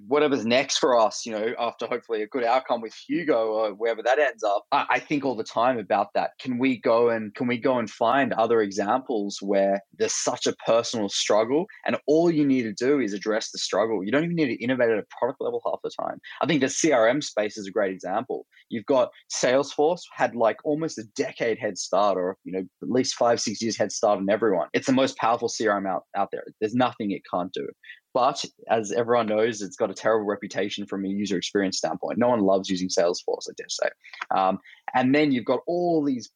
whatever's 0.08 0.44
next 0.44 0.80
for 0.80 1.00
us, 1.00 1.24
you 1.24 1.32
know, 1.32 1.54
after 1.60 1.86
hopefully 1.86 2.24
a 2.24 2.28
good 2.28 2.44
outcome 2.44 2.82
with 2.82 2.96
Hugo 3.08 3.48
or 3.50 3.74
wherever 3.76 4.02
that 4.02 4.18
ends 4.18 4.44
up, 4.44 4.66
I, 4.72 4.86
I 4.90 5.00
think 5.00 5.24
all 5.24 5.36
the 5.36 5.44
time 5.44 5.78
about 5.78 6.08
that. 6.16 6.32
Can 6.40 6.58
we 6.58 6.80
go 6.80 7.10
and 7.10 7.34
can 7.36 7.46
we 7.46 7.60
go 7.60 7.78
and 7.78 7.88
find 7.88 8.34
other 8.34 8.62
examples 8.62 9.38
where 9.42 9.80
there's 10.00 10.16
such 10.16 10.48
a 10.48 10.56
personal 10.66 11.10
struggle, 11.10 11.68
and 11.86 11.96
all 12.08 12.32
you 12.32 12.46
need 12.46 12.64
to 12.64 12.74
do 12.74 13.00
is 13.00 13.14
address 13.14 13.52
the 13.52 13.60
struggle. 13.60 14.04
You 14.04 14.12
don't 14.12 14.24
even 14.24 14.36
need 14.36 14.58
to 14.58 14.64
innovate 14.64 14.90
at 14.90 14.98
a 14.98 15.06
product 15.20 15.42
level 15.42 15.62
half 15.64 15.80
the 15.84 15.92
time. 16.02 16.20
I 16.42 16.48
think 16.48 16.62
the 16.62 16.68
CRM 16.68 17.24
space 17.24 17.56
is 17.56 17.68
a 17.68 17.72
great 17.72 17.92
example. 17.92 18.48
You've 18.70 18.86
got 18.86 19.12
Salesforce 19.32 20.02
had 20.16 20.36
like 20.36 20.58
almost 20.64 20.98
a 20.98 21.04
decade 21.16 21.60
head 21.60 21.78
start, 21.78 21.99
or 22.00 22.38
you 22.44 22.52
know, 22.52 22.60
at 22.60 22.90
least 22.90 23.16
five 23.16 23.40
six 23.40 23.62
years 23.62 23.78
head 23.78 23.92
start 23.92 24.20
on 24.20 24.30
everyone. 24.30 24.68
It's 24.74 24.88
the 24.88 24.94
most 24.94 25.18
powerful 25.18 25.50
CRM 25.50 25.88
out 25.88 26.04
out 26.16 26.30
there. 26.32 26.44
There's 26.60 26.76
nothing 26.76 27.12
it 27.12 27.22
can't 27.32 27.52
do. 27.54 27.68
But 28.14 28.44
as 28.70 28.92
everyone 28.92 29.28
knows, 29.28 29.62
it's 29.62 29.76
got 29.76 29.92
a 29.92 29.94
terrible 29.94 30.26
reputation 30.26 30.86
from 30.86 31.06
a 31.06 31.08
user 31.08 31.38
experience 31.38 31.78
standpoint. 31.78 32.18
No 32.18 32.30
one 32.30 32.42
loves 32.42 32.70
using 32.70 32.90
Salesforce, 32.90 33.48
I 33.50 33.54
dare 33.56 33.70
say. 33.70 33.90
Um, 34.32 34.60
and 34.96 35.14
then 35.14 35.32
you've 35.32 35.46
got 35.46 35.60
all 35.68 36.04
these 36.04 36.32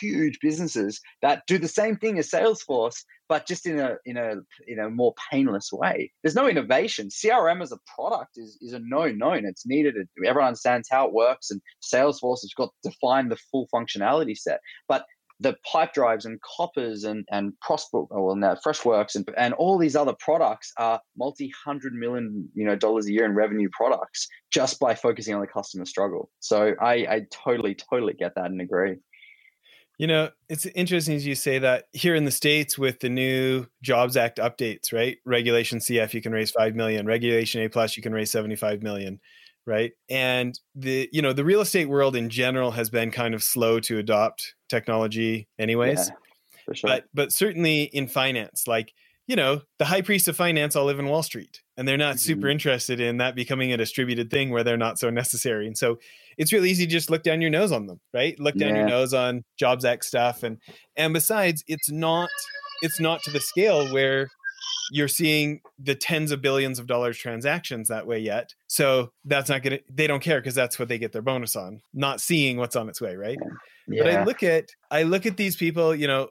huge 0.00 0.38
businesses 0.40 1.00
that 1.22 1.42
do 1.46 1.58
the 1.58 1.68
same 1.68 1.96
thing 1.96 2.18
as 2.18 2.30
Salesforce, 2.30 3.04
but 3.28 3.46
just 3.46 3.66
in 3.66 3.78
a 3.78 3.96
in 4.04 4.16
a 4.16 4.34
in 4.66 4.80
a 4.80 4.90
more 4.90 5.14
painless 5.30 5.70
way. 5.72 6.12
There's 6.22 6.34
no 6.34 6.48
innovation. 6.48 7.08
CRM 7.08 7.62
as 7.62 7.72
a 7.72 7.78
product 7.94 8.36
is 8.36 8.58
is 8.60 8.72
a 8.72 8.80
known 8.80 9.18
known. 9.18 9.46
It's 9.46 9.64
needed. 9.64 9.94
Everyone 10.26 10.48
understands 10.48 10.88
how 10.90 11.06
it 11.06 11.14
works, 11.14 11.50
and 11.50 11.60
Salesforce 11.82 12.42
has 12.42 12.52
got 12.56 12.70
to 12.82 12.90
define 12.90 13.28
the 13.28 13.38
full 13.50 13.68
functionality 13.72 14.36
set. 14.36 14.60
But 14.88 15.06
the 15.42 15.56
Pipedrives 15.70 16.24
and 16.24 16.40
coppers 16.42 17.04
and 17.04 17.26
and 17.30 17.52
Crossbook 17.60 18.08
oh, 18.12 18.22
well 18.22 18.36
now 18.36 18.54
Freshworks 18.54 19.14
and 19.14 19.28
and 19.36 19.54
all 19.54 19.78
these 19.78 19.96
other 19.96 20.14
products 20.18 20.72
are 20.78 21.00
multi 21.16 21.52
hundred 21.64 21.94
million 21.94 22.48
you 22.54 22.64
know 22.64 22.76
dollars 22.76 23.06
a 23.06 23.12
year 23.12 23.24
in 23.24 23.34
revenue 23.34 23.68
products 23.72 24.28
just 24.50 24.78
by 24.78 24.94
focusing 24.94 25.34
on 25.34 25.40
the 25.40 25.46
customer 25.46 25.84
struggle. 25.84 26.30
So 26.40 26.74
I 26.80 26.92
I 27.08 27.26
totally 27.30 27.74
totally 27.74 28.14
get 28.14 28.34
that 28.36 28.46
and 28.46 28.60
agree. 28.60 28.96
You 29.98 30.06
know, 30.06 30.30
it's 30.48 30.66
interesting 30.66 31.14
as 31.14 31.26
you 31.26 31.34
say 31.34 31.58
that 31.58 31.84
here 31.92 32.14
in 32.14 32.24
the 32.24 32.30
States 32.30 32.78
with 32.78 33.00
the 33.00 33.08
new 33.08 33.66
Jobs 33.82 34.16
Act 34.16 34.38
updates, 34.38 34.92
right? 34.92 35.18
Regulation 35.24 35.78
CF, 35.78 36.14
you 36.14 36.22
can 36.22 36.32
raise 36.32 36.50
5 36.50 36.74
million. 36.74 37.06
Regulation 37.06 37.62
A 37.62 37.68
plus, 37.68 37.96
you 37.96 38.02
can 38.02 38.12
raise 38.12 38.30
75 38.30 38.82
million 38.82 39.20
right 39.66 39.92
and 40.08 40.58
the 40.74 41.08
you 41.12 41.22
know 41.22 41.32
the 41.32 41.44
real 41.44 41.60
estate 41.60 41.88
world 41.88 42.16
in 42.16 42.28
general 42.28 42.72
has 42.72 42.90
been 42.90 43.10
kind 43.10 43.34
of 43.34 43.42
slow 43.42 43.78
to 43.80 43.98
adopt 43.98 44.54
technology 44.68 45.48
anyways 45.58 46.10
yeah, 46.68 46.74
sure. 46.74 46.88
but 46.88 47.04
but 47.14 47.32
certainly 47.32 47.84
in 47.84 48.06
finance 48.06 48.66
like 48.66 48.92
you 49.26 49.36
know 49.36 49.62
the 49.78 49.84
high 49.84 50.02
priests 50.02 50.28
of 50.28 50.36
finance 50.36 50.74
all 50.74 50.86
live 50.86 50.98
in 50.98 51.06
wall 51.06 51.22
street 51.22 51.62
and 51.76 51.86
they're 51.86 51.96
not 51.96 52.16
mm-hmm. 52.16 52.32
super 52.32 52.48
interested 52.48 53.00
in 53.00 53.18
that 53.18 53.34
becoming 53.34 53.72
a 53.72 53.76
distributed 53.76 54.30
thing 54.30 54.50
where 54.50 54.64
they're 54.64 54.76
not 54.76 54.98
so 54.98 55.10
necessary 55.10 55.66
and 55.66 55.78
so 55.78 55.98
it's 56.38 56.52
really 56.52 56.70
easy 56.70 56.86
to 56.86 56.90
just 56.90 57.10
look 57.10 57.22
down 57.22 57.40
your 57.40 57.50
nose 57.50 57.70
on 57.70 57.86
them 57.86 58.00
right 58.12 58.38
look 58.40 58.56
down 58.56 58.70
yeah. 58.70 58.78
your 58.78 58.88
nose 58.88 59.14
on 59.14 59.44
jobs 59.56 59.84
act 59.84 60.04
stuff 60.04 60.42
and 60.42 60.58
and 60.96 61.14
besides 61.14 61.62
it's 61.68 61.90
not 61.90 62.30
it's 62.82 62.98
not 62.98 63.22
to 63.22 63.30
the 63.30 63.40
scale 63.40 63.92
where 63.92 64.28
you're 64.90 65.08
seeing 65.08 65.60
the 65.78 65.94
tens 65.94 66.30
of 66.30 66.42
billions 66.42 66.78
of 66.78 66.86
dollars 66.86 67.16
transactions 67.16 67.88
that 67.88 68.06
way 68.06 68.18
yet. 68.18 68.54
So 68.66 69.12
that's 69.24 69.48
not 69.48 69.62
going 69.62 69.78
to, 69.78 69.84
they 69.92 70.06
don't 70.06 70.22
care 70.22 70.40
because 70.40 70.54
that's 70.54 70.78
what 70.78 70.88
they 70.88 70.98
get 70.98 71.12
their 71.12 71.22
bonus 71.22 71.56
on, 71.56 71.80
not 71.94 72.20
seeing 72.20 72.56
what's 72.56 72.76
on 72.76 72.88
its 72.88 73.00
way. 73.00 73.16
Right. 73.16 73.38
Yeah. 73.88 74.02
But 74.02 74.14
I 74.14 74.24
look 74.24 74.42
at, 74.42 74.66
I 74.90 75.02
look 75.04 75.26
at 75.26 75.36
these 75.36 75.56
people, 75.56 75.94
you 75.94 76.06
know, 76.06 76.28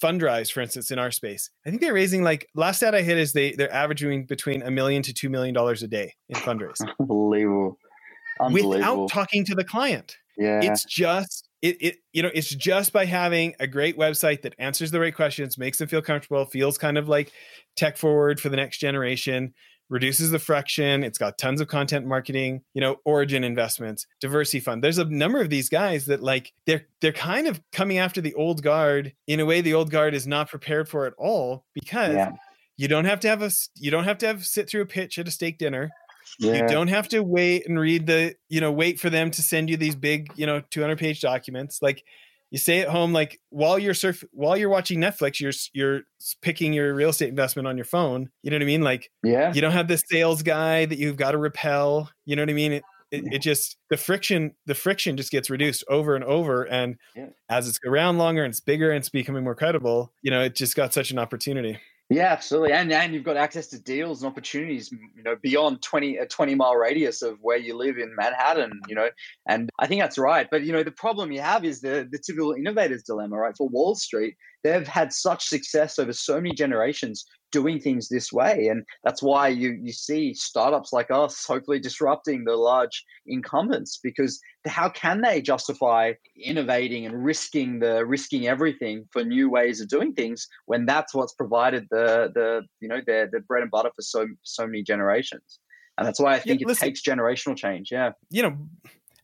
Fundrise, 0.00 0.52
for 0.52 0.60
instance, 0.60 0.90
in 0.90 0.98
our 0.98 1.10
space. 1.10 1.50
I 1.66 1.70
think 1.70 1.80
they're 1.80 1.94
raising 1.94 2.22
like 2.22 2.48
last 2.54 2.78
stat 2.78 2.94
I 2.94 3.02
hit 3.02 3.16
is 3.16 3.32
they 3.32 3.52
they're 3.52 3.72
averaging 3.72 4.26
between 4.26 4.62
a 4.62 4.70
million 4.70 5.02
to 5.02 5.14
two 5.14 5.30
million 5.30 5.54
dollars 5.54 5.82
a 5.82 5.88
day 5.88 6.12
in 6.28 6.36
fundraise. 6.36 6.80
Unbelievable. 7.00 7.78
Unbelievable. 8.40 8.70
Without 8.70 9.08
talking 9.08 9.44
to 9.44 9.54
the 9.54 9.64
client. 9.64 10.16
Yeah. 10.36 10.60
It's 10.62 10.84
just 10.84 11.48
it, 11.64 11.76
it 11.80 11.96
you 12.12 12.22
know 12.22 12.30
it's 12.34 12.54
just 12.54 12.92
by 12.92 13.06
having 13.06 13.54
a 13.58 13.66
great 13.66 13.96
website 13.96 14.42
that 14.42 14.54
answers 14.58 14.90
the 14.90 15.00
right 15.00 15.14
questions 15.14 15.56
makes 15.56 15.78
them 15.78 15.88
feel 15.88 16.02
comfortable 16.02 16.44
feels 16.44 16.76
kind 16.76 16.98
of 16.98 17.08
like 17.08 17.32
tech 17.74 17.96
forward 17.96 18.38
for 18.38 18.50
the 18.50 18.56
next 18.56 18.78
generation 18.78 19.54
reduces 19.88 20.30
the 20.30 20.38
friction 20.38 21.02
it's 21.02 21.16
got 21.16 21.38
tons 21.38 21.62
of 21.62 21.68
content 21.68 22.06
marketing 22.06 22.60
you 22.74 22.82
know 22.82 22.96
origin 23.06 23.42
investments 23.42 24.06
DiversyFund 24.22 24.82
there's 24.82 24.98
a 24.98 25.06
number 25.06 25.40
of 25.40 25.48
these 25.48 25.70
guys 25.70 26.04
that 26.06 26.22
like 26.22 26.52
they're 26.66 26.86
they're 27.00 27.12
kind 27.12 27.46
of 27.46 27.62
coming 27.72 27.96
after 27.96 28.20
the 28.20 28.34
old 28.34 28.62
guard 28.62 29.14
in 29.26 29.40
a 29.40 29.46
way 29.46 29.62
the 29.62 29.74
old 29.74 29.90
guard 29.90 30.14
is 30.14 30.26
not 30.26 30.50
prepared 30.50 30.86
for 30.86 31.06
at 31.06 31.14
all 31.16 31.64
because 31.72 32.14
yeah. 32.14 32.32
you 32.76 32.88
don't 32.88 33.06
have 33.06 33.20
to 33.20 33.28
have 33.28 33.42
a 33.42 33.50
you 33.76 33.90
don't 33.90 34.04
have 34.04 34.18
to 34.18 34.26
have 34.26 34.44
sit 34.44 34.68
through 34.68 34.82
a 34.82 34.86
pitch 34.86 35.18
at 35.18 35.28
a 35.28 35.30
steak 35.30 35.56
dinner 35.56 35.90
yeah. 36.38 36.54
You 36.54 36.68
don't 36.68 36.88
have 36.88 37.08
to 37.08 37.22
wait 37.22 37.68
and 37.68 37.78
read 37.78 38.06
the, 38.06 38.34
you 38.48 38.60
know, 38.60 38.72
wait 38.72 39.00
for 39.00 39.10
them 39.10 39.30
to 39.32 39.42
send 39.42 39.70
you 39.70 39.76
these 39.76 39.94
big, 39.94 40.32
you 40.36 40.46
know, 40.46 40.62
200 40.70 40.98
page 40.98 41.20
documents. 41.20 41.80
Like 41.80 42.02
you 42.50 42.58
stay 42.58 42.80
at 42.80 42.88
home, 42.88 43.12
like 43.12 43.40
while 43.50 43.78
you're 43.78 43.94
surf, 43.94 44.22
while 44.32 44.56
you're 44.56 44.68
watching 44.68 45.00
Netflix, 45.00 45.40
you're 45.40 45.52
you're 45.72 46.02
picking 46.42 46.72
your 46.72 46.94
real 46.94 47.10
estate 47.10 47.28
investment 47.28 47.66
on 47.66 47.76
your 47.76 47.84
phone. 47.84 48.30
You 48.42 48.50
know 48.50 48.56
what 48.56 48.62
I 48.62 48.66
mean? 48.66 48.82
Like, 48.82 49.10
yeah, 49.22 49.52
you 49.52 49.60
don't 49.60 49.72
have 49.72 49.88
this 49.88 50.04
sales 50.08 50.42
guy 50.42 50.86
that 50.86 50.98
you've 50.98 51.16
got 51.16 51.32
to 51.32 51.38
repel. 51.38 52.10
You 52.24 52.36
know 52.36 52.42
what 52.42 52.50
I 52.50 52.54
mean? 52.54 52.72
It, 52.74 52.84
it, 53.10 53.24
it, 53.32 53.38
just 53.40 53.76
the 53.90 53.96
friction 53.96 54.54
the 54.66 54.74
friction 54.74 55.16
just 55.16 55.30
gets 55.30 55.50
reduced 55.50 55.84
over 55.88 56.14
and 56.16 56.24
over 56.24 56.62
and 56.64 56.96
yeah. 57.14 57.26
as 57.48 57.68
it's 57.68 57.78
around 57.86 58.18
longer 58.18 58.42
and 58.42 58.50
it's 58.50 58.60
bigger 58.60 58.90
and 58.90 58.98
it's 58.98 59.08
becoming 59.08 59.44
more 59.44 59.54
credible 59.54 60.12
you 60.22 60.30
know 60.30 60.40
it 60.40 60.56
just 60.56 60.74
got 60.74 60.92
such 60.92 61.10
an 61.12 61.18
opportunity 61.18 61.78
yeah, 62.10 62.26
absolutely, 62.32 62.72
and 62.72 62.92
and 62.92 63.14
you've 63.14 63.24
got 63.24 63.38
access 63.38 63.68
to 63.68 63.80
deals 63.80 64.22
and 64.22 64.30
opportunities, 64.30 64.92
you 64.92 65.22
know, 65.22 65.36
beyond 65.42 65.80
20 65.80 66.18
a 66.18 66.26
twenty 66.26 66.54
mile 66.54 66.76
radius 66.76 67.22
of 67.22 67.38
where 67.40 67.56
you 67.56 67.74
live 67.76 67.96
in 67.96 68.14
Manhattan, 68.14 68.78
you 68.88 68.94
know, 68.94 69.08
and 69.48 69.70
I 69.78 69.86
think 69.86 70.02
that's 70.02 70.18
right. 70.18 70.46
But 70.50 70.64
you 70.64 70.72
know, 70.72 70.82
the 70.82 70.90
problem 70.90 71.32
you 71.32 71.40
have 71.40 71.64
is 71.64 71.80
the 71.80 72.06
the 72.10 72.18
typical 72.18 72.52
innovator's 72.52 73.04
dilemma, 73.04 73.36
right? 73.36 73.56
For 73.56 73.68
Wall 73.68 73.94
Street, 73.94 74.36
they've 74.62 74.86
had 74.86 75.12
such 75.14 75.46
success 75.46 75.98
over 75.98 76.12
so 76.12 76.36
many 76.36 76.54
generations 76.54 77.24
doing 77.54 77.78
things 77.78 78.08
this 78.08 78.32
way. 78.32 78.66
And 78.66 78.84
that's 79.04 79.22
why 79.22 79.46
you, 79.46 79.78
you 79.80 79.92
see 79.92 80.34
startups 80.34 80.92
like 80.92 81.08
us 81.12 81.46
hopefully 81.46 81.78
disrupting 81.78 82.42
the 82.42 82.56
large 82.56 83.04
incumbents 83.28 84.00
because 84.02 84.40
how 84.66 84.88
can 84.88 85.20
they 85.20 85.40
justify 85.40 86.14
innovating 86.44 87.06
and 87.06 87.24
risking 87.24 87.78
the 87.78 88.04
risking 88.04 88.48
everything 88.48 89.04
for 89.12 89.22
new 89.22 89.48
ways 89.48 89.80
of 89.80 89.88
doing 89.88 90.12
things 90.14 90.48
when 90.66 90.84
that's 90.84 91.14
what's 91.14 91.34
provided 91.34 91.86
the 91.92 92.32
the 92.34 92.62
you 92.80 92.88
know 92.88 93.00
the 93.06 93.28
the 93.30 93.38
bread 93.38 93.62
and 93.62 93.70
butter 93.70 93.90
for 93.94 94.02
so 94.02 94.26
so 94.42 94.66
many 94.66 94.82
generations. 94.82 95.60
And 95.96 96.04
that's 96.04 96.20
why 96.20 96.34
I 96.34 96.40
think 96.40 96.60
yeah, 96.60 96.72
it 96.72 96.78
takes 96.78 97.02
generational 97.02 97.56
change. 97.56 97.92
Yeah. 97.92 98.12
You 98.28 98.42
know, 98.42 98.56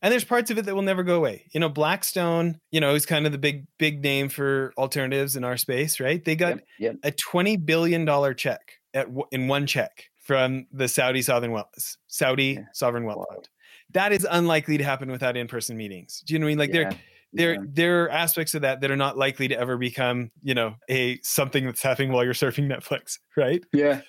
and 0.02 0.12
there's 0.12 0.24
parts 0.24 0.50
of 0.50 0.58
it 0.58 0.64
that 0.64 0.74
will 0.74 0.82
never 0.82 1.02
go 1.02 1.16
away. 1.16 1.46
You 1.52 1.60
know, 1.60 1.68
Blackstone, 1.68 2.60
you 2.70 2.80
know, 2.80 2.94
is 2.94 3.06
kind 3.06 3.26
of 3.26 3.32
the 3.32 3.38
big 3.38 3.66
big 3.78 4.02
name 4.02 4.28
for 4.28 4.72
alternatives 4.76 5.36
in 5.36 5.44
our 5.44 5.56
space, 5.56 6.00
right? 6.00 6.24
They 6.24 6.36
got 6.36 6.50
yep, 6.50 6.64
yep. 6.78 6.96
a 7.02 7.10
20 7.10 7.56
billion 7.58 8.04
dollar 8.04 8.34
check 8.34 8.60
at 8.94 9.08
in 9.30 9.48
one 9.48 9.66
check 9.66 10.04
from 10.18 10.66
the 10.72 10.88
Saudi 10.88 11.22
Sovereign 11.22 11.52
Wealth 11.52 11.96
Saudi 12.06 12.58
yeah. 12.58 12.64
Sovereign 12.72 13.04
Wealth 13.04 13.18
wow. 13.18 13.34
Fund. 13.34 13.48
That 13.92 14.12
is 14.12 14.26
unlikely 14.30 14.78
to 14.78 14.84
happen 14.84 15.10
without 15.10 15.36
in-person 15.36 15.76
meetings. 15.76 16.22
Do 16.24 16.32
you 16.32 16.38
know 16.38 16.46
what 16.46 16.48
I 16.48 16.52
mean? 16.52 16.58
Like 16.58 16.68
yeah. 16.72 16.74
there 16.74 17.00
there 17.32 17.54
yeah. 17.54 17.60
there 17.68 18.04
are 18.04 18.10
aspects 18.10 18.54
of 18.54 18.62
that 18.62 18.80
that 18.80 18.90
are 18.90 18.96
not 18.96 19.18
likely 19.18 19.48
to 19.48 19.58
ever 19.58 19.76
become, 19.76 20.30
you 20.42 20.54
know, 20.54 20.76
a 20.88 21.18
something 21.22 21.64
that's 21.64 21.82
happening 21.82 22.12
while 22.12 22.24
you're 22.24 22.34
surfing 22.34 22.70
Netflix, 22.70 23.18
right? 23.36 23.64
Yeah. 23.72 24.00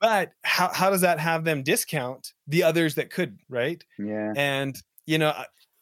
But 0.00 0.32
how, 0.42 0.70
how 0.72 0.88
does 0.88 1.02
that 1.02 1.20
have 1.20 1.44
them 1.44 1.62
discount 1.62 2.32
the 2.46 2.62
others 2.62 2.94
that 2.94 3.10
could, 3.10 3.38
right? 3.50 3.84
Yeah. 3.98 4.32
And 4.34 4.74
you 5.10 5.18
know, 5.18 5.34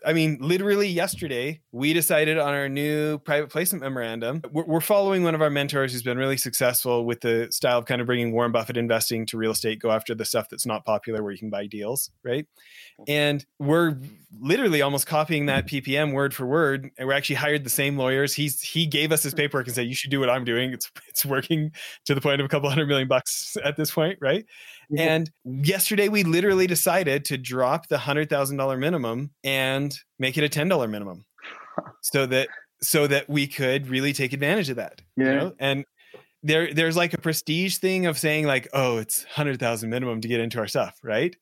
I 0.06 0.14
mean, 0.14 0.38
literally 0.40 0.88
yesterday, 0.88 1.60
we 1.70 1.92
decided 1.92 2.38
on 2.38 2.54
our 2.54 2.68
new 2.68 3.18
private 3.18 3.50
placement 3.50 3.82
memorandum. 3.82 4.40
We're, 4.50 4.64
we're, 4.64 4.80
following 4.80 5.22
one 5.22 5.34
of 5.34 5.42
our 5.42 5.50
mentors 5.50 5.92
who's 5.92 6.02
been 6.02 6.16
really 6.16 6.38
successful 6.38 7.04
with 7.04 7.20
the 7.20 7.48
style 7.50 7.78
of 7.78 7.84
kind 7.84 8.00
of 8.00 8.06
bringing 8.06 8.32
Warren 8.32 8.50
Buffett 8.50 8.78
investing 8.78 9.26
to 9.26 9.36
real 9.36 9.50
estate, 9.50 9.80
go 9.80 9.90
after 9.90 10.14
the 10.14 10.24
stuff 10.24 10.48
that's 10.50 10.64
not 10.64 10.86
popular 10.86 11.22
where 11.22 11.32
you 11.32 11.38
can 11.38 11.50
buy 11.50 11.66
deals, 11.66 12.10
right? 12.24 12.46
Mm-hmm. 13.00 13.04
And 13.08 13.46
we're 13.58 13.98
literally 14.40 14.80
almost 14.80 15.06
copying 15.06 15.46
that 15.46 15.66
PPM 15.66 16.14
word 16.14 16.32
for 16.32 16.46
word. 16.46 16.90
And 16.96 17.08
we 17.08 17.12
actually 17.12 17.36
hired 17.36 17.64
the 17.64 17.70
same 17.70 17.98
lawyers. 17.98 18.32
He's 18.32 18.62
he 18.62 18.86
gave 18.86 19.12
us 19.12 19.24
his 19.24 19.32
hmm. 19.32 19.38
paperwork 19.38 19.66
and 19.66 19.74
said, 19.74 19.88
"You 19.88 19.94
should 19.94 20.10
do 20.10 20.20
what 20.20 20.30
I'm 20.30 20.44
doing. 20.44 20.72
It's 20.72 20.90
it's 21.08 21.26
working 21.26 21.72
to 22.06 22.14
the 22.14 22.20
point 22.20 22.40
of 22.40 22.44
a 22.46 22.48
couple 22.48 22.70
hundred 22.70 22.86
million 22.86 23.08
bucks 23.08 23.56
at 23.62 23.76
this 23.76 23.90
point, 23.90 24.18
right?" 24.22 24.46
Yeah. 24.90 25.14
And 25.14 25.30
yesterday 25.44 26.08
we 26.08 26.24
literally 26.24 26.66
decided 26.66 27.24
to 27.26 27.38
drop 27.38 27.88
the 27.88 27.98
hundred 27.98 28.30
thousand 28.30 28.56
dollar 28.56 28.76
minimum 28.76 29.30
and 29.44 29.94
make 30.18 30.38
it 30.38 30.44
a 30.44 30.48
ten 30.48 30.68
dollar 30.68 30.88
minimum, 30.88 31.26
so 32.02 32.26
that 32.26 32.48
so 32.80 33.06
that 33.06 33.28
we 33.28 33.46
could 33.46 33.88
really 33.88 34.12
take 34.12 34.32
advantage 34.32 34.70
of 34.70 34.76
that. 34.76 35.02
Yeah. 35.16 35.26
You 35.26 35.34
know? 35.34 35.52
And 35.58 35.84
there 36.42 36.72
there's 36.72 36.96
like 36.96 37.12
a 37.14 37.18
prestige 37.18 37.78
thing 37.78 38.06
of 38.06 38.18
saying 38.18 38.46
like, 38.46 38.68
oh, 38.72 38.98
it's 38.98 39.24
hundred 39.24 39.60
thousand 39.60 39.90
minimum 39.90 40.20
to 40.20 40.28
get 40.28 40.40
into 40.40 40.58
our 40.58 40.68
stuff, 40.68 40.98
right? 41.02 41.36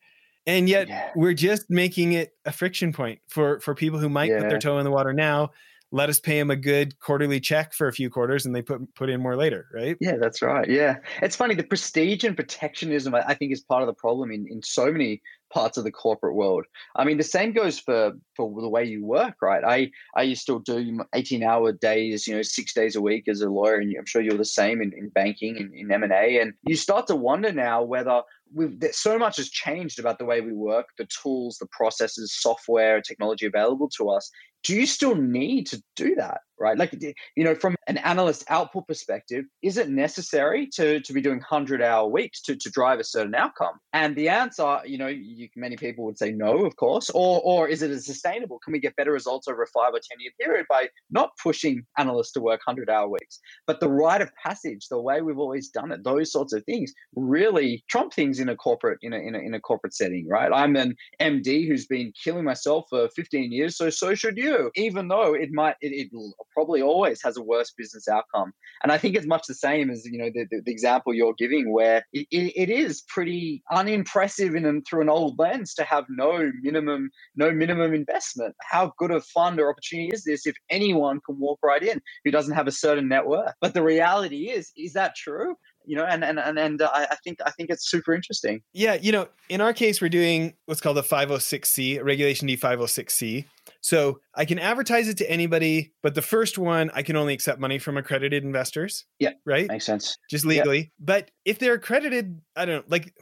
And 0.47 0.69
yet 0.69 0.89
yeah. 0.89 1.11
we're 1.17 1.35
just 1.35 1.67
making 1.69 2.13
it 2.13 2.33
a 2.45 2.53
friction 2.53 2.93
point 2.93 3.21
for 3.29 3.61
for 3.61 3.75
people 3.75 3.99
who 3.99 4.09
might 4.09 4.31
yeah. 4.31 4.41
put 4.41 4.49
their 4.49 4.59
toe 4.59 4.79
in 4.79 4.85
the 4.85 4.91
water 4.91 5.13
now 5.13 5.51
let 5.93 6.09
us 6.09 6.19
pay 6.19 6.39
them 6.39 6.51
a 6.51 6.57
good 6.57 6.99
quarterly 6.99 7.41
check 7.41 7.73
for 7.73 7.87
a 7.87 7.93
few 7.93 8.11
quarters 8.11 8.45
and 8.45 8.55
they 8.55 8.63
put 8.63 8.95
put 8.95 9.09
in 9.09 9.21
more 9.21 9.37
later, 9.37 9.67
right? 9.73 9.97
Yeah, 10.01 10.17
that's 10.21 10.43
right. 10.43 10.69
Yeah. 10.69 10.97
It's 11.23 11.37
funny, 11.37 11.55
the 11.55 11.63
prestige 11.63 12.25
and 12.25 12.37
protectionism 12.37 13.15
I, 13.15 13.35
think 13.35 13.53
is 13.53 13.61
part 13.61 13.83
of 13.83 13.87
the 13.87 13.95
problem 13.95 14.33
in, 14.33 14.47
in 14.49 14.63
so 14.63 14.91
many 14.91 15.23
parts 15.53 15.79
of 15.79 15.85
the 15.85 15.93
corporate 15.93 16.35
world. 16.35 16.65
I 16.97 17.05
mean, 17.05 17.19
the 17.19 17.25
same 17.25 17.53
goes 17.53 17.79
for 17.79 18.13
for 18.35 18.61
the 18.61 18.69
way 18.69 18.85
you 18.85 19.05
work, 19.05 19.37
right? 19.41 19.63
I 19.65 19.91
I 20.17 20.35
to 20.35 20.63
do 20.65 21.01
18 21.15 21.43
hour 21.45 21.73
days, 21.73 22.27
you 22.27 22.35
know, 22.35 22.43
six 22.43 22.75
days 22.75 22.97
a 22.97 23.01
week 23.01 23.29
as 23.29 23.41
a 23.41 23.49
lawyer, 23.49 23.77
and 23.77 23.95
I'm 23.97 24.07
sure 24.07 24.23
you're 24.23 24.37
the 24.37 24.45
same 24.45 24.83
in, 24.83 24.93
in 24.93 25.09
banking 25.11 25.57
and 25.57 25.73
in 25.73 25.91
M&A. 25.91 26.41
And 26.41 26.53
you 26.67 26.77
start 26.77 27.07
to 27.07 27.17
wonder 27.17 27.53
now 27.53 27.83
whether 27.83 28.23
we've 28.53 28.77
so 28.93 29.19
much 29.19 29.37
has 29.37 29.49
changed 29.49 29.99
about 29.99 30.19
the 30.19 30.25
way 30.25 30.41
we 30.41 30.53
work, 30.53 30.89
the 30.99 31.07
tools, 31.07 31.59
the 31.59 31.67
processes, 31.67 32.35
software, 32.35 33.01
technology 33.01 33.47
available 33.47 33.89
to 33.97 34.11
us 34.11 34.31
do 34.67 34.75
you 34.75 34.87
still 34.87 35.15
need 35.15 35.69
to 35.69 35.83
do 35.95 36.17
that? 36.17 36.41
Right? 36.59 36.77
Like, 36.77 36.93
you 37.37 37.45
know, 37.45 37.55
from 37.55 37.77
an 37.87 37.99
analyst 37.99 38.45
output 38.49 38.87
perspective, 38.87 39.45
is 39.63 39.77
it 39.77 39.89
necessary 39.89 40.69
to, 40.75 41.01
to 41.01 41.13
be 41.13 41.21
doing 41.21 41.39
100 41.39 41.83
hour 41.83 42.09
weeks 42.09 42.43
to, 42.43 42.57
to 42.57 42.71
drive 42.71 42.99
a 42.99 43.05
certain 43.05 43.35
outcome? 43.35 43.75
And 43.93 44.17
the 44.17 44.29
answer, 44.29 44.81
you 44.85 44.99
know, 44.99 45.07
you, 45.07 45.49
many 45.57 45.77
people 45.77 46.05
would 46.05 46.19
say 46.19 46.33
no, 46.33 46.65
of 46.65 46.77
course, 46.77 47.11
or, 47.11 47.41
or 47.45 47.69
is 47.69 47.83
it 47.83 47.99
sustainable? 48.03 48.59
Can 48.59 48.73
we 48.73 48.81
get 48.81 48.97
better 48.97 49.13
results 49.13 49.49
over 49.49 49.63
a 49.63 49.67
five 49.67 49.93
or 49.93 50.01
10 50.01 50.19
year 50.21 50.33
period 50.41 50.67
by 50.69 50.89
not 51.11 51.31
pushing 51.43 51.85
analysts 51.99 52.33
to 52.33 52.41
work 52.41 52.61
100 52.67 52.91
hour 52.91 53.09
weeks? 53.09 53.39
But 53.67 53.81
the 53.81 53.89
rite 53.89 54.23
of 54.23 54.31
passage, 54.43 54.89
the 54.89 55.01
way 55.01 55.23
we've 55.23 55.39
always 55.39 55.69
done 55.69 55.93
it, 55.93 56.05
those 56.05 56.33
sorts 56.33 56.53
of 56.53 56.65
things 56.65 56.93
really 57.15 57.85
trump 57.89 58.13
things 58.13 58.41
in 58.41 58.49
a 58.49 58.57
corporate, 58.57 58.99
in 59.03 59.13
a, 59.13 59.19
in 59.19 59.35
a, 59.35 59.39
in 59.39 59.55
a 59.55 59.61
corporate 59.61 59.95
setting, 59.95 60.27
right? 60.29 60.51
I'm 60.53 60.77
an 60.77 60.97
MD 61.21 61.67
who's 61.67 61.87
been 61.87 62.13
killing 62.23 62.45
myself 62.45 62.87
for 62.91 63.09
15 63.11 63.53
years, 63.53 63.77
so 63.77 63.91
so 63.91 64.15
should 64.15 64.37
you, 64.37 64.71
even 64.77 65.09
though 65.09 65.35
it 65.35 65.51
might, 65.53 65.77
it, 65.81 65.93
it 65.93 66.11
probably 66.57 66.81
always 66.81 67.21
has 67.23 67.37
a 67.37 67.43
worse 67.43 67.71
business 67.77 68.09
outcome. 68.09 68.53
And 68.83 68.91
I 68.91 68.97
think 68.97 69.15
it's 69.15 69.27
much 69.27 69.47
the 69.47 69.55
same 69.55 69.91
as 69.91 70.07
you 70.07 70.19
know 70.19 70.31
the, 70.35 70.47
the, 70.51 70.63
the 70.65 70.73
example 70.73 71.13
you're 71.13 71.35
giving, 71.37 71.73
where 71.73 72.05
it, 72.15 72.27
it 72.31 72.71
is 72.71 73.03
pretty 73.09 73.63
unimpressive 73.71 74.55
in 74.55 74.65
and 74.65 74.85
through 74.89 75.03
an 75.03 75.11
old 75.11 75.39
lens 75.39 75.75
to 75.75 75.85
have 75.85 76.05
no 76.09 76.51
minimum 76.63 77.11
no 77.37 77.53
minimum 77.53 77.93
investment. 77.93 78.55
How 78.63 78.93
good 78.99 79.11
a 79.11 79.21
fund 79.21 79.61
or 79.61 79.71
opportunity 79.71 80.11
is 80.15 80.25
this 80.25 80.47
if 80.47 80.57
anyone 80.71 81.21
can 81.27 81.39
walk 81.39 81.59
right 81.63 81.83
in 81.83 82.01
who 82.25 82.31
doesn't 82.31 82.55
have 82.55 82.67
a 82.67 82.73
certain 82.73 83.09
net 83.09 83.27
worth? 83.27 83.53
But 83.61 83.75
the 83.75 83.83
reality 83.83 84.49
is, 84.49 84.73
is 84.77 84.95
that 84.95 85.15
true? 85.15 85.57
you 85.89 85.97
know 85.97 86.05
and 86.05 86.25
and 86.25 86.39
and, 86.39 86.59
and 86.59 86.83
uh, 86.83 86.91
I, 86.93 87.17
think 87.23 87.39
i 87.47 87.51
think 87.53 87.71
it's 87.71 87.89
super 87.89 88.13
interesting 88.13 88.61
yeah 88.73 88.95
you 88.95 89.13
know 89.13 89.29
in 89.49 89.61
our 89.61 89.73
case 89.73 90.01
we're 90.01 90.09
doing 90.09 90.55
what's 90.67 90.81
called 90.81 90.99
a 90.99 91.03
506c 91.03 92.03
regulation 92.03 92.49
d 92.49 92.57
506c 92.57 93.45
so 93.87 94.19
I 94.35 94.47
can 94.47 94.59
advertise 94.59 95.09
it 95.09 95.19
to 95.19 95.31
anybody, 95.31 95.93
but 96.03 96.17
the 96.17 96.23
first 96.23 96.59
one 96.59 96.91
I 96.93 97.03
can 97.03 97.15
only 97.15 97.35
accept 97.35 97.61
money 97.61 97.79
from 97.79 97.97
accredited 97.97 98.43
investors. 98.43 99.05
Yeah. 99.21 99.35
Right? 99.45 99.69
Makes 99.69 99.87
sense. 99.87 100.19
Just 100.29 100.45
legally. 100.45 100.79
Yeah. 100.79 100.85
But 100.99 101.31
if 101.45 101.61
they're 101.61 101.75
accredited, 101.75 102.41
I 102.57 102.65
don't 102.65 102.79
know, 102.79 102.85
like 102.89 103.15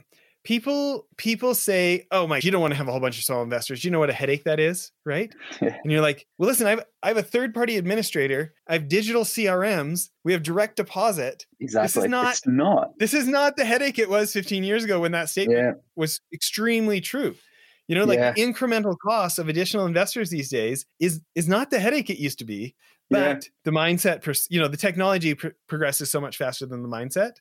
people 0.43 1.07
people 1.19 1.55
say, 1.55 2.07
"Oh 2.11 2.27
my, 2.27 2.41
you 2.43 2.51
don't 2.51 2.63
want 2.63 2.71
to 2.71 2.79
have 2.79 2.89
a 2.89 2.93
whole 2.93 3.01
bunch 3.01 3.19
of 3.19 3.25
small 3.25 3.43
investors. 3.43 3.85
You 3.85 3.91
know 3.91 3.99
what 3.99 4.09
a 4.09 4.15
headache 4.15 4.45
that 4.45 4.59
is, 4.59 4.91
right?" 5.05 5.31
and 5.61 5.93
you're 5.93 6.01
like, 6.01 6.27
"Well, 6.39 6.49
listen, 6.49 6.67
I 6.67 6.71
have 6.71 6.85
I 7.03 7.09
have 7.09 7.19
a 7.19 7.23
third 7.23 7.53
party 7.53 7.77
administrator. 7.77 8.55
I 8.67 8.73
have 8.73 8.89
digital 8.89 9.25
CRMs. 9.25 10.09
We 10.25 10.33
have 10.33 10.43
direct 10.43 10.77
deposit. 10.77 11.45
Exactly. 11.61 11.89
This 11.89 11.97
is 12.07 12.11
not 12.11 12.31
it's 12.31 12.47
not. 12.47 12.99
This 12.99 13.13
is 13.13 13.29
not 13.29 13.59
the 13.59 13.67
headache 13.67 13.99
it 13.99 14.09
was 14.09 14.33
15 14.33 14.65
years 14.65 14.83
ago 14.83 14.99
when 14.99 15.13
that 15.13 15.29
statement 15.29 15.59
yeah. 15.59 15.73
was 15.95 16.23
extremely 16.33 17.03
true. 17.03 17.35
You 17.87 17.97
know, 17.97 18.05
like 18.05 18.19
yeah. 18.19 18.33
incremental 18.35 18.97
cost 18.99 19.39
of 19.39 19.49
additional 19.49 19.85
investors 19.85 20.31
these 20.31 20.49
days 20.49 20.87
is 21.01 21.21
is 21.35 21.49
not 21.49 21.71
the 21.71 21.79
headache 21.79 22.09
it 22.09 22.19
used 22.19 22.39
to 22.39 22.45
be, 22.45 22.75
but 23.11 23.45
yeah. 23.45 23.51
the 23.65 23.71
mindset, 23.71 24.47
you 24.49 24.61
know, 24.61 24.69
the 24.69 24.77
technology 24.77 25.35
pr- 25.35 25.49
progresses 25.69 26.11
so 26.11 26.21
much 26.21 26.39
faster 26.39 26.65
than 26.67 26.83
the 26.83 26.89
mindset. 26.89 27.33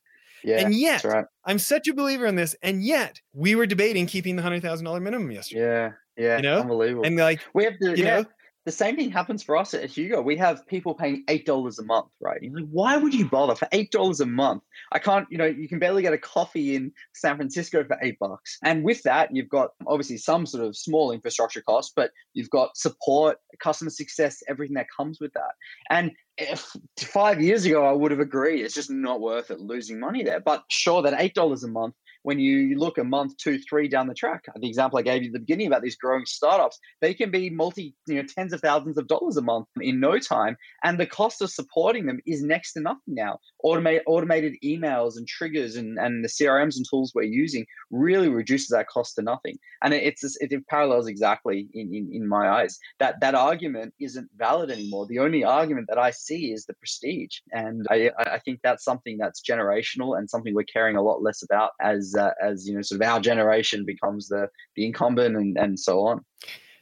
Yeah, 0.44 0.60
and 0.60 0.74
yet, 0.74 1.06
right. 1.06 1.26
I'm 1.46 1.60
such 1.60 1.88
a 1.88 1.94
believer 1.94 2.26
in 2.26 2.36
this, 2.36 2.56
and 2.62 2.84
yet 2.84 3.22
we 3.32 3.56
were 3.56 3.66
debating 3.66 4.06
keeping 4.06 4.36
the 4.36 4.42
hundred 4.42 4.62
thousand 4.62 4.84
dollar 4.86 5.00
minimum 5.00 5.32
yesterday. 5.32 5.62
Yeah, 5.62 5.92
yeah, 6.18 6.36
you 6.38 6.44
know, 6.44 6.60
unbelievable. 6.60 7.06
And 7.06 7.16
like 7.16 7.42
we 7.54 7.64
have 7.64 7.80
to, 7.82 7.92
you 7.98 8.04
yeah. 8.04 8.22
know, 8.22 8.26
the 8.66 8.72
same 8.72 8.96
thing 8.96 9.12
happens 9.12 9.44
for 9.44 9.58
us 9.58 9.74
at 9.74 9.90
Hugo. 9.90 10.22
We 10.22 10.38
have 10.38 10.66
people 10.68 10.94
paying 10.94 11.24
eight 11.28 11.46
dollars 11.46 11.80
a 11.80 11.84
month, 11.84 12.08
right? 12.22 12.42
You're 12.42 12.56
like, 12.56 12.70
why 12.72 12.98
would 12.98 13.14
you 13.14 13.28
bother 13.28 13.56
for 13.56 13.68
eight 13.72 13.92
dollars 13.92 14.22
a 14.22 14.26
month? 14.26 14.64
I 14.92 15.00
can't, 15.00 15.28
you 15.30 15.38
know, 15.38 15.46
you 15.46 15.68
can 15.68 15.80
barely 15.80 16.02
get 16.02 16.14
a 16.14 16.18
coffee 16.18 16.76
in 16.76 16.92
San 17.14 17.36
Francisco 17.36 17.84
for 17.84 17.98
eight 18.02 18.18
bucks. 18.20 18.58
And 18.64 18.84
with 18.84 19.04
that, 19.04 19.36
you've 19.36 19.50
got 19.50 19.72
obviously 19.86 20.18
some 20.18 20.46
sort 20.46 20.64
of 20.64 20.78
small 20.78 21.12
infrastructure 21.12 21.62
costs, 21.62 21.92
but 21.96 22.12
you've 22.34 22.50
got 22.50 22.78
support, 22.78 23.38
customer 23.60 23.90
success, 23.92 24.42
everything 24.48 24.76
that 24.76 24.88
comes 24.96 25.20
with 25.20 25.34
that. 25.34 25.52
And 25.90 26.12
if 26.38 26.76
five 26.98 27.42
years 27.42 27.66
ago 27.66 27.86
I 27.86 27.92
would 27.92 28.12
have 28.12 28.20
agreed, 28.20 28.64
it's 28.64 28.74
just 28.74 28.90
not 28.90 29.22
worth 29.22 29.52
it 29.52 29.60
losing 29.60 30.00
money 30.00 30.24
there. 30.24 30.40
But 30.40 30.64
sure, 30.70 31.02
that 31.02 31.20
eight 31.20 31.34
dollars 31.34 31.64
a 31.64 31.68
month 31.68 31.96
when 32.24 32.40
you 32.40 32.78
look 32.78 32.98
a 32.98 33.04
month, 33.04 33.38
two, 33.38 33.60
three 33.60 33.88
down 33.88 34.08
the 34.08 34.14
track, 34.14 34.46
the 34.56 34.68
example 34.68 34.98
I 34.98 35.04
gave 35.04 35.22
you 35.22 35.30
at 35.30 35.34
the 35.34 35.40
beginning 35.40 35.68
about 35.68 35.82
these 35.82 35.96
growing 35.96 36.26
startups, 36.26 36.80
they 37.02 37.14
can 37.14 37.32
be 37.32 37.50
multi, 37.50 37.96
you 38.08 38.16
know, 38.16 38.24
tens 38.24 38.54
of 38.54 38.62
thousands 38.62 38.98
of 38.98 39.08
dollars 39.08 39.38
a 39.38 39.42
month 39.42 39.68
in 39.80 40.00
no 40.00 40.18
time. 40.20 40.58
And 40.84 41.00
the 41.00 41.06
cost 41.06 41.42
of 41.42 41.52
supporting 41.52 42.06
them 42.06 42.20
is 42.26 42.44
next 42.44 42.74
to 42.74 42.82
nothing 42.82 43.02
now. 43.16 43.40
Automate, 43.64 44.02
automated 44.08 44.56
emails 44.64 45.18
and 45.18 45.28
triggers 45.28 45.76
and, 45.76 46.00
and 46.00 46.24
the 46.24 46.30
CRMs 46.30 46.78
and 46.78 46.86
tools 46.90 47.12
we're 47.14 47.24
using 47.24 47.66
really 47.92 48.30
reduces 48.30 48.70
that 48.70 48.88
cost 48.88 49.16
to 49.16 49.22
nothing. 49.22 49.58
And 49.82 49.94
it's 49.94 50.24
it, 50.24 50.52
it 50.52 50.68
parallels 50.68 51.08
exactly 51.08 51.68
in, 51.74 51.94
in, 51.94 52.10
in 52.14 52.28
my 52.28 52.50
eyes 52.50 52.80
that 53.00 53.20
that 53.20 53.36
argument 53.36 53.94
isn't 54.00 54.30
valid 54.38 54.72
anymore. 54.72 55.08
The 55.08 55.20
only 55.20 55.44
argument 55.44 55.88
that 55.90 55.98
I 55.98 56.12
see 56.12 56.52
is 56.52 56.66
the 56.66 56.74
prestige. 56.76 57.40
And 57.52 57.86
I, 57.90 58.12
I 58.18 58.40
think 58.40 58.62
that's 58.64 58.84
something 58.84 59.18
that's 59.18 59.42
generational 59.42 60.18
and 60.18 60.30
something 60.30 60.54
we're 60.54 60.64
caring 60.64 60.96
a 60.96 61.02
lot 61.02 61.22
less 61.22 61.44
about 61.44 61.72
as 61.82 62.13
uh, 62.16 62.32
as 62.42 62.68
you 62.68 62.76
know 62.76 62.82
sort 62.82 63.02
of 63.02 63.08
our 63.08 63.20
generation 63.20 63.86
becomes 63.86 64.28
the 64.28 64.50
the 64.76 64.86
incumbent 64.86 65.36
and 65.36 65.58
and 65.58 65.80
so 65.80 66.06
on. 66.06 66.24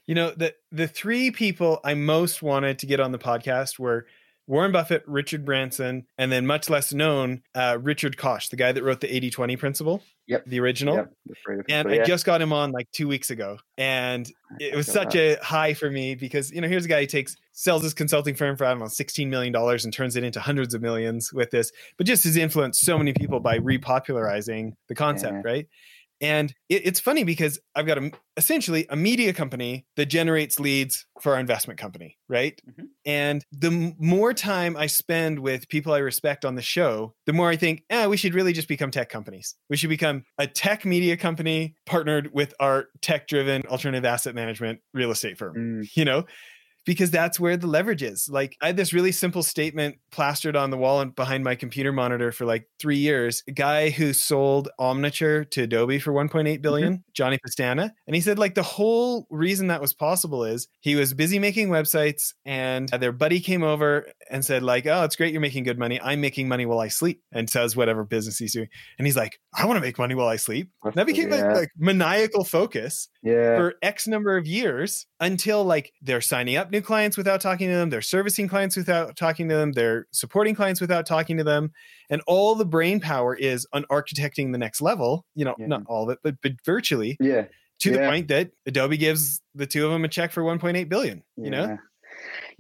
You 0.08 0.16
know 0.16 0.32
the 0.32 0.54
the 0.72 0.88
three 0.88 1.32
people 1.32 1.80
i 1.84 1.94
most 1.94 2.42
wanted 2.42 2.80
to 2.80 2.86
get 2.86 3.00
on 3.00 3.12
the 3.12 3.20
podcast 3.20 3.80
were 3.80 4.08
Warren 4.52 4.74
Buffett, 4.74 5.02
Richard 5.08 5.46
Branson, 5.46 6.06
and 6.18 6.30
then 6.30 6.46
much 6.46 6.70
less 6.70 6.94
known, 6.94 7.42
uh, 7.56 7.78
Richard 7.82 8.18
Koch, 8.18 8.50
the 8.50 8.58
guy 8.58 8.74
that 8.74 8.84
wrote 8.84 9.00
the 9.00 9.16
80 9.16 9.30
20 9.30 9.56
principle. 9.56 10.04
Yep. 10.28 10.44
The 10.46 10.60
original. 10.60 10.96
Yep. 10.96 11.66
And 11.70 11.90
yeah. 11.90 12.02
I 12.02 12.04
just 12.04 12.26
got 12.26 12.42
him 12.42 12.52
on 12.52 12.74
like 12.74 12.92
two 12.92 13.08
weeks 13.08 13.30
ago. 13.30 13.60
And 13.78 14.30
it 14.60 14.76
was 14.76 14.88
such 14.88 15.16
a 15.16 15.38
high 15.42 15.74
for 15.74 15.90
me 15.90 16.16
because, 16.16 16.52
you 16.52 16.60
know, 16.60 16.68
here's 16.68 16.84
a 16.84 16.90
guy 16.90 17.00
who 17.00 17.08
takes, 17.08 17.38
sells 17.54 17.82
his 17.82 17.94
consulting 17.94 18.36
firm 18.36 18.58
for, 18.58 18.66
I 18.66 18.72
don't 18.72 18.80
know, 18.80 18.86
$16 18.86 19.30
million 19.30 19.56
and 19.56 19.94
turns 19.94 20.18
it 20.18 20.26
into 20.26 20.42
hundreds 20.42 20.74
of 20.74 20.82
millions 20.82 21.32
with 21.32 21.52
this, 21.52 21.72
but 21.98 22.06
just 22.06 22.26
has 22.26 22.36
influenced 22.36 22.82
so 22.82 22.98
many 22.98 23.14
people 23.14 23.40
by 23.40 23.58
repopularizing 23.58 24.74
the 24.90 24.96
concept, 24.96 25.46
yeah. 25.46 25.50
right? 25.50 25.68
And 26.22 26.54
it, 26.70 26.84
it's 26.86 27.00
funny 27.00 27.24
because 27.24 27.60
I've 27.76 27.88
got 27.88 27.98
a, 27.98 28.12
essentially 28.38 28.86
a 28.90 28.96
media 28.96 29.34
company 29.34 29.86
that 29.98 30.06
generates 30.06 30.60
leads 30.60 31.06
for 31.20 31.34
our 31.34 31.40
investment 31.40 31.80
company, 31.80 32.18
right? 32.30 32.62
Mm-hmm. 32.70 32.86
And 33.06 33.46
the 33.52 33.96
more 34.00 34.34
time 34.34 34.78
I 34.78 34.88
spend 34.88 35.40
with 35.40 35.68
people 35.68 35.94
I 35.94 35.98
respect 35.98 36.46
on 36.46 36.56
the 36.56 36.62
show, 36.62 37.14
the 37.26 37.34
more 37.34 37.50
I 37.50 37.56
think, 37.56 37.84
eh, 37.90 38.06
we 38.06 38.18
should 38.18 38.36
really 38.36 38.54
just 38.54 38.68
become 38.68 38.92
tech 38.92 39.10
companies. 39.10 39.56
We 39.70 39.78
should 39.78 39.90
become 39.90 40.24
a 40.38 40.48
tech 40.48 40.86
media 40.86 41.18
company 41.18 41.76
partnered 41.86 42.32
with 42.34 42.54
our 42.60 42.90
tech 43.02 43.28
driven 43.28 43.66
alternative 43.66 44.06
asset 44.06 44.36
management 44.36 44.80
real 44.94 45.12
estate 45.12 45.38
firm, 45.38 45.56
mm. 45.56 45.90
you 45.96 46.06
know? 46.06 46.26
Because 46.86 47.12
that's 47.12 47.40
where 47.40 47.58
the 47.58 47.68
leverage 47.68 48.04
is. 48.04 48.30
Like 48.30 48.58
I 48.62 48.68
had 48.68 48.78
this 48.78 48.94
really 48.94 49.12
simple 49.12 49.44
statement 49.44 49.98
plastered 50.12 50.56
on 50.56 50.70
the 50.70 50.78
wall 50.78 51.02
and 51.02 51.16
behind 51.16 51.44
my 51.44 51.56
computer 51.56 51.92
monitor 51.92 52.32
for 52.32 52.46
like 52.46 52.68
three 52.80 52.98
years. 52.98 53.44
A 53.48 53.52
guy 53.52 53.90
who 53.90 54.14
sold 54.14 54.70
Omniture 54.80 55.50
to 55.52 55.64
Adobe 55.64 56.00
for 56.00 56.12
1.8 56.12 56.62
billion, 56.62 56.94
mm-hmm. 56.94 57.02
Johnny 57.14 57.38
Pestana. 57.46 57.92
And 58.08 58.16
he 58.16 58.22
said 58.22 58.40
like 58.40 58.56
the 58.56 58.64
whole 58.64 59.28
reason 59.30 59.68
that 59.68 59.82
was 59.82 59.94
possible 59.94 60.44
is 60.44 60.68
he 60.82 60.96
was 60.96 61.14
busy 61.14 61.40
making 61.40 61.70
websites 61.70 62.34
and 62.46 62.90
their 62.90 63.12
buddy 63.12 63.40
came 63.40 63.64
over 63.64 64.08
and 64.32 64.44
said 64.44 64.64
like, 64.64 64.88
oh, 64.88 65.04
it's 65.04 65.16
great 65.16 65.34
you're 65.34 65.42
making 65.42 65.64
good 65.64 65.78
money. 65.78 66.00
I'm 66.02 66.22
making 66.22 66.48
money 66.48 66.66
while 66.66 66.80
I 66.80 66.88
sleep 66.88 67.22
and 67.32 67.50
says 67.50 67.76
whatever 67.76 68.04
business 68.04 68.38
he's 68.38 68.54
doing. 68.54 68.70
And 68.98 69.06
he's 69.06 69.18
like, 69.18 69.40
I 69.54 69.66
want 69.66 69.78
to 69.78 69.82
make 69.82 70.00
money 70.00 70.16
while 70.16 70.28
I 70.28 70.38
sleep. 70.38 70.70
that 70.96 71.06
became 71.06 71.30
yeah. 71.30 71.48
like, 71.48 71.56
like 71.56 71.70
maniacal 71.78 72.46
focus 72.46 73.10
yeah. 73.22 73.58
for 73.58 73.76
X 73.82 74.08
number 74.08 74.38
of 74.38 74.48
years 74.48 75.06
until 75.20 75.64
like 75.64 75.92
they're 76.02 76.22
signing 76.22 76.56
up 76.56 76.72
new 76.72 76.82
clients 76.82 77.18
without 77.18 77.42
talking 77.42 77.70
to 77.70 77.76
them, 77.76 77.90
they're 77.90 78.02
servicing 78.02 78.48
clients 78.48 78.78
without 78.78 79.16
talking 79.16 79.50
to 79.50 79.56
them, 79.56 79.74
they're 79.74 80.08
supporting 80.12 80.56
clients 80.56 80.80
without 80.80 81.06
talking 81.06 81.38
to 81.38 81.44
them. 81.44 81.72
And 82.10 82.22
all 82.26 82.56
the 82.56 82.66
brain 82.66 83.00
power 83.00 83.36
is 83.36 83.68
on 83.74 83.84
architecting 83.92 84.54
the 84.54 84.58
next 84.58 84.82
level, 84.82 85.26
you 85.36 85.46
know, 85.46 85.56
yeah. 85.60 85.68
not 85.68 85.84
all 85.88 86.04
of 86.04 86.10
it, 86.10 86.20
but 86.24 86.36
but 86.42 86.54
virtually. 86.66 87.18
Yeah. 87.20 87.46
To 87.82 87.92
yeah. 87.92 87.98
the 87.98 88.10
point 88.10 88.28
that 88.28 88.52
Adobe 88.68 88.96
gives 88.96 89.42
the 89.56 89.66
two 89.66 89.86
of 89.86 89.92
them 89.92 90.06
a 90.06 90.08
check 90.08 90.32
for 90.32 90.44
1.8 90.44 90.88
billion, 90.88 91.24
you 91.36 91.50
know? 91.50 91.80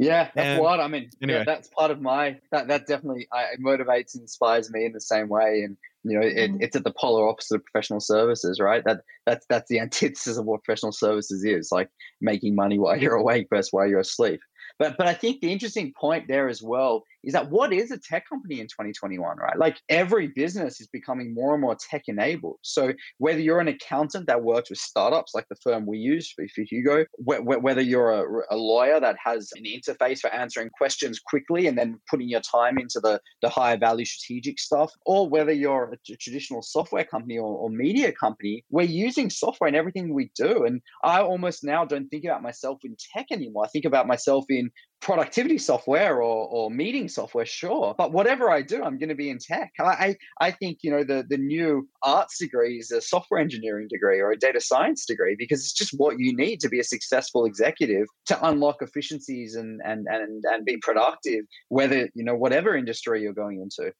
Yeah, 0.02 0.30
that's 0.34 0.47
and, 0.47 0.62
what 0.62 0.80
I 0.80 0.88
mean. 0.88 1.12
Anyway. 1.22 1.38
Yeah, 1.39 1.43
that's 1.45 1.68
part 1.68 1.91
of 1.91 2.02
my 2.02 2.39
that 2.52 2.68
that 2.70 2.88
definitely 2.88 3.28
I, 3.32 3.49
motivates 3.64 4.16
and 4.16 4.24
inspires 4.24 4.72
me 4.72 4.84
in 4.84 4.93
the 4.93 4.99
same 4.99 5.30
way. 5.30 5.62
And 5.62 5.78
you 6.04 6.20
know, 6.20 6.26
it, 6.26 6.36
mm-hmm. 6.36 6.58
it's 6.60 6.76
at 6.76 6.84
the 6.84 6.91
polar 6.91 7.30
opposite 7.30 7.58
of 7.58 7.66
professional 7.66 7.99
services, 7.99 8.60
right? 8.60 8.84
That 8.84 9.02
that's 9.28 9.45
that's 9.47 9.70
the 9.70 9.80
antithesis 9.86 10.38
of 10.38 10.45
what 10.45 10.64
professional 10.64 10.91
services 10.91 11.43
is, 11.43 11.72
like 11.72 11.89
making 12.20 12.56
money 12.56 12.80
while 12.80 12.97
you're 12.97 13.14
awake 13.24 13.45
versus 13.52 13.72
while 13.72 13.88
you're 13.88 13.99
asleep. 13.99 14.39
But 14.80 14.97
but 14.97 15.06
I 15.06 15.14
think 15.14 15.39
the 15.39 15.52
interesting 15.52 15.93
point 15.95 16.28
there 16.28 16.49
as 16.49 16.64
well 16.64 17.04
is 17.24 17.34
that 17.34 17.49
what 17.49 17.74
is 17.74 17.91
a 17.91 17.97
tech 17.97 18.28
company 18.28 18.59
in 18.59 18.67
2021, 18.67 19.38
right? 19.38 19.57
Like 19.57 19.78
every 19.89 20.28
business 20.28 20.82
is 20.82 20.88
becoming 20.88 21.34
more 21.34 21.53
and 21.53 21.61
more 21.61 21.76
tech 21.76 22.03
enabled. 22.07 22.57
So 22.61 22.93
whether 23.17 23.39
you're 23.39 23.59
an 23.59 23.67
accountant 23.67 24.28
that 24.28 24.43
works 24.43 24.69
with 24.69 24.80
startups 24.80 25.34
like 25.34 25.47
the 25.49 25.55
firm 25.63 25.86
we 25.86 25.97
use 25.97 26.32
for, 26.32 26.45
Hugo, 26.55 27.05
whether 27.17 27.82
you're 27.82 28.11
a, 28.11 28.55
a, 28.55 28.57
lawyer 28.57 28.99
that 28.99 29.15
has 29.24 29.49
an 29.55 29.63
interface 29.63 30.19
for 30.19 30.30
answering 30.30 30.69
questions 30.69 31.19
quickly 31.19 31.67
and 31.67 31.78
then 31.78 31.99
putting 32.09 32.30
your 32.30 32.41
time 32.41 32.78
into 32.78 32.99
the, 32.99 33.19
the 33.41 33.49
higher 33.49 33.78
value 33.78 34.05
strategic 34.05 34.59
stuff, 34.59 34.91
or 35.05 35.28
whether 35.28 35.51
you're 35.51 35.93
a 35.93 36.15
traditional 36.17 36.61
software 36.61 37.03
company 37.03 37.38
or, 37.38 37.57
or 37.57 37.69
media 37.69 38.11
company, 38.11 38.63
we're 38.69 38.84
using 38.84 39.30
software 39.30 39.67
in 39.67 39.76
everything 39.76 40.13
we 40.13 40.32
do. 40.36 40.65
And 40.65 40.82
I 41.03 41.22
almost 41.22 41.63
now 41.63 41.86
don't 41.86 42.07
think 42.09 42.26
about 42.26 42.43
myself 42.43 42.80
in 42.84 42.95
tech 43.13 43.28
anymore. 43.32 43.65
I 43.65 43.69
think 43.69 43.86
about 43.86 44.07
myself 44.07 44.45
in 44.49 44.69
productivity 45.02 45.58
software 45.58 46.18
or, 46.18 46.47
or 46.47 46.70
meeting 46.70 47.10
software, 47.10 47.45
sure. 47.45 47.95
But 47.97 48.14
whatever 48.14 48.52
I 48.52 48.62
do, 48.62 48.84
I'm 48.84 48.99
going 48.99 49.10
to 49.10 49.16
be 49.16 49.30
in 49.30 49.39
tech. 49.39 49.72
I, 49.80 50.16
I 50.39 50.52
think, 50.52 50.80
you 50.84 50.91
know, 50.91 51.04
the, 51.04 51.26
the 51.28 51.38
new 51.38 51.89
arts 52.04 52.38
degree 52.38 52.78
is 52.78 52.91
a 52.91 53.02
software 53.02 53.39
engineering 53.39 53.88
degree 53.89 54.20
or 54.20 54.32
a 54.32 54.38
data 54.38 54.62
science 54.62 55.06
degree 55.06 55.36
because 55.38 55.62
it's 55.62 55.74
just 55.74 55.93
what 55.97 56.20
you 56.20 56.36
need 56.36 56.60
to 56.62 56.70
be 56.70 56.80
a 56.80 56.84
successful 56.84 57.45
executive 57.45 58.06
to 58.28 58.47
unlock 58.47 58.82
efficiencies 58.82 59.56
and, 59.56 59.82
and, 59.84 60.06
and, 60.08 60.43
and 60.45 60.66
be 60.66 60.78
productive, 60.78 61.45
whether, 61.70 62.08
you 62.14 62.24
know, 62.24 62.36
whatever 62.36 62.76
industry 62.76 63.24
you're 63.24 63.34
going 63.34 63.60
into. 63.60 63.91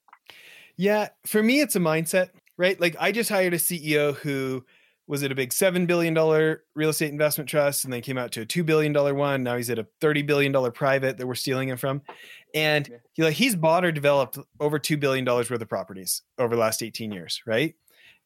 Yeah. 0.78 1.10
For 1.26 1.42
me, 1.42 1.62
it's 1.62 1.76
a 1.76 1.80
mindset, 1.80 2.30
right? 2.58 2.80
Like 2.80 2.96
I 3.00 3.12
just 3.12 3.30
hired 3.30 3.56
a 3.56 3.58
CEO 3.58 4.16
who 4.18 4.64
was 5.08 5.24
it 5.24 5.32
a 5.32 5.36
big 5.36 5.50
$7 5.50 5.88
billion 5.88 6.14
real 6.76 6.90
estate 6.90 7.12
investment 7.12 7.50
trust 7.50 7.84
and 7.84 7.92
then 7.92 8.02
came 8.02 8.18
out 8.18 8.32
to 8.34 8.42
a 8.42 8.46
$2 8.46 8.66
billion 8.66 8.94
one. 9.16 9.44
Now 9.44 9.58
he's 9.58 9.70
at 9.70 9.80
a 9.80 9.88
$30 10.02 10.26
billion 10.26 10.72
private 10.72 11.18
that 11.18 11.28
we're 11.28 11.36
stealing 11.36 11.70
him 11.70 11.78
from. 11.78 12.02
And 12.54 12.90
he, 13.14 13.24
like, 13.24 13.36
he's 13.36 13.56
bought 13.56 13.84
or 13.84 13.92
developed 13.92 14.38
over 14.60 14.80
$2 14.80 15.00
billion 15.00 15.26
worth 15.26 15.52
of 15.52 15.70
properties 15.70 16.22
over 16.38 16.56
the 16.56 16.62
last 16.62 16.84
18 16.84 17.12
years, 17.12 17.42
right? 17.46 17.76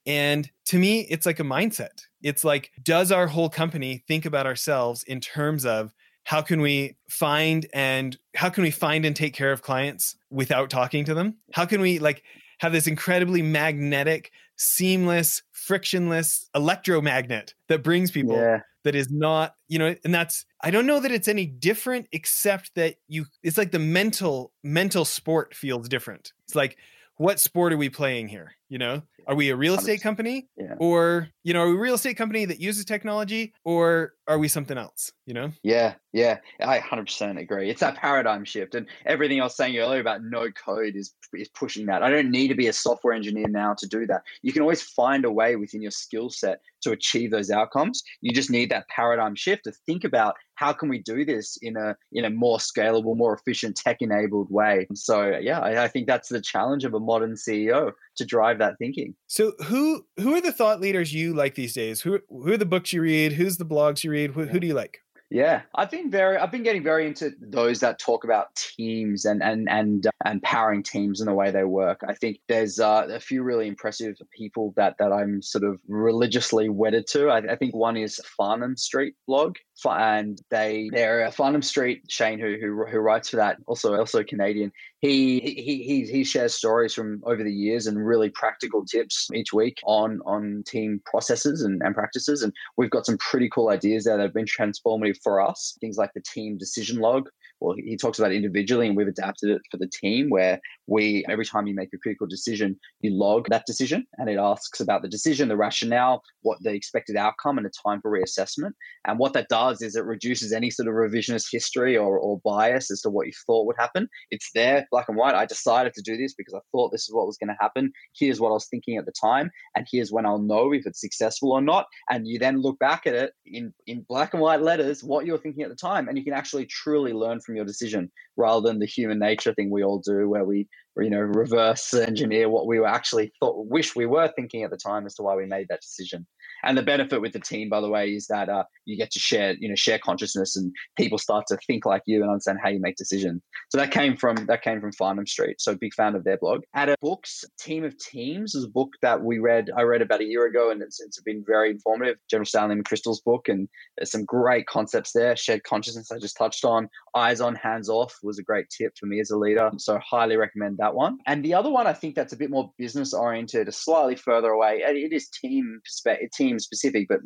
And 0.06 0.50
to 0.66 0.78
me, 0.78 1.02
it's 1.10 1.26
like 1.26 1.40
a 1.40 1.44
mindset. 1.44 2.06
It's 2.22 2.44
like, 2.44 2.72
does 2.84 3.12
our 3.12 3.28
whole 3.28 3.50
company 3.50 4.04
think 4.08 4.26
about 4.26 4.46
ourselves 4.46 5.04
in 5.04 5.20
terms 5.20 5.66
of 5.66 5.94
how 6.24 6.42
can 6.42 6.62
we 6.62 6.98
find 7.10 7.68
and 7.74 8.18
how 8.36 8.50
can 8.50 8.64
we 8.64 8.72
find 8.72 9.06
and 9.06 9.16
take 9.16 9.34
care 9.34 9.52
of 9.52 9.62
clients 9.62 10.16
without 10.30 10.70
talking 10.70 11.06
to 11.06 11.14
them? 11.14 11.38
How 11.54 11.66
can 11.66 11.82
we 11.82 12.00
like 12.00 12.24
have 12.60 12.72
this 12.72 12.88
incredibly 12.88 13.42
magnetic, 13.42 14.32
seamless, 14.58 15.44
frictionless 15.52 16.50
electromagnet 16.56 17.54
that 17.68 17.84
brings 17.84 18.12
people 18.12 18.36
yeah. 18.36 18.60
that 18.84 18.96
is 18.96 19.10
not, 19.10 19.56
you 19.68 19.80
know, 19.80 19.96
and 20.04 20.14
that's 20.14 20.46
I 20.62 20.72
don't 20.72 20.86
know 20.86 21.00
that 21.00 21.12
it's 21.12 21.28
any 21.28 21.46
different 21.46 22.08
except 22.12 22.76
that 22.76 22.96
you 23.08 23.26
it's 23.44 23.58
like 23.58 23.72
the 23.72 23.80
mental 23.80 24.52
mental 24.64 25.06
sport 25.06 25.54
feels 25.54 25.90
different. 25.90 26.32
It's 26.46 26.56
like 26.56 26.78
what 27.18 27.40
sport 27.40 27.74
are 27.74 27.78
we 27.78 27.90
playing 27.90 28.28
here? 28.28 28.52
You 28.70 28.80
know, 28.80 29.04
are 29.28 29.36
we 29.36 29.50
a 29.50 29.56
real 29.56 29.76
estate 29.76 30.02
company 30.02 30.48
yeah. 30.58 30.76
or, 30.78 31.30
you 31.44 31.54
know, 31.54 31.62
are 31.62 31.70
we 31.70 31.76
a 31.76 31.80
real 31.80 31.96
estate 31.96 32.16
company 32.16 32.46
that 32.46 32.60
uses 32.60 32.86
technology 32.86 33.54
or 33.64 34.14
are 34.28 34.38
we 34.38 34.48
something 34.48 34.78
else? 34.78 35.12
You 35.26 35.34
know? 35.34 35.52
Yeah. 35.64 35.96
Yeah. 36.14 36.38
I 36.60 36.80
100% 36.80 37.40
agree. 37.40 37.70
It's 37.70 37.82
that 37.82 37.96
paradigm 37.96 38.46
shift. 38.46 38.76
And 38.76 38.88
everything 39.06 39.40
I 39.40 39.44
was 39.44 39.56
saying 39.56 39.78
earlier 39.78 40.00
about 40.00 40.24
no 40.24 40.52
code 40.52 40.96
is, 40.96 41.14
is 41.34 41.50
pushing 41.50 41.86
that. 41.88 42.04
I 42.04 42.10
don't 42.10 42.32
need 42.32 42.48
to 42.50 42.56
be 42.56 42.68
a 42.68 42.74
software 42.74 43.14
engineer 43.14 43.48
now 43.48 43.76
to 43.78 43.88
do 43.88 44.06
that. 44.08 44.24
You 44.42 44.54
can 44.54 44.62
always 44.62 44.82
find 44.82 45.26
a 45.26 45.32
way 45.32 45.56
within 45.56 45.82
your 45.82 45.92
skill 45.92 46.30
set 46.30 46.62
to 46.82 46.92
achieve 46.92 47.32
those 47.32 47.52
outcomes. 47.52 48.04
You 48.22 48.34
just 48.34 48.52
need 48.52 48.70
that 48.72 48.88
paradigm 48.90 49.36
shift 49.36 49.64
to 49.66 49.72
think 49.72 50.04
about 50.04 50.36
how 50.56 50.72
can 50.72 50.88
we 50.88 51.00
do 51.00 51.26
this 51.26 51.58
in 51.62 51.76
a 51.76 51.96
in 52.14 52.26
a 52.26 52.30
more 52.30 52.60
scalable, 52.60 53.18
more 53.18 53.34
efficient, 53.34 53.76
tech 53.76 53.98
enabled 54.02 54.50
way. 54.50 54.88
So 54.94 55.38
yeah, 55.42 55.60
I, 55.60 55.84
I 55.84 55.88
think 55.88 56.08
that's 56.08 56.30
the 56.30 56.42
challenge 56.42 56.86
of 56.86 56.94
a 56.94 57.00
modern 57.00 57.34
CEO 57.34 57.92
to 58.16 58.26
drive 58.26 58.55
that 58.60 58.76
thinking. 58.80 59.16
So 59.28 59.54
who 59.66 60.06
who 60.20 60.34
are 60.36 60.42
the 60.42 60.52
thought 60.52 60.82
leaders 60.82 61.14
you 61.14 61.34
like 61.34 61.56
these 61.56 61.74
days? 61.74 62.02
Who 62.02 62.20
who 62.30 62.54
are 62.54 62.58
the 62.58 62.66
books 62.66 62.94
you 62.94 63.02
read? 63.02 63.34
Who's 63.34 63.58
the 63.58 63.66
blogs 63.66 64.04
you 64.04 64.12
read? 64.12 64.32
Who, 64.32 64.46
who 64.46 64.60
do 64.60 64.68
you 64.68 64.74
like? 64.74 65.00
Yeah, 65.32 65.64
I've 65.74 65.90
been 65.90 66.12
very, 66.12 66.38
I've 66.38 66.52
been 66.52 66.62
getting 66.62 66.84
very 66.84 67.08
into 67.08 67.32
those 67.42 67.80
that 67.80 67.98
talk 67.98 68.24
about 68.24 68.56
teams 68.56 69.26
and 69.26 69.42
and 69.42 69.68
and 69.70 70.06
uh, 70.06 70.12
and 70.24 70.42
powering 70.44 70.84
teams 70.84 71.20
and 71.20 71.28
the 71.28 71.34
way 71.34 71.50
they 71.50 71.64
work. 71.64 72.02
I 72.08 72.14
think 72.14 72.40
there's 72.48 72.80
uh, 72.80 73.08
a 73.10 73.20
few 73.20 73.42
really 73.42 73.68
impressive 73.68 74.16
people 74.38 74.74
that 74.78 74.96
that 75.00 75.12
I'm 75.12 75.42
sort 75.42 75.64
of 75.64 75.80
religiously 75.88 76.70
wedded 76.70 77.08
to. 77.08 77.30
I, 77.30 77.40
I 77.40 77.56
think 77.56 77.76
one 77.76 77.98
is 77.98 78.22
Farnam 78.40 78.78
Street 78.78 79.16
blog, 79.28 79.56
and 79.86 80.42
they 80.50 80.90
they're 80.92 81.28
Farnam 81.30 81.64
Street. 81.64 82.04
Shane, 82.08 82.40
who 82.40 82.58
who 82.60 82.86
who 82.86 83.00
writes 83.00 83.30
for 83.30 83.38
that, 83.38 83.58
also 83.68 83.96
also 83.96 84.24
Canadian. 84.24 84.72
He 85.00 85.40
he 85.40 85.84
he 85.84 86.06
he 86.06 86.24
shares 86.24 86.56
stories 86.56 86.94
from 86.94 87.22
over 87.26 87.44
the 87.44 87.54
years 87.54 87.88
and 87.88 88.04
really 88.04 88.30
practical 88.30 88.86
tips 88.86 89.30
each 89.34 89.54
week 89.54 89.78
on 89.86 90.20
on 90.26 90.64
team 90.66 91.02
processes 91.06 91.62
and, 91.62 91.82
and 91.84 91.94
practices. 91.94 92.42
And 92.42 92.54
we've 92.78 92.90
got 92.90 93.06
some 93.06 93.18
pretty 93.18 93.50
cool 93.50 93.70
ideas 93.70 94.06
there 94.06 94.18
that 94.18 94.24
have 94.24 94.34
been 94.34 94.46
transformative 94.46 95.18
for 95.24 95.42
us. 95.42 95.78
Things 95.82 95.98
like 95.98 96.14
the 96.14 96.22
team 96.22 96.58
decision 96.58 97.00
log, 97.00 97.30
well, 97.62 97.76
he 97.78 97.98
talks 97.98 98.20
about 98.20 98.32
individually, 98.32 98.88
and 98.88 98.98
we've 98.98 99.08
adapted 99.08 99.50
it 99.50 99.62
for 99.72 99.78
the 99.78 99.88
team 99.88 100.30
where 100.30 100.60
we, 100.88 101.26
every 101.30 101.46
time 101.46 101.68
you 101.68 101.74
make 101.74 101.90
a 101.94 101.98
critical 101.98 102.28
decision, 102.28 102.78
you 103.02 103.12
log 103.12 103.48
that 103.50 103.66
decision 103.66 104.06
and 104.18 104.30
it 104.30 104.38
asks 104.38 104.80
about 104.80 105.02
the 105.02 105.08
decision, 105.08 105.48
the 105.48 105.58
rationale, 105.58 106.22
what 106.42 106.58
the 106.62 106.74
expected 106.74 107.16
outcome, 107.16 107.58
and 107.58 107.66
a 107.66 107.72
time 107.88 108.02
for 108.02 108.12
reassessment. 108.12 108.72
And 109.08 109.18
what 109.20 109.34
that 109.34 109.48
does 109.50 109.82
is 109.82 109.96
it 109.96 110.06
reduces 110.06 110.52
any 110.52 110.70
sort 110.70 110.88
of 110.88 110.94
revisionist 110.94 111.48
history 111.52 111.98
or, 111.98 112.20
or 112.20 112.40
bias 112.44 112.92
as 112.92 113.02
to 113.02 113.10
what 113.10 113.28
you 113.28 113.34
thought 113.46 113.66
would 113.66 113.78
happen. 113.80 114.08
It's 114.32 114.50
there, 114.54 114.86
black 114.92 115.08
and 115.08 115.18
white. 115.18 115.36
I 115.36 115.46
decided 115.46 115.94
to 115.94 116.02
do 116.02 116.18
this 116.18 116.34
because 116.34 116.54
I 116.54 116.60
thought 116.72 116.92
this 116.92 117.08
is 117.08 117.14
what 117.14 117.26
was 117.26 117.38
going 117.38 117.50
to 117.50 117.58
happen. 117.60 117.92
Here's 118.18 118.40
what 118.40 118.50
I 118.50 118.54
was 118.54 118.68
thinking 118.68 118.98
at 118.98 119.06
the 119.06 119.14
time. 119.20 119.50
And 119.76 119.88
here's 119.90 120.12
when 120.12 120.26
I'll 120.26 120.40
know 120.40 120.74
if 120.74 120.86
it's 120.86 121.02
successful 121.02 121.52
or 121.52 121.62
not. 121.62 121.86
And 122.10 122.28
you 122.28 122.38
then 122.38 122.62
look 122.62 122.78
back 122.80 123.08
at 123.08 123.16
it 123.16 123.32
in, 123.46 123.74
in 123.88 124.06
black 124.08 124.34
and 124.34 124.42
white 124.42 124.62
letters, 124.62 125.04
what 125.04 125.26
you 125.26 125.32
were 125.32 125.38
thinking 125.38 125.64
at 125.64 125.70
the 125.70 125.76
time. 125.76 126.08
And 126.08 126.18
you 126.18 126.24
can 126.24 126.34
actually 126.34 126.66
truly 126.66 127.14
learn 127.14 127.40
from 127.46 127.56
your 127.56 127.66
decision 127.66 128.12
rather 128.36 128.68
than 128.68 128.80
the 128.80 128.86
human 128.86 129.20
nature 129.20 129.54
thing 129.54 129.70
we 129.70 129.84
all 129.84 130.00
do 130.00 130.28
where 130.28 130.44
we 130.44 130.68
you 130.98 131.10
know 131.10 131.20
reverse 131.20 131.94
engineer 131.94 132.50
what 132.50 132.68
we 132.68 132.80
were 132.80 132.88
actually 132.88 133.32
thought 133.40 133.66
wish 133.68 133.96
we 133.96 134.06
were 134.06 134.32
thinking 134.36 134.64
at 134.64 134.72
the 134.72 134.78
time 134.78 135.06
as 135.06 135.14
to 135.16 135.24
why 135.24 135.36
we 135.36 135.46
made 135.46 135.68
that 135.70 135.82
decision 135.82 136.26
and 136.66 136.78
the 136.78 136.84
benefit 136.84 137.22
with 137.22 137.34
the 137.34 137.40
team, 137.40 137.70
by 137.70 137.80
the 137.80 137.90
way, 137.90 138.10
is 138.10 138.28
that 138.28 138.50
uh, 138.50 138.64
you 138.86 138.98
get 138.98 139.12
to 139.12 139.20
share, 139.20 139.56
you 139.60 139.70
know, 139.70 139.76
share 139.76 140.00
consciousness, 140.00 140.56
and 140.56 140.74
people 140.98 141.18
start 141.18 141.46
to 141.48 141.58
think 141.68 141.86
like 141.86 142.02
you 142.06 142.22
and 142.22 142.30
understand 142.30 142.60
how 142.62 142.70
you 142.70 142.80
make 142.80 142.96
decisions. 142.96 143.42
So 143.70 143.78
that 143.78 143.92
came 143.92 144.18
from 144.18 144.46
that 144.48 144.64
came 144.64 144.82
from 144.82 144.92
Farnam 144.92 145.28
Street. 145.28 145.62
So 145.62 145.76
big 145.76 145.94
fan 145.94 146.16
of 146.16 146.24
their 146.24 146.38
blog. 146.38 146.62
At 146.74 146.90
a 146.90 146.96
books, 147.02 147.44
Team 147.60 147.84
of 147.84 147.98
Teams 147.98 148.56
is 148.56 148.66
a 148.66 148.70
book 148.70 148.90
that 149.02 149.24
we 149.24 149.40
read. 149.40 149.70
I 149.78 149.84
read 149.84 150.02
about 150.02 150.22
a 150.22 150.26
year 150.26 150.46
ago, 150.46 150.72
and 150.72 150.82
it's, 150.82 151.00
it's 151.00 151.22
been 151.22 151.44
very 151.46 151.70
informative. 151.70 152.18
General 152.30 152.46
Stanley 152.46 152.76
McChrystal's 152.76 153.22
book, 153.22 153.48
and 153.48 153.68
there's 153.98 154.12
some 154.12 154.26
great 154.26 154.66
concepts 154.68 155.12
there. 155.14 155.36
Shared 155.36 155.64
consciousness, 155.64 156.12
I 156.12 156.18
just 156.18 156.38
touched 156.38 156.66
on. 156.66 156.90
Eyes 157.16 157.42
on, 157.42 157.56
hands 157.56 157.90
off 157.90 158.14
was 158.24 158.40
a 158.40 158.44
great 158.44 158.66
tip 158.76 158.94
for 159.00 159.06
me 159.06 159.20
as 159.20 159.30
a 159.30 159.38
leader. 159.38 159.70
So 159.78 160.00
highly 160.00 160.36
recommend 160.36 160.78
that 160.78 160.85
one. 160.94 161.18
And 161.26 161.44
the 161.44 161.54
other 161.54 161.70
one, 161.70 161.88
I 161.88 161.94
think 161.94 162.16
that's 162.16 162.34
a 162.34 162.38
bit 162.38 162.50
more 162.50 162.72
business 162.78 163.14
oriented, 163.14 163.74
slightly 163.74 164.16
further 164.16 164.50
away. 164.50 164.82
It 164.86 165.14
is 165.14 165.30
team 165.30 165.80
perspective, 165.84 166.30
team 166.32 166.60
specific, 166.60 167.08
but, 167.10 167.20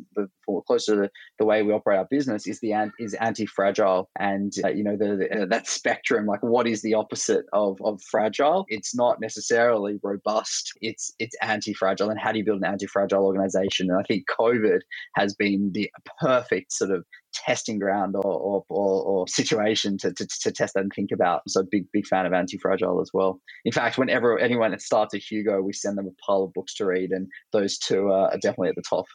for 0.44 0.62
closer 0.64 0.94
to 0.94 1.00
the, 1.02 1.10
the 1.38 1.44
way 1.44 1.62
we 1.62 1.72
operate 1.72 1.98
our 1.98 2.06
business 2.10 2.46
is 2.46 2.60
the 2.60 2.72
is 2.98 3.14
anti 3.14 3.46
fragile, 3.46 4.08
and 4.18 4.52
uh, 4.64 4.68
you 4.68 4.84
know 4.84 4.96
the, 4.96 5.16
the 5.16 5.42
uh, 5.42 5.46
that 5.46 5.66
spectrum. 5.68 6.26
Like, 6.26 6.42
what 6.42 6.66
is 6.66 6.82
the 6.82 6.94
opposite 6.94 7.44
of 7.52 7.78
of 7.82 8.00
fragile? 8.02 8.64
It's 8.68 8.94
not 8.94 9.20
necessarily 9.20 9.98
robust. 10.02 10.72
It's 10.80 11.12
it's 11.18 11.36
anti 11.42 11.74
fragile, 11.74 12.10
and 12.10 12.20
how 12.20 12.32
do 12.32 12.38
you 12.38 12.44
build 12.44 12.62
an 12.62 12.70
anti 12.70 12.86
fragile 12.86 13.24
organization? 13.24 13.90
And 13.90 13.98
I 13.98 14.02
think 14.02 14.24
COVID 14.38 14.80
has 15.16 15.34
been 15.34 15.70
the 15.72 15.90
perfect 16.20 16.72
sort 16.72 16.90
of 16.90 17.04
testing 17.32 17.78
ground 17.78 18.14
or, 18.16 18.24
or, 18.24 18.64
or, 18.68 19.02
or 19.02 19.28
situation 19.28 19.98
to, 19.98 20.12
to, 20.12 20.26
to, 20.26 20.52
test 20.52 20.74
that 20.74 20.80
and 20.80 20.92
think 20.94 21.10
about. 21.12 21.42
So 21.48 21.64
big, 21.70 21.84
big 21.92 22.06
fan 22.06 22.26
of 22.26 22.32
Anti-Fragile 22.32 23.00
as 23.00 23.10
well. 23.12 23.40
In 23.64 23.72
fact, 23.72 23.98
whenever 23.98 24.38
anyone 24.38 24.78
starts 24.78 25.14
a 25.14 25.18
Hugo, 25.18 25.60
we 25.62 25.72
send 25.72 25.96
them 25.96 26.06
a 26.06 26.24
pile 26.24 26.44
of 26.44 26.52
books 26.52 26.74
to 26.74 26.86
read 26.86 27.10
and 27.10 27.28
those 27.52 27.78
two 27.78 28.08
are 28.08 28.30
definitely 28.42 28.70
at 28.70 28.76
the 28.76 28.82
top. 28.88 29.06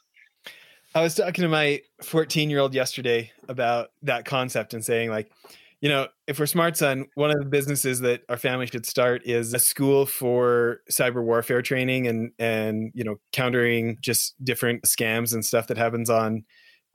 I 0.93 1.01
was 1.01 1.16
talking 1.16 1.41
to 1.41 1.49
my 1.49 1.82
14 2.03 2.49
year 2.49 2.59
old 2.59 2.74
yesterday 2.74 3.32
about 3.49 3.89
that 4.03 4.26
concept 4.26 4.74
and 4.74 4.84
saying 4.84 5.09
like, 5.09 5.30
you 5.82 5.89
know, 5.89 6.07
if 6.26 6.39
we're 6.39 6.45
smart, 6.45 6.78
son, 6.78 7.07
one 7.16 7.32
of 7.32 7.38
the 7.38 7.45
businesses 7.45 7.99
that 7.99 8.22
our 8.30 8.38
family 8.38 8.66
should 8.66 8.86
start 8.86 9.22
is 9.26 9.53
a 9.53 9.59
school 9.59 10.05
for 10.05 10.82
cyber 10.89 11.22
warfare 11.22 11.61
training 11.61 12.07
and 12.07 12.32
and 12.39 12.91
you 12.95 13.03
know 13.03 13.18
countering 13.34 13.97
just 14.01 14.34
different 14.43 14.84
scams 14.84 15.34
and 15.34 15.45
stuff 15.45 15.68
that 15.68 15.78
happens 15.78 16.09
on 16.09 16.45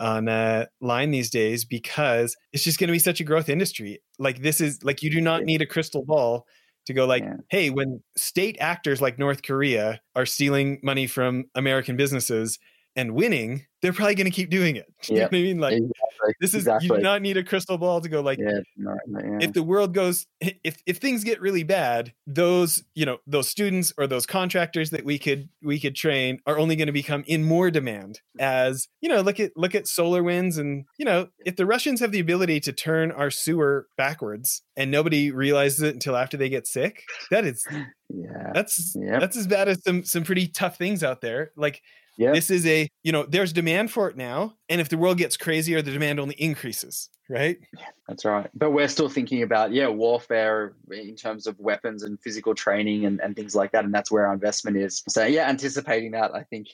on 0.00 0.28
uh, 0.28 0.66
line 0.80 1.10
these 1.10 1.30
days 1.30 1.64
because 1.64 2.36
it's 2.52 2.64
just 2.64 2.78
going 2.78 2.88
to 2.88 2.92
be 2.92 2.98
such 2.98 3.20
a 3.20 3.24
growth 3.24 3.48
industry. 3.48 4.00
Like 4.18 4.42
this 4.42 4.60
is 4.60 4.82
like 4.82 5.02
you 5.02 5.10
do 5.10 5.20
not 5.20 5.44
need 5.44 5.62
a 5.62 5.66
crystal 5.66 6.04
ball 6.04 6.46
to 6.86 6.94
go 6.94 7.06
like, 7.06 7.22
yeah. 7.22 7.36
hey, 7.50 7.70
when 7.70 8.02
state 8.16 8.56
actors 8.58 9.00
like 9.00 9.18
North 9.18 9.42
Korea 9.42 10.00
are 10.16 10.26
stealing 10.26 10.80
money 10.82 11.06
from 11.06 11.44
American 11.54 11.96
businesses 11.96 12.58
and 12.96 13.14
winning, 13.14 13.66
they're 13.82 13.92
probably 13.92 14.14
going 14.14 14.26
to 14.26 14.30
keep 14.30 14.50
doing 14.50 14.76
it. 14.76 14.86
You 15.10 15.16
know 15.16 15.22
what 15.22 15.34
I 15.34 15.42
mean? 15.42 15.58
Like 15.58 15.72
exactly. 15.72 16.34
this 16.40 16.50
is 16.50 16.62
exactly. 16.66 16.88
you 16.88 16.96
do 16.96 17.02
not 17.02 17.22
need 17.22 17.36
a 17.36 17.42
crystal 17.42 17.78
ball 17.78 18.00
to 18.00 18.08
go 18.08 18.20
like 18.20 18.38
yeah, 18.38 18.60
no, 18.76 18.94
no, 19.06 19.20
yeah. 19.24 19.38
if 19.40 19.54
the 19.54 19.62
world 19.62 19.92
goes 19.92 20.26
if 20.40 20.80
if 20.86 20.98
things 20.98 21.24
get 21.24 21.40
really 21.40 21.64
bad, 21.64 22.12
those, 22.26 22.84
you 22.94 23.06
know, 23.06 23.18
those 23.26 23.48
students 23.48 23.92
or 23.98 24.06
those 24.06 24.26
contractors 24.26 24.90
that 24.90 25.04
we 25.04 25.18
could 25.18 25.48
we 25.62 25.80
could 25.80 25.96
train 25.96 26.38
are 26.46 26.58
only 26.58 26.76
going 26.76 26.86
to 26.86 26.92
become 26.92 27.24
in 27.26 27.42
more 27.42 27.70
demand 27.72 28.20
as, 28.38 28.88
you 29.00 29.08
know, 29.08 29.20
look 29.20 29.40
at 29.40 29.52
look 29.56 29.74
at 29.74 29.86
SolarWinds 29.86 30.58
and, 30.58 30.84
you 30.98 31.04
know, 31.04 31.28
if 31.44 31.56
the 31.56 31.66
Russians 31.66 31.98
have 32.00 32.12
the 32.12 32.20
ability 32.20 32.60
to 32.60 32.72
turn 32.72 33.10
our 33.10 33.30
sewer 33.30 33.88
backwards 33.96 34.62
and 34.76 34.90
nobody 34.90 35.32
realizes 35.32 35.82
it 35.82 35.94
until 35.94 36.14
after 36.14 36.36
they 36.36 36.50
get 36.50 36.68
sick, 36.68 37.02
that 37.32 37.44
is 37.44 37.66
yeah. 38.10 38.52
That's 38.54 38.94
yep. 38.94 39.20
that's 39.20 39.36
as 39.36 39.46
bad 39.46 39.68
as 39.68 39.82
some 39.82 40.04
some 40.04 40.22
pretty 40.22 40.46
tough 40.46 40.76
things 40.76 41.02
out 41.02 41.20
there. 41.20 41.50
Like 41.56 41.82
yeah. 42.16 42.32
This 42.32 42.50
is 42.50 42.66
a, 42.66 42.88
you 43.02 43.12
know, 43.12 43.24
there's 43.24 43.52
demand 43.52 43.90
for 43.90 44.08
it 44.08 44.16
now. 44.16 44.54
And 44.68 44.80
if 44.80 44.88
the 44.88 44.98
world 44.98 45.18
gets 45.18 45.36
crazier, 45.36 45.82
the 45.82 45.92
demand 45.92 46.20
only 46.20 46.34
increases, 46.34 47.08
right? 47.28 47.58
Yeah, 47.78 47.86
that's 48.08 48.24
right. 48.24 48.50
But 48.54 48.72
we're 48.72 48.88
still 48.88 49.08
thinking 49.08 49.42
about, 49.42 49.72
yeah, 49.72 49.88
warfare 49.88 50.74
in 50.90 51.16
terms 51.16 51.46
of 51.46 51.58
weapons 51.58 52.02
and 52.02 52.20
physical 52.20 52.54
training 52.54 53.06
and, 53.06 53.20
and 53.20 53.34
things 53.34 53.54
like 53.54 53.72
that. 53.72 53.84
And 53.84 53.94
that's 53.94 54.10
where 54.10 54.26
our 54.26 54.34
investment 54.34 54.76
is. 54.76 55.02
So, 55.08 55.24
yeah, 55.24 55.48
anticipating 55.48 56.10
that, 56.12 56.34
I 56.34 56.42
think 56.42 56.68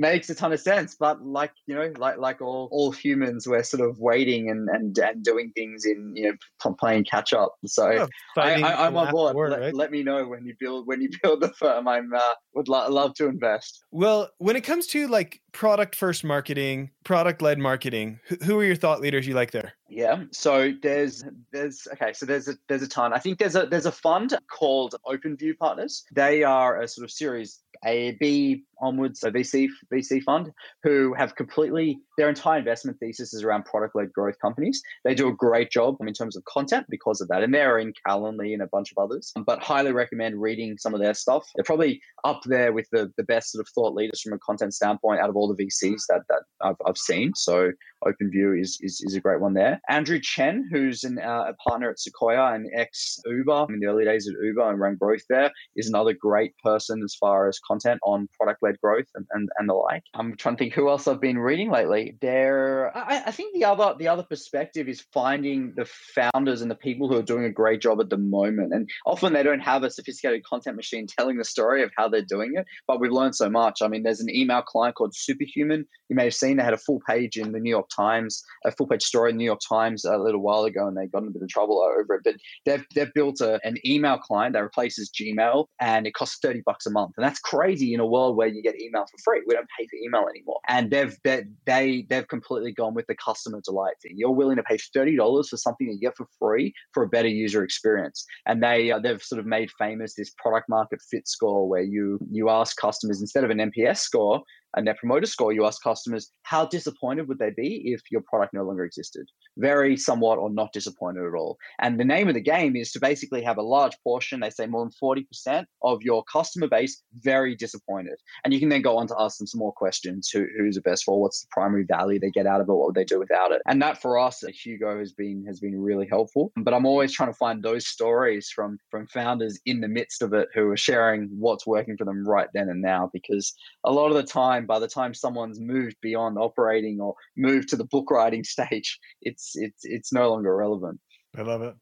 makes 0.00 0.30
a 0.30 0.34
ton 0.34 0.52
of 0.52 0.60
sense. 0.60 0.96
But 0.98 1.24
like 1.24 1.52
you 1.66 1.74
know, 1.74 1.92
like 1.98 2.18
like 2.18 2.40
all 2.40 2.68
all 2.72 2.90
humans, 2.90 3.46
we're 3.46 3.62
sort 3.62 3.88
of 3.88 3.98
waiting 3.98 4.50
and 4.50 4.68
and, 4.68 4.96
and 4.98 5.22
doing 5.22 5.52
things 5.54 5.84
in 5.84 6.14
you 6.16 6.30
know 6.30 6.74
playing 6.78 7.04
catch 7.04 7.32
up. 7.32 7.54
So 7.66 7.90
yeah, 7.90 8.06
I, 8.36 8.86
am 8.86 8.96
on 8.96 9.10
board. 9.10 9.34
War, 9.34 9.50
let, 9.50 9.60
right? 9.60 9.74
let, 9.74 9.90
me 9.90 10.02
know 10.02 10.26
when 10.26 10.44
you 10.44 10.54
build 10.58 10.86
when 10.86 11.00
you 11.02 11.10
build 11.22 11.40
the 11.40 11.50
firm. 11.50 11.86
I'm 11.86 12.12
uh, 12.14 12.20
would 12.54 12.68
lo- 12.68 12.88
love 12.88 13.14
to 13.14 13.26
invest. 13.26 13.84
Well, 13.92 14.30
when 14.38 14.56
it 14.56 14.62
comes 14.62 14.86
to 14.88 15.06
like 15.06 15.42
product 15.52 15.94
first 15.94 16.24
marketing, 16.24 16.90
product 17.04 17.42
led 17.42 17.58
marketing, 17.58 18.20
who, 18.24 18.36
who 18.42 18.58
are 18.58 18.64
your 18.64 18.76
thought 18.76 19.00
leaders 19.00 19.26
you 19.26 19.34
like 19.34 19.50
there? 19.50 19.74
Yeah. 19.88 20.24
So 20.32 20.72
there's 20.82 21.24
there's 21.52 21.86
okay. 21.92 22.12
So 22.14 22.24
there's 22.24 22.48
a 22.48 22.54
there's 22.68 22.82
a 22.82 22.88
ton. 22.88 23.12
I 23.12 23.18
think 23.18 23.38
there's 23.38 23.56
a 23.56 23.66
there's 23.66 23.86
a 23.86 23.92
fund 23.92 24.36
called 24.50 24.94
OpenView 25.06 25.58
Partners. 25.58 26.04
They 26.12 26.42
are 26.42 26.80
a 26.80 26.88
sort 26.88 27.04
of 27.04 27.10
series 27.10 27.60
a 27.84 28.12
B 28.12 28.64
onwards, 28.80 29.22
a 29.24 29.30
VC 29.30 29.68
VC 29.92 30.22
fund, 30.22 30.52
who 30.82 31.14
have 31.14 31.36
completely 31.36 31.98
their 32.16 32.28
entire 32.28 32.58
investment 32.58 32.98
thesis 32.98 33.32
is 33.32 33.42
around 33.42 33.64
product 33.64 33.96
led 33.96 34.12
growth 34.12 34.38
companies. 34.40 34.82
They 35.04 35.14
do 35.14 35.28
a 35.28 35.34
great 35.34 35.70
job 35.70 35.96
in 36.00 36.12
terms 36.12 36.36
of 36.36 36.44
content 36.44 36.86
because 36.88 37.20
of 37.20 37.28
that, 37.28 37.42
and 37.42 37.54
they're 37.54 37.78
in 37.78 37.92
Calendly 38.06 38.52
and 38.52 38.62
a 38.62 38.66
bunch 38.66 38.92
of 38.92 39.02
others. 39.02 39.32
But 39.46 39.62
highly 39.62 39.92
recommend 39.92 40.40
reading 40.40 40.76
some 40.78 40.94
of 40.94 41.00
their 41.00 41.14
stuff. 41.14 41.46
They're 41.54 41.64
probably 41.64 42.00
up 42.24 42.40
there 42.46 42.72
with 42.72 42.88
the 42.92 43.12
the 43.16 43.24
best 43.24 43.52
sort 43.52 43.66
of 43.66 43.72
thought 43.72 43.94
leaders 43.94 44.20
from 44.20 44.32
a 44.32 44.38
content 44.38 44.74
standpoint 44.74 45.20
out 45.20 45.30
of 45.30 45.36
all 45.36 45.52
the 45.52 45.64
VCs 45.64 46.02
that 46.08 46.22
that 46.28 46.42
I've, 46.60 46.76
I've 46.86 46.98
seen. 46.98 47.32
So 47.34 47.72
OpenView 48.04 48.60
is, 48.60 48.78
is, 48.80 49.00
is 49.04 49.14
a 49.14 49.20
great 49.20 49.40
one 49.40 49.54
there. 49.54 49.80
Andrew 49.88 50.20
Chen, 50.20 50.68
who's 50.70 51.04
an, 51.04 51.18
uh, 51.18 51.44
a 51.48 51.54
partner 51.68 51.90
at 51.90 52.00
Sequoia 52.00 52.54
and 52.54 52.66
ex 52.74 53.20
Uber 53.26 53.66
in 53.70 53.80
the 53.80 53.86
early 53.86 54.04
days 54.04 54.28
at 54.28 54.42
Uber 54.42 54.70
and 54.70 54.80
ran 54.80 54.96
growth 54.96 55.22
there, 55.28 55.50
is 55.76 55.88
another 55.88 56.12
great 56.12 56.54
person 56.62 57.02
as 57.02 57.14
far 57.14 57.48
as 57.48 57.58
content 57.66 58.00
on 58.02 58.28
product 58.36 58.62
led 58.70 58.80
growth 58.80 59.06
and, 59.14 59.26
and, 59.32 59.48
and 59.58 59.68
the 59.68 59.74
like. 59.74 60.02
I'm 60.14 60.36
trying 60.36 60.56
to 60.56 60.58
think 60.58 60.74
who 60.74 60.88
else 60.88 61.06
I've 61.06 61.20
been 61.20 61.38
reading 61.38 61.70
lately. 61.70 62.16
There, 62.20 62.96
I, 62.96 63.24
I 63.26 63.30
think 63.30 63.54
the 63.54 63.64
other 63.64 63.94
the 63.98 64.08
other 64.08 64.22
perspective 64.22 64.88
is 64.88 65.04
finding 65.12 65.72
the 65.76 65.84
founders 66.14 66.62
and 66.62 66.70
the 66.70 66.74
people 66.74 67.08
who 67.08 67.16
are 67.16 67.22
doing 67.22 67.44
a 67.44 67.50
great 67.50 67.80
job 67.80 68.00
at 68.00 68.10
the 68.10 68.18
moment. 68.18 68.72
And 68.72 68.88
often 69.06 69.32
they 69.32 69.42
don't 69.42 69.60
have 69.60 69.82
a 69.82 69.90
sophisticated 69.90 70.44
content 70.44 70.76
machine 70.76 71.06
telling 71.06 71.36
the 71.36 71.44
story 71.44 71.82
of 71.82 71.90
how 71.96 72.08
they're 72.08 72.22
doing 72.22 72.52
it, 72.54 72.66
but 72.86 73.00
we've 73.00 73.12
learned 73.12 73.36
so 73.36 73.50
much. 73.50 73.82
I 73.82 73.88
mean, 73.88 74.02
there's 74.02 74.20
an 74.20 74.34
email 74.34 74.62
client 74.62 74.96
called 74.96 75.14
Superhuman. 75.14 75.84
You 76.08 76.16
may 76.16 76.24
have 76.24 76.34
seen 76.34 76.56
they 76.56 76.64
had 76.64 76.74
a 76.74 76.78
full 76.78 77.00
page 77.08 77.36
in 77.36 77.52
the 77.52 77.60
New 77.60 77.70
York 77.70 77.88
Times, 77.94 78.42
a 78.64 78.72
full 78.72 78.86
page 78.86 79.02
story 79.02 79.30
in 79.30 79.36
the 79.36 79.40
New 79.40 79.44
York 79.44 79.60
Times 79.68 80.04
a 80.04 80.18
little 80.18 80.42
while 80.42 80.64
ago, 80.64 80.86
and 80.86 80.96
they 80.96 81.06
got 81.06 81.22
in 81.22 81.28
a 81.28 81.32
bit 81.32 81.42
of 81.42 81.48
trouble 81.48 81.80
over 81.80 82.14
it. 82.14 82.22
But 82.24 82.34
they've 82.66 82.84
they've 82.94 83.14
built 83.14 83.40
a, 83.40 83.60
an 83.64 83.76
email 83.86 84.18
client 84.18 84.54
that 84.54 84.62
replaces 84.62 85.10
Gmail, 85.10 85.66
and 85.80 86.06
it 86.06 86.14
costs 86.14 86.38
thirty 86.42 86.62
bucks 86.64 86.86
a 86.86 86.90
month, 86.90 87.12
and 87.16 87.24
that's 87.24 87.38
crazy 87.38 87.94
in 87.94 88.00
a 88.00 88.06
world 88.06 88.36
where 88.36 88.48
you 88.62 88.70
get 88.70 88.80
email 88.80 89.06
for 89.06 89.18
free. 89.24 89.42
We 89.46 89.54
don't 89.54 89.68
pay 89.78 89.86
for 89.86 89.96
email 89.96 90.28
anymore. 90.28 90.60
And 90.68 90.90
they've 90.90 91.16
they, 91.24 91.44
they 91.66 92.06
they've 92.08 92.28
completely 92.28 92.72
gone 92.72 92.94
with 92.94 93.06
the 93.06 93.14
customer 93.14 93.60
delight 93.64 93.94
thing. 94.02 94.12
You're 94.16 94.30
willing 94.30 94.56
to 94.56 94.62
pay 94.62 94.78
thirty 94.94 95.16
dollars 95.16 95.48
for 95.48 95.56
something 95.56 95.86
that 95.86 95.94
you 95.94 96.00
get 96.00 96.16
for 96.16 96.26
free 96.38 96.74
for 96.92 97.02
a 97.02 97.08
better 97.08 97.28
user 97.28 97.64
experience. 97.64 98.24
And 98.46 98.62
they 98.62 98.90
uh, 98.90 98.98
they've 98.98 99.22
sort 99.22 99.38
of 99.38 99.46
made 99.46 99.70
famous 99.78 100.14
this 100.14 100.32
product 100.38 100.68
market 100.68 101.00
fit 101.10 101.26
score 101.26 101.68
where 101.68 101.82
you 101.82 102.18
you 102.30 102.48
ask 102.50 102.76
customers 102.76 103.20
instead 103.20 103.44
of 103.44 103.50
an 103.50 103.58
NPS 103.58 103.98
score, 103.98 104.42
a 104.76 104.82
net 104.82 104.98
promoter 104.98 105.26
score, 105.26 105.52
you 105.52 105.66
ask 105.66 105.82
customers 105.82 106.32
how 106.42 106.66
disappointed 106.66 107.28
would 107.28 107.38
they 107.38 107.50
be 107.50 107.82
if 107.86 108.00
your 108.10 108.22
product 108.22 108.54
no 108.54 108.64
longer 108.64 108.84
existed? 108.84 109.26
Very 109.56 109.96
somewhat 109.96 110.38
or 110.38 110.50
not 110.50 110.72
disappointed 110.72 111.26
at 111.26 111.34
all. 111.34 111.58
And 111.80 111.98
the 111.98 112.04
name 112.04 112.28
of 112.28 112.34
the 112.34 112.40
game 112.40 112.76
is 112.76 112.92
to 112.92 113.00
basically 113.00 113.42
have 113.42 113.58
a 113.58 113.62
large 113.62 113.96
portion, 114.02 114.40
they 114.40 114.50
say 114.50 114.66
more 114.66 114.84
than 114.84 114.92
40% 115.02 115.64
of 115.82 116.02
your 116.02 116.24
customer 116.24 116.68
base 116.68 117.02
very 117.14 117.54
disappointed. 117.54 118.14
And 118.44 118.52
you 118.52 118.60
can 118.60 118.68
then 118.68 118.82
go 118.82 118.96
on 118.96 119.06
to 119.08 119.16
ask 119.18 119.38
them 119.38 119.46
some 119.46 119.58
more 119.58 119.72
questions. 119.72 120.30
Who, 120.32 120.46
who's 120.56 120.76
the 120.76 120.80
best 120.82 121.04
for? 121.04 121.20
What's 121.20 121.42
the 121.42 121.48
primary 121.50 121.84
value 121.84 122.18
they 122.18 122.30
get 122.30 122.46
out 122.46 122.60
of 122.60 122.68
it? 122.68 122.72
What 122.72 122.86
would 122.86 122.94
they 122.94 123.04
do 123.04 123.18
without 123.18 123.52
it? 123.52 123.62
And 123.66 123.80
that 123.82 124.00
for 124.00 124.18
us 124.18 124.42
at 124.42 124.54
Hugo 124.54 124.98
has 124.98 125.12
been 125.12 125.44
has 125.46 125.60
been 125.60 125.80
really 125.80 126.06
helpful. 126.08 126.52
But 126.56 126.74
I'm 126.74 126.86
always 126.86 127.12
trying 127.12 127.30
to 127.30 127.36
find 127.36 127.62
those 127.62 127.86
stories 127.86 128.50
from 128.50 128.78
from 128.90 129.06
founders 129.08 129.58
in 129.66 129.80
the 129.80 129.88
midst 129.88 130.22
of 130.22 130.32
it 130.32 130.48
who 130.54 130.68
are 130.68 130.76
sharing 130.76 131.28
what's 131.38 131.66
working 131.66 131.96
for 131.96 132.04
them 132.04 132.26
right 132.26 132.48
then 132.54 132.68
and 132.68 132.82
now 132.82 133.10
because 133.12 133.54
a 133.84 133.92
lot 133.92 134.10
of 134.10 134.16
the 134.16 134.22
time 134.22 134.59
time, 134.60 134.66
by 134.66 134.78
the 134.78 134.88
time 134.88 135.14
someone's 135.14 135.60
moved 135.60 135.96
beyond 136.00 136.38
operating 136.38 137.00
or 137.00 137.14
moved 137.36 137.68
to 137.70 137.76
the 137.76 137.84
book 137.84 138.10
writing 138.10 138.44
stage, 138.44 138.98
it's 139.22 139.52
it's 139.54 139.80
it's 139.82 140.12
no 140.12 140.30
longer 140.30 140.54
relevant. 140.54 141.00
I 141.36 141.42
love 141.42 141.62
it. 141.62 141.74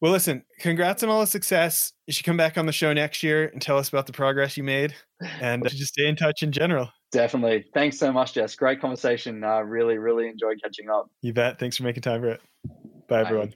Well, 0.00 0.10
listen, 0.10 0.42
congrats 0.58 1.04
on 1.04 1.08
all 1.08 1.20
the 1.20 1.28
success. 1.28 1.92
You 2.08 2.12
should 2.12 2.26
come 2.26 2.36
back 2.36 2.58
on 2.58 2.66
the 2.66 2.72
show 2.72 2.92
next 2.92 3.22
year 3.22 3.46
and 3.46 3.62
tell 3.62 3.78
us 3.78 3.88
about 3.88 4.08
the 4.08 4.12
progress 4.12 4.56
you 4.56 4.64
made 4.64 4.94
and 5.40 5.62
just 5.68 5.92
stay 5.92 6.08
in 6.08 6.16
touch 6.16 6.42
in 6.42 6.50
general. 6.50 6.88
Definitely. 7.12 7.66
Thanks 7.72 7.98
so 7.98 8.10
much, 8.10 8.34
Jess. 8.34 8.56
Great 8.56 8.80
conversation. 8.80 9.44
Uh, 9.44 9.60
really, 9.60 9.98
really 9.98 10.26
enjoyed 10.26 10.58
catching 10.60 10.90
up. 10.90 11.08
You 11.20 11.32
bet. 11.32 11.60
Thanks 11.60 11.76
for 11.76 11.84
making 11.84 12.02
time 12.02 12.20
for 12.20 12.30
it. 12.30 12.40
Bye, 12.64 12.70
Bye. 13.08 13.20
everyone. 13.20 13.54